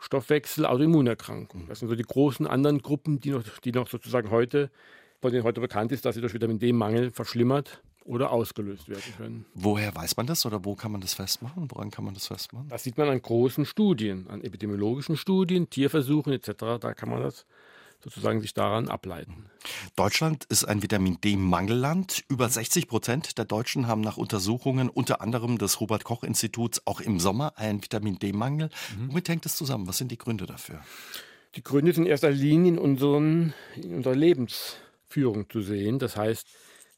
Stoffwechsel, 0.00 0.66
Autoimmunerkrankungen. 0.66 1.68
Das 1.68 1.78
sind 1.78 1.88
so 1.88 1.94
die 1.94 2.02
großen 2.02 2.46
anderen 2.48 2.82
Gruppen, 2.82 3.20
die 3.20 3.30
noch, 3.30 3.44
die 3.60 3.70
noch 3.70 3.88
sozusagen 3.88 4.30
heute, 4.30 4.72
von 5.20 5.30
denen 5.30 5.44
heute 5.44 5.60
bekannt 5.60 5.92
ist, 5.92 6.04
dass 6.04 6.16
sie 6.16 6.20
durch 6.20 6.34
Vitamin 6.34 6.58
D-Mangel 6.58 7.12
verschlimmert 7.12 7.82
oder 8.04 8.30
ausgelöst 8.30 8.88
werden 8.88 9.14
können. 9.16 9.46
Woher 9.54 9.94
weiß 9.94 10.16
man 10.16 10.26
das 10.26 10.44
oder 10.46 10.64
wo 10.64 10.74
kann 10.74 10.92
man 10.92 11.00
das 11.00 11.14
festmachen? 11.14 11.70
Woran 11.70 11.90
kann 11.90 12.04
man 12.04 12.14
das 12.14 12.26
festmachen? 12.26 12.68
Das 12.68 12.82
sieht 12.82 12.98
man 12.98 13.08
an 13.08 13.20
großen 13.20 13.64
Studien, 13.64 14.26
an 14.28 14.42
epidemiologischen 14.42 15.16
Studien, 15.16 15.70
Tierversuchen 15.70 16.32
etc. 16.32 16.50
Da 16.80 16.94
kann 16.94 17.10
man 17.10 17.22
das 17.22 17.46
sozusagen 18.02 18.40
sich 18.40 18.52
daran 18.52 18.88
ableiten. 18.88 19.46
Deutschland 19.94 20.44
ist 20.44 20.64
ein 20.64 20.82
Vitamin 20.82 21.20
D-Mangelland. 21.20 22.24
Über 22.28 22.48
60 22.48 22.88
Prozent 22.88 23.38
der 23.38 23.44
Deutschen 23.44 23.86
haben 23.86 24.00
nach 24.00 24.16
Untersuchungen 24.16 24.88
unter 24.88 25.20
anderem 25.20 25.58
des 25.58 25.80
Robert 25.80 26.04
Koch 26.04 26.24
Instituts 26.24 26.82
auch 26.86 27.00
im 27.00 27.20
Sommer 27.20 27.58
einen 27.58 27.82
Vitamin 27.82 28.18
D-Mangel. 28.18 28.70
Mhm. 28.98 29.08
Womit 29.08 29.28
hängt 29.28 29.46
es 29.46 29.56
zusammen? 29.56 29.86
Was 29.86 29.98
sind 29.98 30.10
die 30.10 30.18
Gründe 30.18 30.46
dafür? 30.46 30.80
Die 31.54 31.62
Gründe 31.62 31.92
sind 31.92 32.04
in 32.04 32.10
erster 32.10 32.30
Linie 32.30 32.72
in, 32.72 32.78
unseren, 32.78 33.54
in 33.76 33.94
unserer 33.94 34.16
Lebensführung 34.16 35.48
zu 35.48 35.60
sehen. 35.60 35.98
Das 35.98 36.16
heißt, 36.16 36.48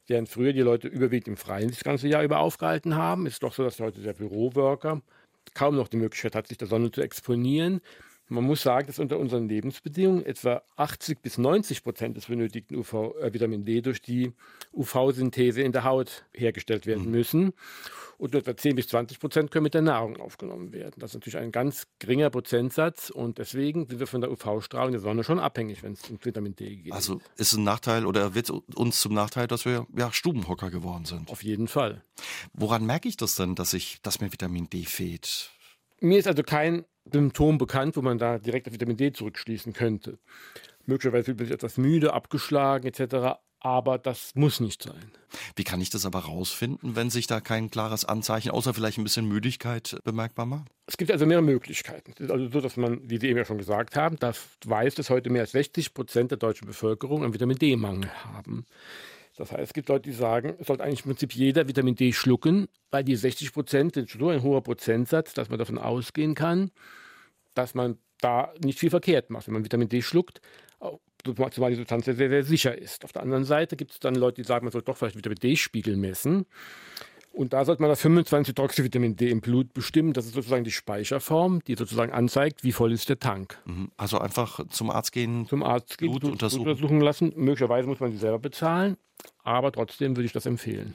während 0.07 0.29
früher 0.29 0.53
die 0.53 0.61
Leute 0.61 0.89
überwiegend 0.89 1.29
im 1.29 1.37
Freien 1.37 1.71
das 1.71 1.85
ganze 1.85 2.09
Jahr 2.09 2.23
über 2.23 2.41
aufgehalten 2.41 2.97
haben, 2.97 3.27
ist 3.27 3.43
doch 3.43 3.55
so, 3.55 3.65
dass 3.65 3.81
heute 3.81 4.01
der 4.01 4.13
Büroworker 4.13 5.03
kaum 5.55 5.77
noch 5.77 5.89
die 5.89 5.97
Möglichkeit 5.97 6.35
hat, 6.35 6.49
sich 6.49 6.59
der 6.59 6.69
Sonne 6.69 6.91
zu 6.91 7.03
exponieren. 7.03 7.81
Man 8.29 8.45
muss 8.45 8.63
sagen, 8.63 8.87
dass 8.87 8.99
unter 8.99 9.19
unseren 9.19 9.49
Lebensbedingungen 9.49 10.25
etwa 10.25 10.63
80 10.77 11.21
bis 11.21 11.37
90 11.37 11.83
Prozent 11.83 12.17
des 12.17 12.27
benötigten 12.27 12.77
UV, 12.77 13.15
äh, 13.21 13.35
Vitamin 13.35 13.65
D 13.65 13.83
durch 13.83 14.01
die 14.01 14.33
UV-Synthese 14.73 15.61
in 15.61 15.73
der 15.73 15.85
Haut 15.85 16.25
hergestellt 16.33 16.87
werden 16.87 17.05
mhm. 17.05 17.11
müssen. 17.11 17.53
Und 18.17 18.35
etwa 18.35 18.57
10 18.57 18.77
bis 18.77 18.89
20 18.89 19.21
Prozent 19.21 19.51
können 19.51 19.65
mit 19.65 19.75
der 19.75 19.83
Nahrung 19.83 20.17
aufgenommen 20.17 20.73
werden. 20.73 20.95
Das 20.99 21.11
ist 21.11 21.15
natürlich 21.15 21.37
ein 21.37 21.53
ganz 21.53 21.87
geringer 21.99 22.31
Prozentsatz 22.31 23.11
und 23.11 23.39
deswegen 23.39 23.87
sind 23.87 23.99
wir 23.99 24.07
von 24.07 24.21
der 24.23 24.31
UV-Strahlung 24.31 24.93
der 24.93 25.01
Sonne 25.01 25.25
schon 25.25 25.39
abhängig, 25.39 25.83
wenn 25.83 25.93
es 25.93 26.09
um 26.09 26.19
Vitamin 26.23 26.55
D 26.55 26.77
geht. 26.77 26.93
Also 26.93 27.21
ist 27.37 27.53
es 27.53 27.59
ein 27.59 27.65
Nachteil 27.65 28.07
oder 28.07 28.35
wird 28.35 28.51
uns 28.51 29.01
zum 29.01 29.13
Nachteil, 29.13 29.49
dass 29.49 29.67
wir 29.67 29.87
ja, 29.95 30.13
Stubenhocker 30.13 30.71
geworden 30.71 31.05
sind? 31.05 31.31
Auf 31.31 31.43
jeden 31.43 31.69
Fall. 31.69 32.03
Woran 32.55 32.87
merke 32.87 33.09
ich 33.09 33.17
das 33.17 33.35
denn, 33.35 33.55
dass, 33.55 33.75
ich, 33.75 34.01
dass 34.03 34.21
mir 34.21 34.33
Vitamin 34.33 34.71
D 34.71 34.85
fehlt? 34.85 35.51
Mir 36.05 36.19
ist 36.19 36.29
also 36.29 36.43
kein 36.43 36.85
Symptom 37.11 37.57
bekannt, 37.57 37.97
wo 37.97 38.03
man 38.03 38.19
da 38.19 38.39
direkt 38.39 38.67
auf 38.67 38.75
Vitamin 38.75 38.99
D 38.99 39.13
zurückschließen 39.13 39.73
könnte. 39.73 40.19
Möglicherweise 40.85 41.25
fühlt 41.25 41.39
man 41.39 41.47
sich 41.47 41.55
etwas 41.55 41.79
müde, 41.79 42.13
abgeschlagen 42.13 42.87
etc. 42.87 43.39
Aber 43.61 43.97
das 43.97 44.33
muss 44.35 44.61
nicht 44.61 44.83
sein. 44.83 45.13
Wie 45.57 45.65
kann 45.65 45.81
ich 45.81 45.89
das 45.89 46.05
aber 46.05 46.19
rausfinden, 46.19 46.95
wenn 46.95 47.09
sich 47.09 47.27
da 47.27 47.41
kein 47.41 47.71
klares 47.71 48.05
Anzeichen, 48.05 48.51
außer 48.51 48.75
vielleicht 48.75 48.99
ein 48.99 49.05
bisschen 49.05 49.27
Müdigkeit 49.27 49.97
bemerkbar 50.05 50.45
macht? 50.45 50.69
Es 50.87 50.99
gibt 50.99 51.11
also 51.11 51.25
mehrere 51.25 51.43
Möglichkeiten. 51.43 52.13
Es 52.15 52.21
ist 52.21 52.31
also 52.31 52.51
so, 52.51 52.61
dass 52.61 52.77
man, 52.77 53.01
wie 53.09 53.19
Sie 53.19 53.29
eben 53.29 53.39
ja 53.39 53.47
schon 53.47 53.57
gesagt 53.57 53.97
haben, 53.97 54.19
da 54.19 54.35
weiß, 54.67 54.97
dass 54.97 55.09
heute 55.09 55.31
mehr 55.31 55.41
als 55.41 55.53
60 55.53 55.95
Prozent 55.95 56.31
der 56.33 56.39
deutschen 56.39 56.67
Bevölkerung 56.67 57.25
einen 57.25 57.33
Vitamin 57.33 57.57
D-Mangel 57.57 58.11
haben. 58.25 58.67
Das 59.37 59.51
heißt, 59.51 59.63
es 59.63 59.73
gibt 59.73 59.89
Leute, 59.89 60.09
die 60.09 60.13
sagen, 60.13 60.55
es 60.59 60.69
sollte 60.69 60.85
eigentlich 60.85 61.01
im 61.01 61.11
Prinzip 61.11 61.35
jeder 61.35 61.67
Vitamin 61.67 61.97
D 61.97 62.13
schlucken, 62.13 62.69
weil 62.91 63.03
die 63.03 63.17
60 63.17 63.53
Prozent 63.53 63.95
sind 63.95 64.09
so 64.09 64.29
ein 64.29 64.43
hoher 64.43 64.63
Prozentsatz, 64.63 65.35
dass 65.35 65.51
man 65.51 65.59
davon 65.59 65.79
ausgehen 65.79 66.35
kann, 66.35 66.71
dass 67.55 67.75
man 67.75 67.99
da 68.21 68.53
nicht 68.63 68.79
viel 68.79 68.91
verkehrt 68.91 69.31
macht, 69.31 69.47
wenn 69.49 69.55
man 69.55 69.65
Vitamin 69.65 69.89
D 69.89 70.03
schluckt, 70.03 70.41
zumal 71.53 71.71
die 71.71 71.77
Substanz 71.77 72.05
sehr, 72.05 72.17
sehr 72.17 72.45
sicher 72.45 72.77
ist. 72.77 73.05
Auf 73.05 73.13
der 73.13 73.23
anderen 73.23 73.45
Seite 73.45 73.77
gibt 73.77 73.93
es 73.93 73.99
dann 73.99 74.15
Leute, 74.15 74.43
die 74.43 74.47
sagen, 74.47 74.65
man 74.65 74.73
sollte 74.73 74.87
doch 74.87 74.97
vielleicht 74.97 75.17
Vitamin 75.17 75.39
D-Spiegel 75.39 75.97
messen. 75.97 76.47
Und 77.35 77.53
da 77.53 77.65
sollte 77.65 77.83
man 77.83 77.89
das 77.89 78.01
25 78.01 78.53
Hydroxyvitamin 78.53 79.17
D 79.17 79.29
im 79.29 79.41
Blut 79.41 79.75
bestimmen. 79.75 80.13
Das 80.13 80.25
ist 80.25 80.35
sozusagen 80.35 80.63
die 80.63 80.71
Speicherform, 80.71 81.61
die 81.67 81.75
sozusagen 81.75 82.13
anzeigt, 82.13 82.63
wie 82.63 82.71
voll 82.71 82.93
ist 82.93 83.09
der 83.09 83.19
Tank. 83.19 83.59
Mhm. 83.65 83.91
Also 83.97 84.19
einfach 84.19 84.65
zum 84.69 84.89
Arzt 84.89 85.11
gehen, 85.11 85.47
zum 85.49 85.65
Arzt 85.65 85.99
gehen, 85.99 86.11
Blut, 86.11 86.21
Blut 86.21 86.33
untersuchen. 86.33 86.69
untersuchen 86.69 87.01
lassen. 87.01 87.33
Möglicherweise 87.35 87.89
muss 87.89 87.99
man 87.99 88.13
sie 88.13 88.19
selber 88.19 88.39
bezahlen, 88.39 88.97
aber 89.43 89.73
trotzdem 89.73 90.17
würde 90.17 90.27
ich 90.27 90.33
das 90.33 90.47
empfehlen. 90.47 90.95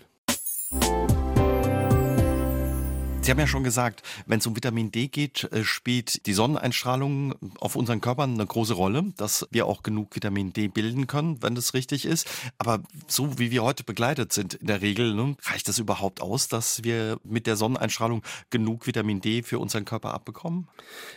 Sie 3.21 3.31
haben 3.31 3.39
ja 3.39 3.47
schon 3.47 3.63
gesagt, 3.63 4.01
wenn 4.25 4.39
es 4.39 4.47
um 4.47 4.55
Vitamin 4.55 4.91
D 4.91 5.07
geht, 5.07 5.43
äh, 5.51 5.63
spielt 5.63 6.25
die 6.25 6.33
Sonneneinstrahlung 6.33 7.35
auf 7.59 7.75
unseren 7.75 8.01
Körpern 8.01 8.33
eine 8.33 8.45
große 8.45 8.73
Rolle, 8.73 9.13
dass 9.17 9.45
wir 9.51 9.65
auch 9.67 9.83
genug 9.83 10.15
Vitamin 10.15 10.53
D 10.53 10.67
bilden 10.67 11.05
können, 11.05 11.43
wenn 11.43 11.53
das 11.53 11.73
richtig 11.73 12.05
ist. 12.05 12.27
Aber 12.57 12.81
so 13.07 13.37
wie 13.37 13.51
wir 13.51 13.63
heute 13.63 13.83
begleitet 13.83 14.33
sind 14.33 14.55
in 14.55 14.67
der 14.67 14.81
Regel, 14.81 15.13
ne, 15.13 15.35
reicht 15.43 15.67
das 15.67 15.79
überhaupt 15.79 16.21
aus, 16.21 16.47
dass 16.47 16.83
wir 16.83 17.19
mit 17.23 17.45
der 17.45 17.55
Sonneneinstrahlung 17.55 18.23
genug 18.49 18.87
Vitamin 18.87 19.21
D 19.21 19.43
für 19.43 19.59
unseren 19.59 19.85
Körper 19.85 20.13
abbekommen? 20.13 20.67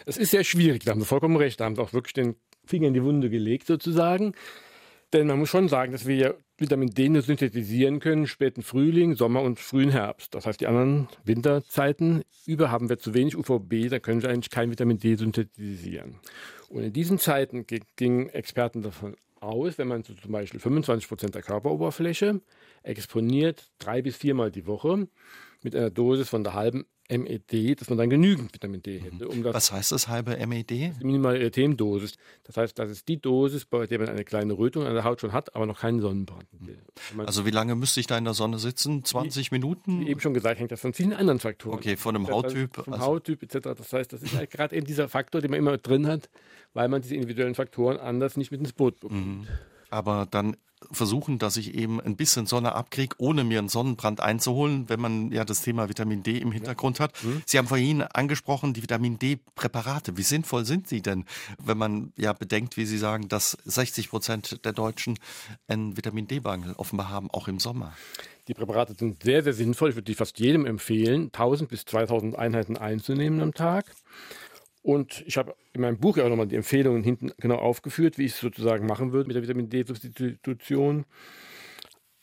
Es 0.04 0.16
ist 0.16 0.32
sehr 0.32 0.44
schwierig, 0.44 0.84
da 0.84 0.90
haben 0.90 1.00
Sie 1.00 1.06
vollkommen 1.06 1.36
recht, 1.36 1.60
da 1.60 1.64
haben 1.64 1.76
Sie 1.76 1.82
auch 1.82 1.92
wirklich 1.92 2.14
den 2.14 2.34
Finger 2.66 2.88
in 2.88 2.94
die 2.94 3.04
Wunde 3.04 3.30
gelegt 3.30 3.66
sozusagen. 3.68 4.34
Denn 5.12 5.26
man 5.26 5.38
muss 5.38 5.50
schon 5.50 5.68
sagen, 5.68 5.92
dass 5.92 6.06
wir 6.06 6.36
Vitamin 6.62 6.88
D 6.88 7.08
nur 7.08 7.20
synthetisieren 7.20 8.00
können, 8.00 8.26
späten 8.26 8.62
Frühling, 8.62 9.14
Sommer 9.14 9.42
und 9.42 9.60
frühen 9.60 9.90
Herbst. 9.90 10.34
Das 10.34 10.46
heißt, 10.46 10.60
die 10.60 10.66
anderen 10.66 11.08
Winterzeiten 11.24 12.22
über 12.46 12.70
haben 12.70 12.88
wir 12.88 12.98
zu 12.98 13.12
wenig 13.12 13.36
UVB, 13.36 13.90
da 13.90 13.98
können 13.98 14.22
wir 14.22 14.30
eigentlich 14.30 14.50
kein 14.50 14.70
Vitamin 14.70 14.98
D 14.98 15.16
synthetisieren. 15.16 16.16
Und 16.70 16.84
in 16.84 16.92
diesen 16.92 17.18
Zeiten 17.18 17.66
gingen 17.96 18.30
Experten 18.30 18.82
davon 18.82 19.14
aus, 19.40 19.76
wenn 19.76 19.88
man 19.88 20.02
so 20.04 20.14
zum 20.14 20.32
Beispiel 20.32 20.60
25 20.60 21.08
Prozent 21.08 21.34
der 21.34 21.42
Körperoberfläche 21.42 22.40
exponiert, 22.82 23.70
drei 23.78 24.00
bis 24.00 24.16
viermal 24.16 24.50
die 24.50 24.66
Woche 24.66 25.08
mit 25.64 25.74
einer 25.76 25.90
Dosis 25.90 26.28
von 26.28 26.44
der 26.44 26.54
halben 26.54 26.86
MED, 27.10 27.80
dass 27.80 27.88
man 27.90 27.98
dann 27.98 28.10
genügend 28.10 28.54
Vitamin 28.54 28.82
D 28.82 28.98
hätte. 28.98 29.28
Um 29.28 29.42
das 29.42 29.54
Was 29.54 29.72
heißt 29.72 29.92
das 29.92 30.08
halbe 30.08 30.36
MED? 30.46 31.02
Minimale 31.02 31.38
Erythemdosis. 31.40 32.14
Das 32.44 32.56
heißt, 32.56 32.78
das 32.78 32.90
ist 32.90 33.08
die 33.08 33.20
Dosis, 33.20 33.64
bei 33.66 33.86
der 33.86 33.98
man 33.98 34.08
eine 34.08 34.24
kleine 34.24 34.54
Rötung 34.54 34.86
an 34.86 34.94
der 34.94 35.04
Haut 35.04 35.20
schon 35.20 35.32
hat, 35.32 35.54
aber 35.54 35.66
noch 35.66 35.80
keinen 35.80 36.00
Sonnenbrand. 36.00 36.46
Also 37.18 37.44
wie 37.44 37.50
lange 37.50 37.74
müsste 37.74 38.00
ich 38.00 38.06
da 38.06 38.16
in 38.16 38.24
der 38.24 38.34
Sonne 38.34 38.58
sitzen? 38.58 39.04
20 39.04 39.50
wie, 39.50 39.54
Minuten? 39.54 40.00
Wie 40.00 40.08
eben 40.08 40.20
schon 40.20 40.34
gesagt, 40.34 40.58
hängt 40.58 40.72
das 40.72 40.80
von 40.80 40.94
vielen 40.94 41.12
anderen 41.12 41.38
Faktoren. 41.38 41.76
Okay, 41.76 41.96
von 41.96 42.16
einem 42.16 42.28
Hauttyp. 42.28 42.76
Vom 42.76 42.92
also 42.92 43.04
Hauttyp 43.04 43.42
etc. 43.42 43.58
Das 43.76 43.92
heißt, 43.92 44.12
das 44.12 44.22
ist 44.22 44.34
halt 44.34 44.50
gerade 44.50 44.74
eben 44.76 44.86
dieser 44.86 45.08
Faktor, 45.08 45.40
den 45.40 45.50
man 45.50 45.58
immer 45.58 45.76
drin 45.78 46.06
hat, 46.06 46.30
weil 46.72 46.88
man 46.88 47.02
diese 47.02 47.14
individuellen 47.14 47.54
Faktoren 47.54 47.98
anders 47.98 48.36
nicht 48.36 48.50
mit 48.50 48.60
ins 48.60 48.72
Boot 48.72 49.00
bekommt. 49.00 49.26
Mhm. 49.26 49.46
Aber 49.92 50.26
dann 50.30 50.56
versuchen, 50.90 51.38
dass 51.38 51.56
ich 51.56 51.74
eben 51.74 52.00
ein 52.00 52.16
bisschen 52.16 52.46
Sonne 52.46 52.74
abkriege, 52.74 53.14
ohne 53.18 53.44
mir 53.44 53.58
einen 53.58 53.68
Sonnenbrand 53.68 54.20
einzuholen, 54.20 54.88
wenn 54.88 55.00
man 55.00 55.30
ja 55.30 55.44
das 55.44 55.62
Thema 55.62 55.88
Vitamin 55.88 56.22
D 56.22 56.38
im 56.38 56.50
Hintergrund 56.50 56.98
hat. 56.98 57.22
Mhm. 57.22 57.42
Sie 57.46 57.58
haben 57.58 57.68
vorhin 57.68 58.02
angesprochen, 58.02 58.74
die 58.74 58.82
Vitamin 58.82 59.18
D-Präparate. 59.18 60.16
Wie 60.16 60.22
sinnvoll 60.22 60.64
sind 60.64 60.88
sie 60.88 61.02
denn, 61.02 61.24
wenn 61.64 61.78
man 61.78 62.12
ja 62.16 62.32
bedenkt, 62.32 62.76
wie 62.76 62.86
Sie 62.86 62.98
sagen, 62.98 63.28
dass 63.28 63.56
60 63.64 64.10
Prozent 64.10 64.64
der 64.64 64.72
Deutschen 64.72 65.18
einen 65.68 65.96
Vitamin 65.96 66.26
D-Mangel 66.26 66.74
offenbar 66.76 67.10
haben, 67.10 67.30
auch 67.30 67.48
im 67.48 67.58
Sommer? 67.58 67.92
Die 68.48 68.54
Präparate 68.54 68.94
sind 68.98 69.22
sehr, 69.22 69.44
sehr 69.44 69.52
sinnvoll. 69.52 69.90
Ich 69.90 69.94
würde 69.94 70.06
die 70.06 70.14
fast 70.14 70.40
jedem 70.40 70.66
empfehlen, 70.66 71.26
1000 71.26 71.70
bis 71.70 71.84
2000 71.84 72.36
Einheiten 72.36 72.76
einzunehmen 72.76 73.40
am 73.40 73.54
Tag. 73.54 73.84
Und 74.82 75.22
ich 75.26 75.36
habe 75.36 75.54
in 75.72 75.80
meinem 75.80 75.98
Buch 75.98 76.16
ja 76.16 76.24
auch 76.24 76.28
nochmal 76.28 76.48
die 76.48 76.56
Empfehlungen 76.56 77.02
hinten 77.04 77.30
genau 77.38 77.56
aufgeführt, 77.56 78.18
wie 78.18 78.24
ich 78.24 78.32
es 78.32 78.40
sozusagen 78.40 78.86
machen 78.86 79.12
würde 79.12 79.28
mit 79.28 79.36
der 79.36 79.42
Vitamin 79.42 79.70
D-Substitution. 79.70 81.04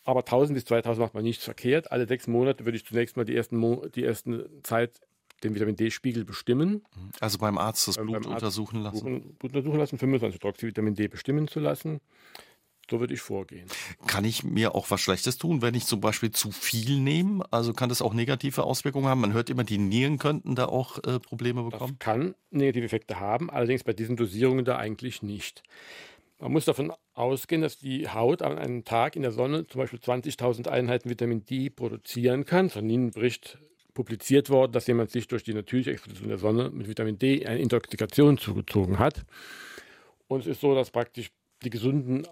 Aber 0.04 0.22
1000 0.22 0.56
bis 0.56 0.65
2000 0.65 1.06
macht 1.06 1.13
man 1.13 1.24
nichts 1.24 1.43
verkehrt. 1.43 1.91
Alle 1.91 2.08
sechs 2.08 2.28
Monate 2.28 2.65
würde 2.65 2.78
ich 2.78 2.86
zunächst 2.86 3.15
mal 3.15 3.26
die 3.26 3.36
ersten, 3.36 3.58
Mo 3.58 3.88
die 3.88 4.04
ersten 4.04 4.43
Zeit 4.63 5.00
den 5.43 5.56
Vitamin 5.56 5.76
D-Spiegel 5.76 6.26
bestimmen. 6.26 6.84
Also 7.22 7.38
beim 7.38 7.58
Arzt 7.58 7.88
das 7.88 7.95
Blut 7.95 8.15
Arzt 8.15 8.28
untersuchen 8.28 8.82
lassen. 8.82 9.36
Blut 9.38 9.54
untersuchen 9.54 9.78
lassen, 9.78 9.98
25 9.98 10.36
Hydroxyvitamin 10.36 10.95
D 10.95 11.08
bestimmen 11.08 11.48
zu 11.48 11.60
lassen. 11.60 12.02
So 12.89 12.99
würde 12.99 13.13
ich 13.13 13.21
vorgehen. 13.21 13.67
Kann 14.08 14.25
ich 14.25 14.43
mir 14.43 14.73
auch 14.73 14.89
was 14.89 15.02
Schlechtes 15.02 15.38
tun, 15.38 15.62
wenn 15.62 15.75
ich 15.75 15.86
zum 15.86 16.02
Beispiel 16.02 16.32
zu 16.32 16.52
viel 16.52 16.99
nehme? 16.99 17.45
Also 17.52 17.73
kann 17.73 17.89
das 17.89 18.02
auch 18.02 18.13
negative 18.13 18.63
Auswirkungen 18.63 19.08
haben? 19.08 19.21
Man 19.21 19.34
hört 19.34 19.49
immer, 19.49 19.63
die 19.63 19.78
Nieren 19.78 20.17
könnten 20.17 20.56
da 20.56 20.65
auch 20.65 20.97
äh, 21.04 21.19
Probleme 21.19 21.63
bekommen. 21.63 21.97
Das 21.99 22.06
kann 22.06 22.36
negative 22.49 22.86
Effekte 22.86 23.19
haben, 23.19 23.49
allerdings 23.49 23.84
bei 23.84 23.93
diesen 23.93 24.15
Dosierungen 24.15 24.65
da 24.65 24.78
eigentlich 24.78 25.21
nicht. 25.21 25.63
Man 26.39 26.54
muss 26.54 26.65
davon 26.65 26.93
ausgehen, 27.13 27.62
dass 27.62 27.78
die 27.78 28.08
Haut 28.08 28.41
an 28.41 28.58
einem 28.58 28.86
Tag 28.86 29.15
in 29.17 29.23
der 29.23 29.32
Sonne 29.32 29.67
zum 29.67 29.80
Beispiel 29.80 29.99
20.000 29.99 30.69
Einheiten 30.69 31.10
Vitamin 31.10 31.45
D 31.45 31.69
produzieren 31.69 32.45
kann. 32.45 32.69
Von 32.69 32.89
Ihnen 32.89 33.12
Bericht 33.12 33.60
publiziert 33.93 34.49
worden, 34.49 34.71
dass 34.71 34.88
jemand 34.88 35.12
sich 35.12 35.28
durch 35.28 35.43
die 35.43 35.54
natürliche 35.54 35.91
Exposition 35.91 36.30
der 36.30 36.38
Sonne 36.38 36.69
mit 36.69 36.88
Vitamin 36.88 37.19
D 37.19 37.45
eine 37.45 37.60
Intoxikation 37.60 38.38
zugezogen 38.38 38.99
hat. 38.99 39.25
Und 40.28 40.41
es 40.41 40.47
ist 40.47 40.62
so, 40.62 40.73
dass 40.73 40.91
praktisch 40.91 41.32
die 41.63 41.69
gesunden 41.69 42.25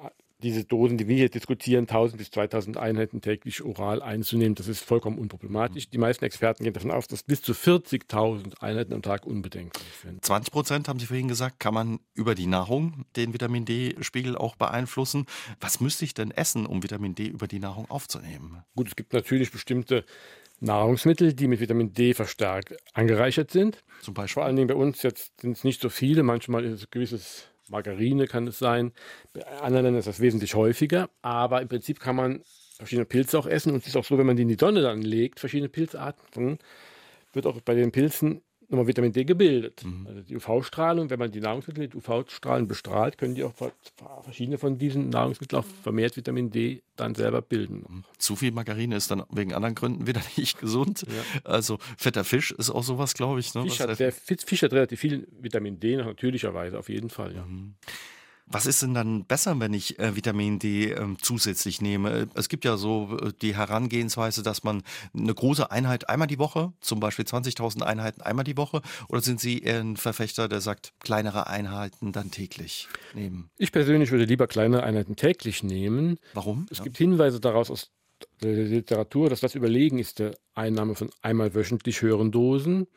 diese 0.44 0.64
Dosen, 0.66 0.98
die 0.98 1.08
wir 1.08 1.16
hier 1.16 1.30
diskutieren, 1.30 1.84
1000 1.84 2.18
bis 2.18 2.32
2000 2.32 2.78
Einheiten 2.78 3.22
täglich 3.22 3.64
oral 3.64 4.02
einzunehmen, 4.02 4.56
das 4.56 4.68
ist 4.68 4.84
vollkommen 4.84 5.18
unproblematisch. 5.18 5.90
Die 5.90 5.98
meisten 5.98 6.26
Experten 6.26 6.64
gehen 6.64 6.74
davon 6.74 6.92
aus, 6.92 7.08
dass 7.08 7.24
bis 7.24 7.42
zu 7.42 7.54
40.000 7.54 8.62
Einheiten 8.62 8.94
am 8.94 9.02
Tag 9.02 9.26
unbedenklich 9.26 9.88
sind. 10.04 10.24
20 10.24 10.52
Prozent, 10.52 10.88
haben 10.88 11.00
Sie 11.00 11.08
vorhin 11.08 11.28
gesagt, 11.28 11.60
kann 11.60 11.74
man 11.74 12.00
über 12.14 12.36
die 12.36 12.48
Nahrung 12.48 13.06
den 13.16 13.34
Vitamin 13.34 13.66
D-Spiegel 13.66 14.36
auch 14.38 14.56
beeinflussen. 14.56 15.26
Was 15.60 15.80
müsste 15.80 16.06
ich 16.06 16.14
denn 16.14 16.32
essen, 16.32 16.66
um 16.66 16.84
Vitamin 16.84 17.16
D 17.16 17.28
über 17.28 17.48
die 17.48 17.60
Nahrung 17.60 17.90
aufzunehmen? 17.90 18.64
Gut, 18.76 18.88
es 18.88 18.96
gibt 18.96 19.14
natürlich 19.14 19.52
bestimmte 19.52 20.06
Nahrungsmittel, 20.60 21.34
die 21.34 21.48
mit 21.48 21.60
Vitamin 21.60 21.94
D 21.94 22.14
verstärkt 22.14 22.76
angereichert 22.94 23.52
sind. 23.52 23.84
Zum 24.02 24.14
Beispiel? 24.14 24.36
Vor 24.42 24.46
allen 24.46 24.56
Dingen 24.56 24.68
bei 24.68 24.76
uns 24.76 25.02
jetzt 25.04 25.42
sind 25.42 25.58
es 25.58 25.64
nicht 25.64 25.82
so 25.82 25.90
viele, 25.90 26.24
manchmal 26.24 26.64
ist 26.66 26.74
es 26.74 26.84
ein 26.84 26.88
gewisses 26.92 27.48
Margarine 27.70 28.28
kann 28.28 28.48
es 28.48 28.60
sein. 28.60 28.94
Bei 29.34 29.46
anderen 29.46 29.86
Ländern 29.86 30.00
ist 30.00 30.08
das 30.08 30.20
wesentlich 30.20 30.56
häufiger. 30.56 31.10
Aber 31.22 31.62
im 31.62 31.68
Prinzip 31.68 32.00
kann 32.00 32.16
man 32.16 32.44
verschiedene 32.78 33.06
Pilze 33.06 33.38
auch 33.38 33.48
essen. 33.48 33.72
Und 33.72 33.80
es 33.80 33.88
ist 33.88 33.98
auch 33.98 34.06
so, 34.06 34.18
wenn 34.18 34.26
man 34.26 34.36
die 34.36 34.44
in 34.44 34.50
die 34.50 34.58
Sonne 34.60 34.82
dann 34.82 35.02
legt, 35.02 35.40
verschiedene 35.40 35.70
Pilzarten, 35.70 36.60
wird 37.34 37.46
auch 37.46 37.60
bei 37.62 37.76
den 37.76 37.92
Pilzen 37.92 38.42
nochmal 38.70 38.88
Vitamin 38.88 39.14
D 39.14 39.24
gebildet. 39.24 39.84
Mhm. 39.86 40.08
Also 40.08 40.22
die 40.22 40.36
UV-Strahlung, 40.36 41.10
wenn 41.10 41.20
man 41.20 41.32
die 41.32 41.40
Nahrungsmittel 41.40 41.84
mit 41.84 41.96
UV-Strahlen 41.96 42.68
bestrahlt, 42.68 43.18
können 43.18 43.36
die 43.36 43.44
auch 43.44 43.54
verschiedene 44.24 44.58
von 44.58 44.78
diesen 44.78 45.10
Nahrungsmitteln 45.10 45.62
auch 45.62 45.66
vermehrt 45.84 46.18
Vitamin 46.18 46.52
D 46.52 46.82
dann 46.96 47.16
selber 47.16 47.42
bilden. 47.42 47.86
Mhm. 47.88 48.04
Zu 48.18 48.36
viel 48.36 48.52
Margarine 48.52 48.96
ist 48.96 49.10
dann 49.10 49.24
wegen 49.30 49.54
anderen 49.54 49.76
Gründen 49.76 50.08
wieder 50.08 50.22
nicht 50.38 50.60
gesund. 50.60 51.06
Ja. 51.08 51.50
Also 51.50 51.78
fetter 51.98 52.24
Fisch 52.24 52.52
ist 52.52 52.70
auch 52.70 52.84
sowas, 52.84 53.14
glaube 53.14 53.40
ich. 53.40 53.54
Ne? 53.54 53.64
Fisch, 53.64 53.80
hat, 53.80 54.00
der 54.00 54.12
Fisch 54.12 54.62
hat 54.62 54.74
relativ 54.74 55.00
viel 55.00 55.28
Vitamin 55.40 55.80
D, 55.80 55.96
natürlicherweise, 55.96 56.78
auf 56.78 56.90
jeden 56.90 57.10
Fall. 57.10 57.36
Ja. 57.36 57.46
Mhm. 57.46 57.76
Was 58.50 58.66
ist 58.66 58.82
denn 58.82 58.94
dann 58.94 59.26
besser, 59.26 59.60
wenn 59.60 59.74
ich 59.74 60.00
äh, 60.00 60.16
Vitamin 60.16 60.58
D 60.58 60.92
äh, 60.92 61.06
zusätzlich 61.22 61.82
nehme? 61.82 62.30
Es 62.34 62.48
gibt 62.48 62.64
ja 62.64 62.78
so 62.78 63.18
äh, 63.22 63.34
die 63.42 63.56
Herangehensweise, 63.56 64.42
dass 64.42 64.64
man 64.64 64.84
eine 65.14 65.34
große 65.34 65.70
Einheit 65.70 66.10
einmal 66.10 66.28
die 66.28 66.40
Woche, 66.40 66.72
zum 66.80 67.02
Beispiel 67.02 67.26
20.000 67.26 67.82
Einheiten 67.82 68.22
einmal 68.22 68.46
die 68.46 68.56
Woche, 68.56 68.82
oder 69.10 69.22
sind 69.22 69.42
Sie 69.42 69.60
eher 69.60 69.82
ein 69.82 69.98
Verfechter, 69.98 70.48
der 70.48 70.62
sagt, 70.62 70.94
kleinere 71.00 71.48
Einheiten 71.48 72.14
dann 72.14 72.32
täglich 72.32 72.88
nehmen? 73.14 73.50
Ich 73.58 73.74
persönlich 73.74 74.12
würde 74.12 74.24
lieber 74.24 74.48
kleinere 74.48 74.84
Einheiten 74.84 75.18
täglich 75.18 75.64
nehmen. 75.64 76.18
Warum? 76.34 76.68
Es 76.72 76.78
ja. 76.78 76.86
gibt 76.86 76.98
Hinweise 76.98 77.42
daraus 77.42 77.70
aus 77.70 77.92
der 78.42 78.54
Literatur, 78.54 79.30
dass 79.30 79.42
das 79.42 79.56
Überlegen 79.56 80.00
ist 80.00 80.20
der 80.20 80.32
Einnahme 80.56 80.96
von 80.96 81.10
einmal 81.22 81.54
wöchentlich 81.54 82.02
höheren 82.02 82.32
Dosen. 82.32 82.88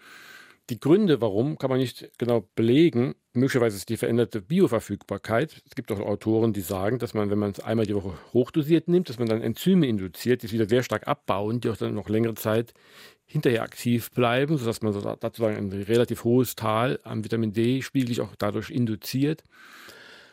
Die 0.70 0.78
Gründe, 0.78 1.20
warum, 1.20 1.58
kann 1.58 1.68
man 1.68 1.80
nicht 1.80 2.12
genau 2.16 2.48
belegen. 2.54 3.16
Möglicherweise 3.32 3.76
ist 3.76 3.88
die 3.88 3.96
veränderte 3.96 4.40
Bioverfügbarkeit. 4.40 5.62
Es 5.66 5.74
gibt 5.74 5.90
auch 5.90 5.98
Autoren, 5.98 6.52
die 6.52 6.60
sagen, 6.60 7.00
dass 7.00 7.12
man, 7.12 7.28
wenn 7.28 7.40
man 7.40 7.50
es 7.50 7.58
einmal 7.58 7.86
die 7.86 7.94
Woche 7.96 8.12
hochdosiert 8.32 8.86
nimmt, 8.86 9.08
dass 9.08 9.18
man 9.18 9.28
dann 9.28 9.42
Enzyme 9.42 9.88
induziert, 9.88 10.42
die 10.42 10.46
es 10.46 10.52
wieder 10.52 10.68
sehr 10.68 10.84
stark 10.84 11.08
abbauen, 11.08 11.60
die 11.60 11.70
auch 11.70 11.76
dann 11.76 11.94
noch 11.94 12.08
längere 12.08 12.34
Zeit 12.34 12.72
hinterher 13.26 13.62
aktiv 13.62 14.12
bleiben, 14.12 14.58
sodass 14.58 14.80
man 14.80 14.92
dazu 15.18 15.44
ein 15.44 15.72
relativ 15.72 16.22
hohes 16.22 16.54
Tal 16.54 17.00
am 17.02 17.24
Vitamin 17.24 17.52
D-Spiegel 17.52 18.20
auch 18.20 18.36
dadurch 18.38 18.70
induziert. 18.70 19.42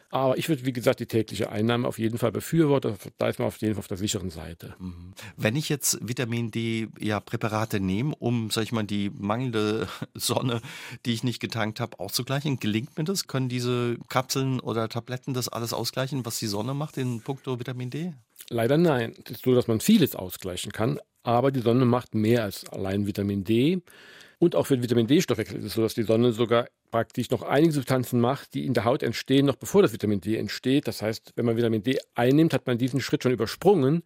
Aber 0.10 0.38
ich 0.38 0.48
würde, 0.48 0.66
wie 0.66 0.72
gesagt, 0.72 1.02
die 1.02 1.06
tägliche 1.06 1.50
Einnahme 1.50 1.88
auf 1.88 2.00
jeden 2.00 2.18
Fall 2.18 2.32
befürworten. 2.32 2.96
Da 3.18 3.28
ist 3.28 3.40
man 3.40 3.50
auf 3.50 3.58
jeden 3.58 3.76
Fall 3.76 3.80
auf 3.80 3.88
der 3.88 3.98
sicheren 3.98 4.30
Seite. 4.30 4.76
Mhm. 4.80 5.14
Wenn 5.36 5.56
ich 5.56 5.68
jetzt 5.68 5.98
Vitamin 6.02 6.50
D 6.50 6.88
ja, 7.00 7.20
Präparate 7.20 7.82
nehme, 7.82 8.16
um, 8.16 8.50
sag 8.50 8.64
ich 8.64 8.72
mal, 8.72 8.84
die 8.84 9.10
mangelnde 9.10 9.88
Sonne, 10.14 10.62
die 11.06 11.14
ich 11.14 11.24
nicht 11.24 11.40
getankt 11.40 11.80
habe, 11.80 12.00
auszugleichen, 12.00 12.60
gelingt 12.60 12.98
mir 12.98 13.04
das? 13.04 13.28
Können 13.28 13.50
diese 13.50 13.98
Kapseln 14.08 14.62
oder 14.62 14.88
Tabletten 14.88 15.34
das 15.34 15.50
alles 15.50 15.74
ausgleichen, 15.74 16.26
was 16.26 16.40
die 16.40 16.48
Sonne 16.48 16.74
macht 16.74 16.98
in 16.98 17.22
puncto 17.22 17.60
Vitamin 17.60 17.90
D? 17.90 18.14
Leider 18.50 18.78
nein. 18.78 19.14
Es 19.26 19.32
ist 19.32 19.44
so, 19.44 19.54
dass 19.54 19.68
man 19.68 19.82
vieles 19.82 20.16
ausgleichen 20.16 20.72
kann, 20.72 21.00
aber 21.24 21.52
die 21.52 21.60
Sonne 21.60 21.86
macht 21.86 22.16
mehr 22.16 22.44
als 22.44 22.64
allein 22.70 23.08
Vitamin 23.08 23.44
D. 23.44 23.82
Und 24.40 24.56
auch 24.56 24.68
für 24.68 24.76
den 24.76 24.84
Vitamin 24.84 25.08
D-Stoffwechsel 25.08 25.58
ist 25.58 25.66
es 25.66 25.74
so, 25.74 25.82
dass 25.82 25.96
die 25.96 26.04
Sonne 26.04 26.32
sogar 26.32 26.68
praktisch 26.92 27.32
noch 27.32 27.42
einige 27.42 27.74
Substanzen 27.74 28.20
macht, 28.20 28.54
die 28.54 28.66
in 28.66 28.74
der 28.74 28.86
Haut 28.86 29.02
entstehen, 29.02 29.48
noch 29.48 29.56
bevor 29.56 29.82
das 29.82 29.94
Vitamin 29.94 30.22
D 30.22 30.36
entsteht. 30.36 30.88
Das 30.88 31.02
heißt, 31.02 31.34
wenn 31.36 31.46
man 31.46 31.58
Vitamin 31.58 31.82
D 31.82 31.98
einnimmt, 32.14 32.54
hat 32.54 32.68
man 32.68 32.78
diesen 32.78 33.02
Schritt 33.02 33.24
schon 33.24 33.32
übersprungen. 33.32 34.04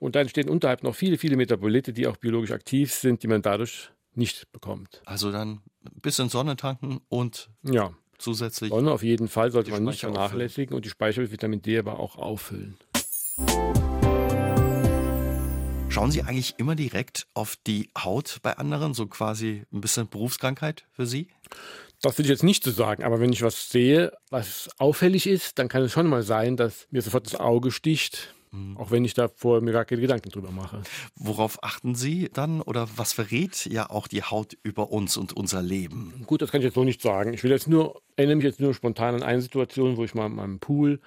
Und 0.00 0.16
dann 0.16 0.22
entstehen 0.22 0.48
unterhalb 0.48 0.82
noch 0.82 0.94
viele, 0.94 1.18
viele 1.18 1.36
Metabolite, 1.36 1.92
die 1.92 2.06
auch 2.06 2.16
biologisch 2.16 2.50
aktiv 2.50 2.92
sind, 2.92 3.22
die 3.22 3.28
man 3.28 3.42
dadurch 3.42 3.90
nicht 4.14 4.50
bekommt. 4.50 5.02
Also 5.04 5.30
dann 5.30 5.60
ein 5.84 6.00
bisschen 6.00 6.28
Sonne 6.28 6.56
tanken 6.56 7.00
und 7.08 7.50
ja. 7.62 7.92
zusätzlich. 8.18 8.70
Sonne 8.70 8.90
auf 8.90 9.02
jeden 9.02 9.28
Fall 9.28 9.52
sollte 9.52 9.70
man 9.70 9.84
nicht 9.84 10.00
vernachlässigen 10.00 10.74
und 10.74 10.84
die 10.84 10.90
Speicher 10.90 11.22
mit 11.22 11.30
Vitamin 11.30 11.62
D 11.62 11.78
aber 11.78 12.00
auch 12.00 12.16
auffüllen. 12.16 12.76
Schauen 15.90 16.12
Sie 16.12 16.22
eigentlich 16.22 16.54
immer 16.56 16.76
direkt 16.76 17.26
auf 17.34 17.56
die 17.66 17.90
Haut 17.98 18.38
bei 18.42 18.56
anderen, 18.56 18.94
so 18.94 19.08
quasi 19.08 19.64
ein 19.72 19.80
bisschen 19.80 20.08
Berufskrankheit 20.08 20.84
für 20.92 21.04
Sie? 21.04 21.26
Das 22.00 22.16
will 22.16 22.24
ich 22.24 22.30
jetzt 22.30 22.44
nicht 22.44 22.62
so 22.62 22.70
sagen, 22.70 23.02
aber 23.02 23.18
wenn 23.18 23.32
ich 23.32 23.42
was 23.42 23.70
sehe, 23.70 24.12
was 24.30 24.70
auffällig 24.78 25.26
ist, 25.26 25.58
dann 25.58 25.68
kann 25.68 25.82
es 25.82 25.90
schon 25.90 26.06
mal 26.06 26.22
sein, 26.22 26.56
dass 26.56 26.86
mir 26.92 27.02
sofort 27.02 27.26
das 27.26 27.34
Auge 27.34 27.72
sticht. 27.72 28.34
Mhm. 28.52 28.76
Auch 28.76 28.92
wenn 28.92 29.04
ich 29.04 29.14
da 29.14 29.28
vorher 29.28 29.62
mir 29.62 29.72
gar 29.72 29.84
keine 29.84 30.00
Gedanken 30.00 30.30
drüber 30.30 30.52
mache. 30.52 30.80
Worauf 31.16 31.62
achten 31.64 31.96
Sie 31.96 32.30
dann 32.32 32.62
oder 32.62 32.88
was 32.94 33.12
verrät 33.12 33.66
ja 33.66 33.90
auch 33.90 34.06
die 34.06 34.22
Haut 34.22 34.56
über 34.62 34.92
uns 34.92 35.16
und 35.16 35.32
unser 35.32 35.60
Leben? 35.60 36.22
Gut, 36.24 36.40
das 36.40 36.52
kann 36.52 36.60
ich 36.60 36.66
jetzt 36.66 36.74
so 36.74 36.84
nicht 36.84 37.02
sagen. 37.02 37.34
Ich 37.34 37.42
will 37.42 37.50
jetzt 37.50 37.66
nur, 37.66 38.00
erinnere 38.14 38.36
mich 38.36 38.44
jetzt 38.44 38.60
nur 38.60 38.74
spontan 38.74 39.16
an 39.16 39.24
eine 39.24 39.42
Situation, 39.42 39.96
wo 39.96 40.04
ich 40.04 40.14
mal 40.14 40.26
in 40.26 40.36
meinem 40.36 40.60
Pool 40.60 41.00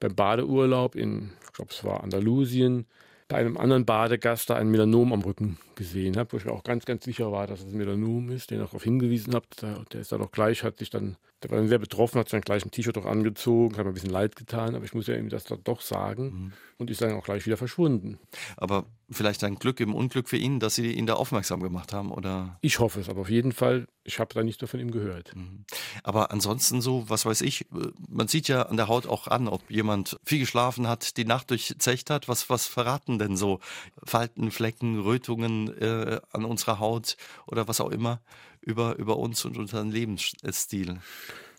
beim 0.00 0.14
Badeurlaub 0.14 0.94
in, 0.94 1.30
ich 1.44 1.52
glaube, 1.52 1.72
es 1.72 1.84
war 1.84 2.02
Andalusien, 2.02 2.86
bei 3.30 3.36
einem 3.36 3.56
anderen 3.56 3.86
Badegast 3.86 4.50
da 4.50 4.56
ein 4.56 4.70
Melanom 4.70 5.12
am 5.12 5.20
Rücken 5.22 5.56
gesehen 5.76 6.16
habe, 6.16 6.32
wo 6.32 6.36
ich 6.36 6.44
mir 6.44 6.52
auch 6.52 6.64
ganz, 6.64 6.84
ganz 6.84 7.04
sicher 7.04 7.30
war, 7.30 7.46
dass 7.46 7.60
es 7.60 7.72
ein 7.72 7.78
Melanom 7.78 8.28
ist, 8.30 8.50
den 8.50 8.60
ich 8.60 8.66
darauf 8.66 8.82
hingewiesen 8.82 9.34
habe. 9.34 9.46
Der 9.92 10.00
ist 10.00 10.10
dann 10.10 10.20
auch 10.20 10.32
gleich, 10.32 10.64
hat 10.64 10.78
sich 10.78 10.90
dann, 10.90 11.16
der 11.42 11.50
war 11.50 11.58
dann 11.58 11.68
sehr 11.68 11.78
betroffen, 11.78 12.18
hat 12.18 12.28
sich 12.28 12.32
dann 12.32 12.42
gleich 12.42 12.64
ein 12.64 12.70
T-Shirt 12.70 12.98
auch 12.98 13.06
angezogen, 13.06 13.76
hat 13.76 13.84
mir 13.84 13.92
ein 13.92 13.94
bisschen 13.94 14.10
leid 14.10 14.36
getan, 14.36 14.74
aber 14.74 14.84
ich 14.84 14.94
muss 14.94 15.06
ja 15.06 15.14
ihm 15.14 15.30
das 15.30 15.44
doch 15.44 15.80
sagen 15.80 16.24
mhm. 16.24 16.52
und 16.78 16.90
ist 16.90 17.00
dann 17.00 17.12
auch 17.12 17.24
gleich 17.24 17.46
wieder 17.46 17.56
verschwunden. 17.56 18.18
Aber 18.56 18.84
vielleicht 19.10 19.42
ein 19.44 19.56
Glück 19.56 19.80
im 19.80 19.94
Unglück 19.94 20.28
für 20.28 20.36
ihn, 20.36 20.60
dass 20.60 20.74
Sie 20.74 20.92
ihn 20.92 21.06
da 21.06 21.14
aufmerksam 21.14 21.62
gemacht 21.62 21.92
haben, 21.92 22.12
oder? 22.12 22.58
Ich 22.60 22.78
hoffe 22.78 23.00
es, 23.00 23.08
aber 23.08 23.22
auf 23.22 23.30
jeden 23.30 23.52
Fall, 23.52 23.86
ich 24.04 24.18
habe 24.18 24.34
da 24.34 24.42
nichts 24.42 24.60
mehr 24.60 24.68
von 24.68 24.80
ihm 24.80 24.90
gehört. 24.90 25.34
Mhm. 25.34 25.64
Aber 26.02 26.30
ansonsten 26.30 26.82
so, 26.82 27.08
was 27.08 27.24
weiß 27.24 27.40
ich, 27.40 27.66
man 28.08 28.28
sieht 28.28 28.48
ja 28.48 28.62
an 28.62 28.76
der 28.76 28.88
Haut 28.88 29.06
auch 29.06 29.26
an, 29.26 29.48
ob 29.48 29.70
jemand 29.70 30.18
viel 30.24 30.40
geschlafen 30.40 30.88
hat, 30.88 31.16
die 31.16 31.24
Nacht 31.24 31.50
durchzecht 31.50 32.10
hat. 32.10 32.28
Was, 32.28 32.50
was 32.50 32.66
verraten 32.66 33.18
denn 33.18 33.36
so 33.36 33.60
Falten, 34.04 34.50
Flecken, 34.50 35.00
Rötungen, 35.00 35.68
äh, 35.80 36.20
an 36.32 36.44
unserer 36.44 36.78
Haut 36.78 37.16
oder 37.46 37.66
was 37.66 37.80
auch 37.80 37.90
immer 37.90 38.20
über, 38.60 38.96
über 38.96 39.16
uns 39.16 39.44
und 39.44 39.58
unseren 39.58 39.90
Lebensstil. 39.90 40.98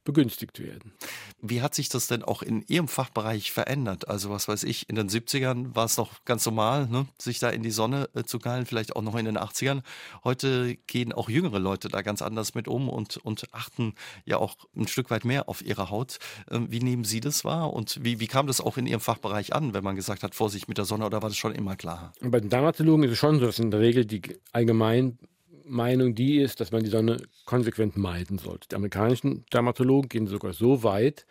begünstigt 0.04 0.60
werden. 0.60 0.94
Wie 1.42 1.62
hat 1.62 1.76
sich 1.76 1.90
das 1.90 2.08
denn 2.08 2.24
auch 2.24 2.42
in 2.42 2.64
Ihrem 2.68 2.88
Fachbereich 2.88 3.52
verändert? 3.52 4.08
Also 4.08 4.30
was 4.30 4.48
weiß 4.48 4.64
ich, 4.64 4.90
in 4.90 4.96
den 4.96 5.10
70ern 5.10 5.76
war 5.76 5.86
es 5.86 5.98
noch 5.98 6.24
ganz 6.26 6.46
normal, 6.46 6.88
ne, 6.88 7.08
sich 7.20 7.40
da 7.40 7.50
in 7.50 7.62
die 7.62 7.72
Sonne 7.72 8.10
äh, 8.16 8.24
zu 8.24 8.40
geilen, 8.40 8.66
vielleicht 8.66 8.96
auch 8.96 9.02
noch 9.02 9.16
in 9.16 9.26
den 9.26 9.38
80ern. 9.38 9.82
Heute 10.24 10.78
gehen 10.88 11.14
auch 11.14 11.30
jüngere 11.30 11.60
Leute 11.60 11.90
da 11.90 12.02
ganz 12.02 12.22
anders 12.22 12.56
mit 12.56 12.68
um 12.68 12.90
und, 12.90 13.18
und 13.18 13.54
achten 13.54 13.94
ja 14.26 14.38
auch 14.38 14.56
ein 14.76 14.88
Stück 14.88 15.12
weit 15.12 15.26
mehr 15.26 15.50
auf 15.50 15.62
ihre 15.62 15.90
Haut. 15.90 16.18
Ähm, 16.50 16.68
wie 16.70 16.80
nehmen 16.80 17.04
Sie 17.04 17.20
das 17.20 17.44
wahr 17.44 17.74
und 17.74 18.04
wie, 18.04 18.20
wie 18.20 18.28
kam 18.28 18.48
das 18.48 18.62
auch 18.62 18.78
in 18.78 18.88
Ihrem 18.88 19.02
Fachbereich 19.02 19.54
an, 19.54 19.74
wenn 19.74 19.84
man 19.84 19.96
gesagt 19.96 20.24
hat, 20.24 20.36
Vorsicht 20.36 20.68
mit 20.68 20.78
der 20.78 20.86
Sonne 20.86 21.06
oder 21.06 21.22
war 21.22 21.30
das 21.30 21.38
schon 21.38 21.54
immer 21.54 21.76
klar? 21.76 22.14
Bei 22.22 22.40
den 22.40 22.50
Dermatologen 22.50 23.04
ist 23.04 23.12
es 23.12 23.18
schon 23.18 23.40
so, 23.40 23.46
dass 23.46 23.60
in 23.60 23.72
der 23.72 23.82
Regel 23.82 24.06
die 24.06 24.22
allgemein 24.54 25.20
Meinung 25.68 26.16
die 26.16 26.40
ist, 26.40 26.60
dass 26.60 26.72
man 26.72 26.84
die 26.84 26.90
Sonne 26.90 27.22
konsequent 27.46 27.98
meiden 27.98 28.38
sollte. 28.38 28.68
Die 28.70 28.76
amerikanischen 28.76 29.46
Dermatologen 29.54 30.10
gehen 30.10 30.28
sogar 30.28 30.54
so 30.54 30.84
weit, 30.84 31.26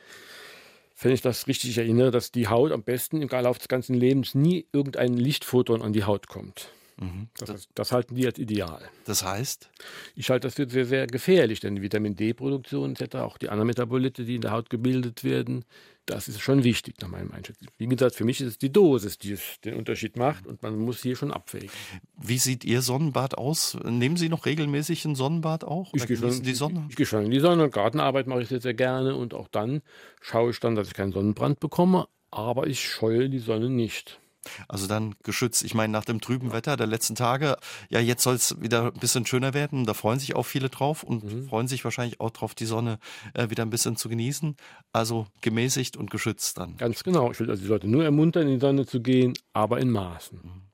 wenn 1.00 1.12
ich 1.12 1.20
das 1.20 1.46
richtig 1.46 1.76
erinnere, 1.76 2.10
dass 2.10 2.32
die 2.32 2.48
Haut 2.48 2.72
am 2.72 2.82
besten 2.82 3.20
im 3.20 3.28
Verlauf 3.28 3.58
des 3.58 3.68
ganzen 3.68 3.94
Lebens 3.94 4.34
nie 4.34 4.66
irgendein 4.72 5.14
Lichtphoton 5.14 5.82
an 5.82 5.92
die 5.92 6.04
Haut 6.04 6.26
kommt. 6.26 6.70
Mhm. 6.98 7.28
Das, 7.36 7.48
das, 7.48 7.68
das, 7.74 7.92
halten 7.92 8.14
die 8.14 8.26
als 8.26 8.38
ideal. 8.38 8.80
Das 9.04 9.22
heißt? 9.22 9.70
Ich 10.14 10.30
halte 10.30 10.46
das 10.46 10.54
für 10.54 10.68
sehr, 10.68 10.86
sehr 10.86 11.06
gefährlich, 11.06 11.60
denn 11.60 11.76
die 11.76 11.82
Vitamin 11.82 12.16
D-Produktion 12.16 12.96
etc., 12.96 13.16
auch 13.16 13.36
die 13.36 13.50
anderen 13.50 13.66
Metabolite, 13.66 14.24
die 14.24 14.36
in 14.36 14.40
der 14.40 14.52
Haut 14.52 14.70
gebildet 14.70 15.22
werden, 15.22 15.66
das 16.06 16.28
ist 16.28 16.40
schon 16.40 16.64
wichtig 16.64 16.94
nach 17.00 17.08
meinem 17.08 17.32
Einschätzung. 17.32 17.68
Wie 17.78 17.86
gesagt, 17.86 18.14
für 18.14 18.24
mich 18.24 18.40
ist 18.40 18.46
es 18.46 18.58
die 18.58 18.72
Dosis, 18.72 19.18
die 19.18 19.36
den 19.64 19.74
Unterschied 19.74 20.16
macht 20.16 20.46
und 20.46 20.62
man 20.62 20.78
muss 20.78 21.02
hier 21.02 21.16
schon 21.16 21.32
abwägen. 21.32 21.70
Wie 22.16 22.38
sieht 22.38 22.64
Ihr 22.64 22.80
Sonnenbad 22.80 23.36
aus? 23.36 23.76
Nehmen 23.84 24.16
Sie 24.16 24.28
noch 24.28 24.46
regelmäßig 24.46 25.04
ein 25.04 25.16
Sonnenbad 25.16 25.64
auch? 25.64 25.92
Ich 25.94 26.06
gehe 26.06 26.16
schon, 26.16 26.42
die 26.42 26.54
Sonne? 26.54 26.84
Ich, 26.86 26.90
ich 26.90 26.96
gehe 26.96 27.06
schon 27.06 27.24
in 27.24 27.30
die 27.30 27.40
Sonne. 27.40 27.68
Gartenarbeit 27.70 28.26
mache 28.28 28.42
ich 28.42 28.48
sehr, 28.48 28.60
sehr 28.60 28.74
gerne 28.74 29.16
und 29.16 29.34
auch 29.34 29.48
dann 29.48 29.82
schaue 30.20 30.50
ich 30.50 30.60
dann, 30.60 30.76
dass 30.76 30.88
ich 30.88 30.94
keinen 30.94 31.12
Sonnenbrand 31.12 31.60
bekomme, 31.60 32.06
aber 32.30 32.66
ich 32.66 32.80
scheue 32.88 33.28
die 33.28 33.40
Sonne 33.40 33.68
nicht. 33.68 34.20
Also 34.68 34.86
dann 34.86 35.14
geschützt. 35.22 35.62
Ich 35.64 35.74
meine, 35.74 35.92
nach 35.92 36.04
dem 36.04 36.20
trüben 36.20 36.52
Wetter 36.52 36.76
der 36.76 36.86
letzten 36.86 37.14
Tage, 37.14 37.56
ja, 37.88 38.00
jetzt 38.00 38.22
soll 38.22 38.34
es 38.34 38.60
wieder 38.60 38.86
ein 38.86 39.00
bisschen 39.00 39.26
schöner 39.26 39.54
werden. 39.54 39.86
Da 39.86 39.94
freuen 39.94 40.18
sich 40.18 40.34
auch 40.34 40.44
viele 40.44 40.68
drauf 40.68 41.02
und 41.02 41.24
mhm. 41.24 41.48
freuen 41.48 41.68
sich 41.68 41.84
wahrscheinlich 41.84 42.20
auch 42.20 42.30
drauf, 42.30 42.54
die 42.54 42.66
Sonne 42.66 42.98
äh, 43.34 43.50
wieder 43.50 43.64
ein 43.64 43.70
bisschen 43.70 43.96
zu 43.96 44.08
genießen. 44.08 44.56
Also 44.92 45.26
gemäßigt 45.40 45.96
und 45.96 46.10
geschützt 46.10 46.58
dann. 46.58 46.76
Ganz 46.76 47.04
genau. 47.04 47.30
Ich 47.30 47.40
will 47.40 47.50
also 47.50 47.62
die 47.62 47.68
Leute 47.68 47.88
nur 47.88 48.04
ermuntern, 48.04 48.46
in 48.48 48.54
die 48.54 48.60
Sonne 48.60 48.86
zu 48.86 49.00
gehen, 49.00 49.34
aber 49.52 49.80
in 49.80 49.90
Maßen. 49.90 50.40
Mhm. 50.42 50.66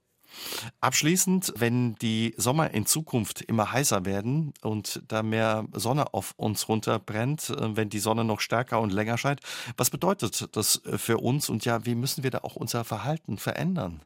Abschließend, 0.81 1.55
wenn 1.57 1.95
die 1.97 2.35
Sommer 2.37 2.73
in 2.73 2.87
Zukunft 2.87 3.43
immer 3.43 3.73
heißer 3.73 4.05
werden 4.05 4.53
und 4.63 5.03
da 5.09 5.23
mehr 5.23 5.67
Sonne 5.73 6.15
auf 6.15 6.35
uns 6.37 6.69
runterbrennt, 6.69 7.51
äh, 7.51 7.77
wenn 7.77 7.89
die 7.89 7.99
Sonne 7.99 8.25
noch 8.25 8.41
stärker 8.41 8.81
und 8.81 8.93
länger 8.93 9.19
scheint, 9.19 9.41
was 9.77 9.91
bedeutet 9.91 10.57
das 10.57 10.83
für 10.97 11.19
uns 11.19 11.49
und 11.49 11.65
ja, 11.65 11.85
wie 11.87 11.95
müssen 11.95 12.23
wir 12.23 12.31
da 12.31 12.39
auch 12.39 12.57
unser 12.57 12.85
Verhalten 12.85 13.39
verändern? 13.39 14.03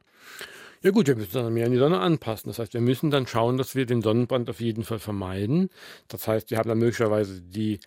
Ja 0.83 0.91
gut, 0.91 1.07
wir 1.07 1.15
müssen 1.15 1.33
dann 1.33 1.53
mehr 1.53 1.65
an 1.65 1.71
die 1.71 1.79
Sonne 1.79 1.99
anpassen. 1.99 2.49
Das 2.49 2.59
heißt, 2.59 2.73
wir 2.73 2.81
müssen 2.81 3.09
dann 3.09 3.25
schauen, 3.25 3.57
dass 3.57 3.73
wir 3.73 3.85
den 3.85 4.01
Sonnenbrand 4.01 4.49
auf 4.49 4.61
jeden 4.61 4.83
Fall 4.83 4.99
vermeiden. 4.99 5.69
Das 6.07 6.27
heißt, 6.27 6.51
wir 6.51 6.59
haben 6.59 6.69
dann 6.69 6.77
möglicherweise 6.77 7.41
die 7.41 7.79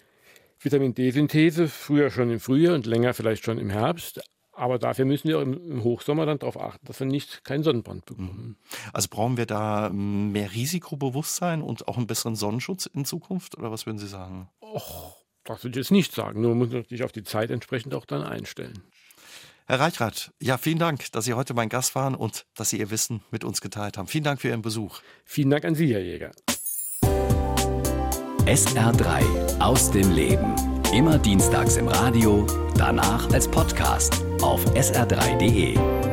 Vitamin 0.59 0.95
D-Synthese 0.95 1.68
früher 1.68 2.11
schon 2.11 2.30
im 2.30 2.41
Frühjahr 2.41 2.74
und 2.74 2.86
länger 2.86 3.14
vielleicht 3.14 3.45
schon 3.45 3.59
im 3.59 3.70
Herbst. 3.70 4.20
Aber 4.61 4.79
dafür 4.79 5.07
müssen 5.07 5.27
wir 5.27 5.41
im 5.41 5.83
Hochsommer 5.83 6.27
dann 6.27 6.39
darauf 6.39 6.61
achten, 6.61 6.85
dass 6.87 7.01
wir 7.01 7.07
nicht 7.07 7.45
keinen 7.45 7.63
Sonnenbrand 7.63 8.05
bekommen. 8.05 8.29
Mhm. 8.29 8.57
Also 8.93 9.09
brauchen 9.11 9.39
wir 9.39 9.47
da 9.47 9.89
mehr 9.89 10.53
Risikobewusstsein 10.53 11.63
und 11.63 11.89
auch 11.89 11.97
einen 11.97 12.07
besseren 12.07 12.37
Sonnenschutz 12.37 12.85
in 12.85 13.07
Zukunft? 13.07 13.57
Oder 13.57 13.73
was 13.73 13.87
würden 13.87 13.97
Sie 13.97 14.07
sagen? 14.07 14.51
Och, 14.61 15.17
das 15.45 15.65
würde 15.65 15.81
ich 15.81 15.85
jetzt 15.85 15.93
nicht 15.93 16.13
sagen. 16.13 16.43
Nur 16.43 16.55
muss 16.55 16.69
man 16.69 16.85
sich 16.85 17.03
auf 17.03 17.11
die 17.11 17.23
Zeit 17.23 17.51
entsprechend 17.51 17.95
auch 17.95 18.05
dann 18.05 18.23
einstellen. 18.23 18.83
Herr 19.67 19.81
Reichrath, 19.81 20.31
ja, 20.43 20.59
vielen 20.59 20.79
Dank, 20.79 21.11
dass 21.13 21.25
Sie 21.25 21.33
heute 21.33 21.55
mein 21.55 21.71
Gast 21.71 21.95
waren 21.95 22.15
und 22.15 22.45
dass 22.55 22.69
Sie 22.69 22.79
Ihr 22.79 22.91
Wissen 22.91 23.23
mit 23.31 23.45
uns 23.45 23.63
geteilt 23.63 23.97
haben. 23.97 24.09
Vielen 24.09 24.25
Dank 24.25 24.43
für 24.43 24.49
Ihren 24.49 24.61
Besuch. 24.61 25.01
Vielen 25.25 25.49
Dank 25.49 25.65
an 25.65 25.75
Sie, 25.75 25.91
Herr 25.91 26.03
Jäger. 26.03 26.33
SR3 28.45 29.59
aus 29.59 29.91
dem 29.91 30.11
Leben. 30.15 30.55
Immer 30.93 31.17
dienstags 31.17 31.77
im 31.77 31.89
Radio, 31.89 32.47
danach 32.77 33.33
als 33.33 33.49
Podcast 33.49 34.25
auf 34.43 34.64
sr3.de. 34.74 36.10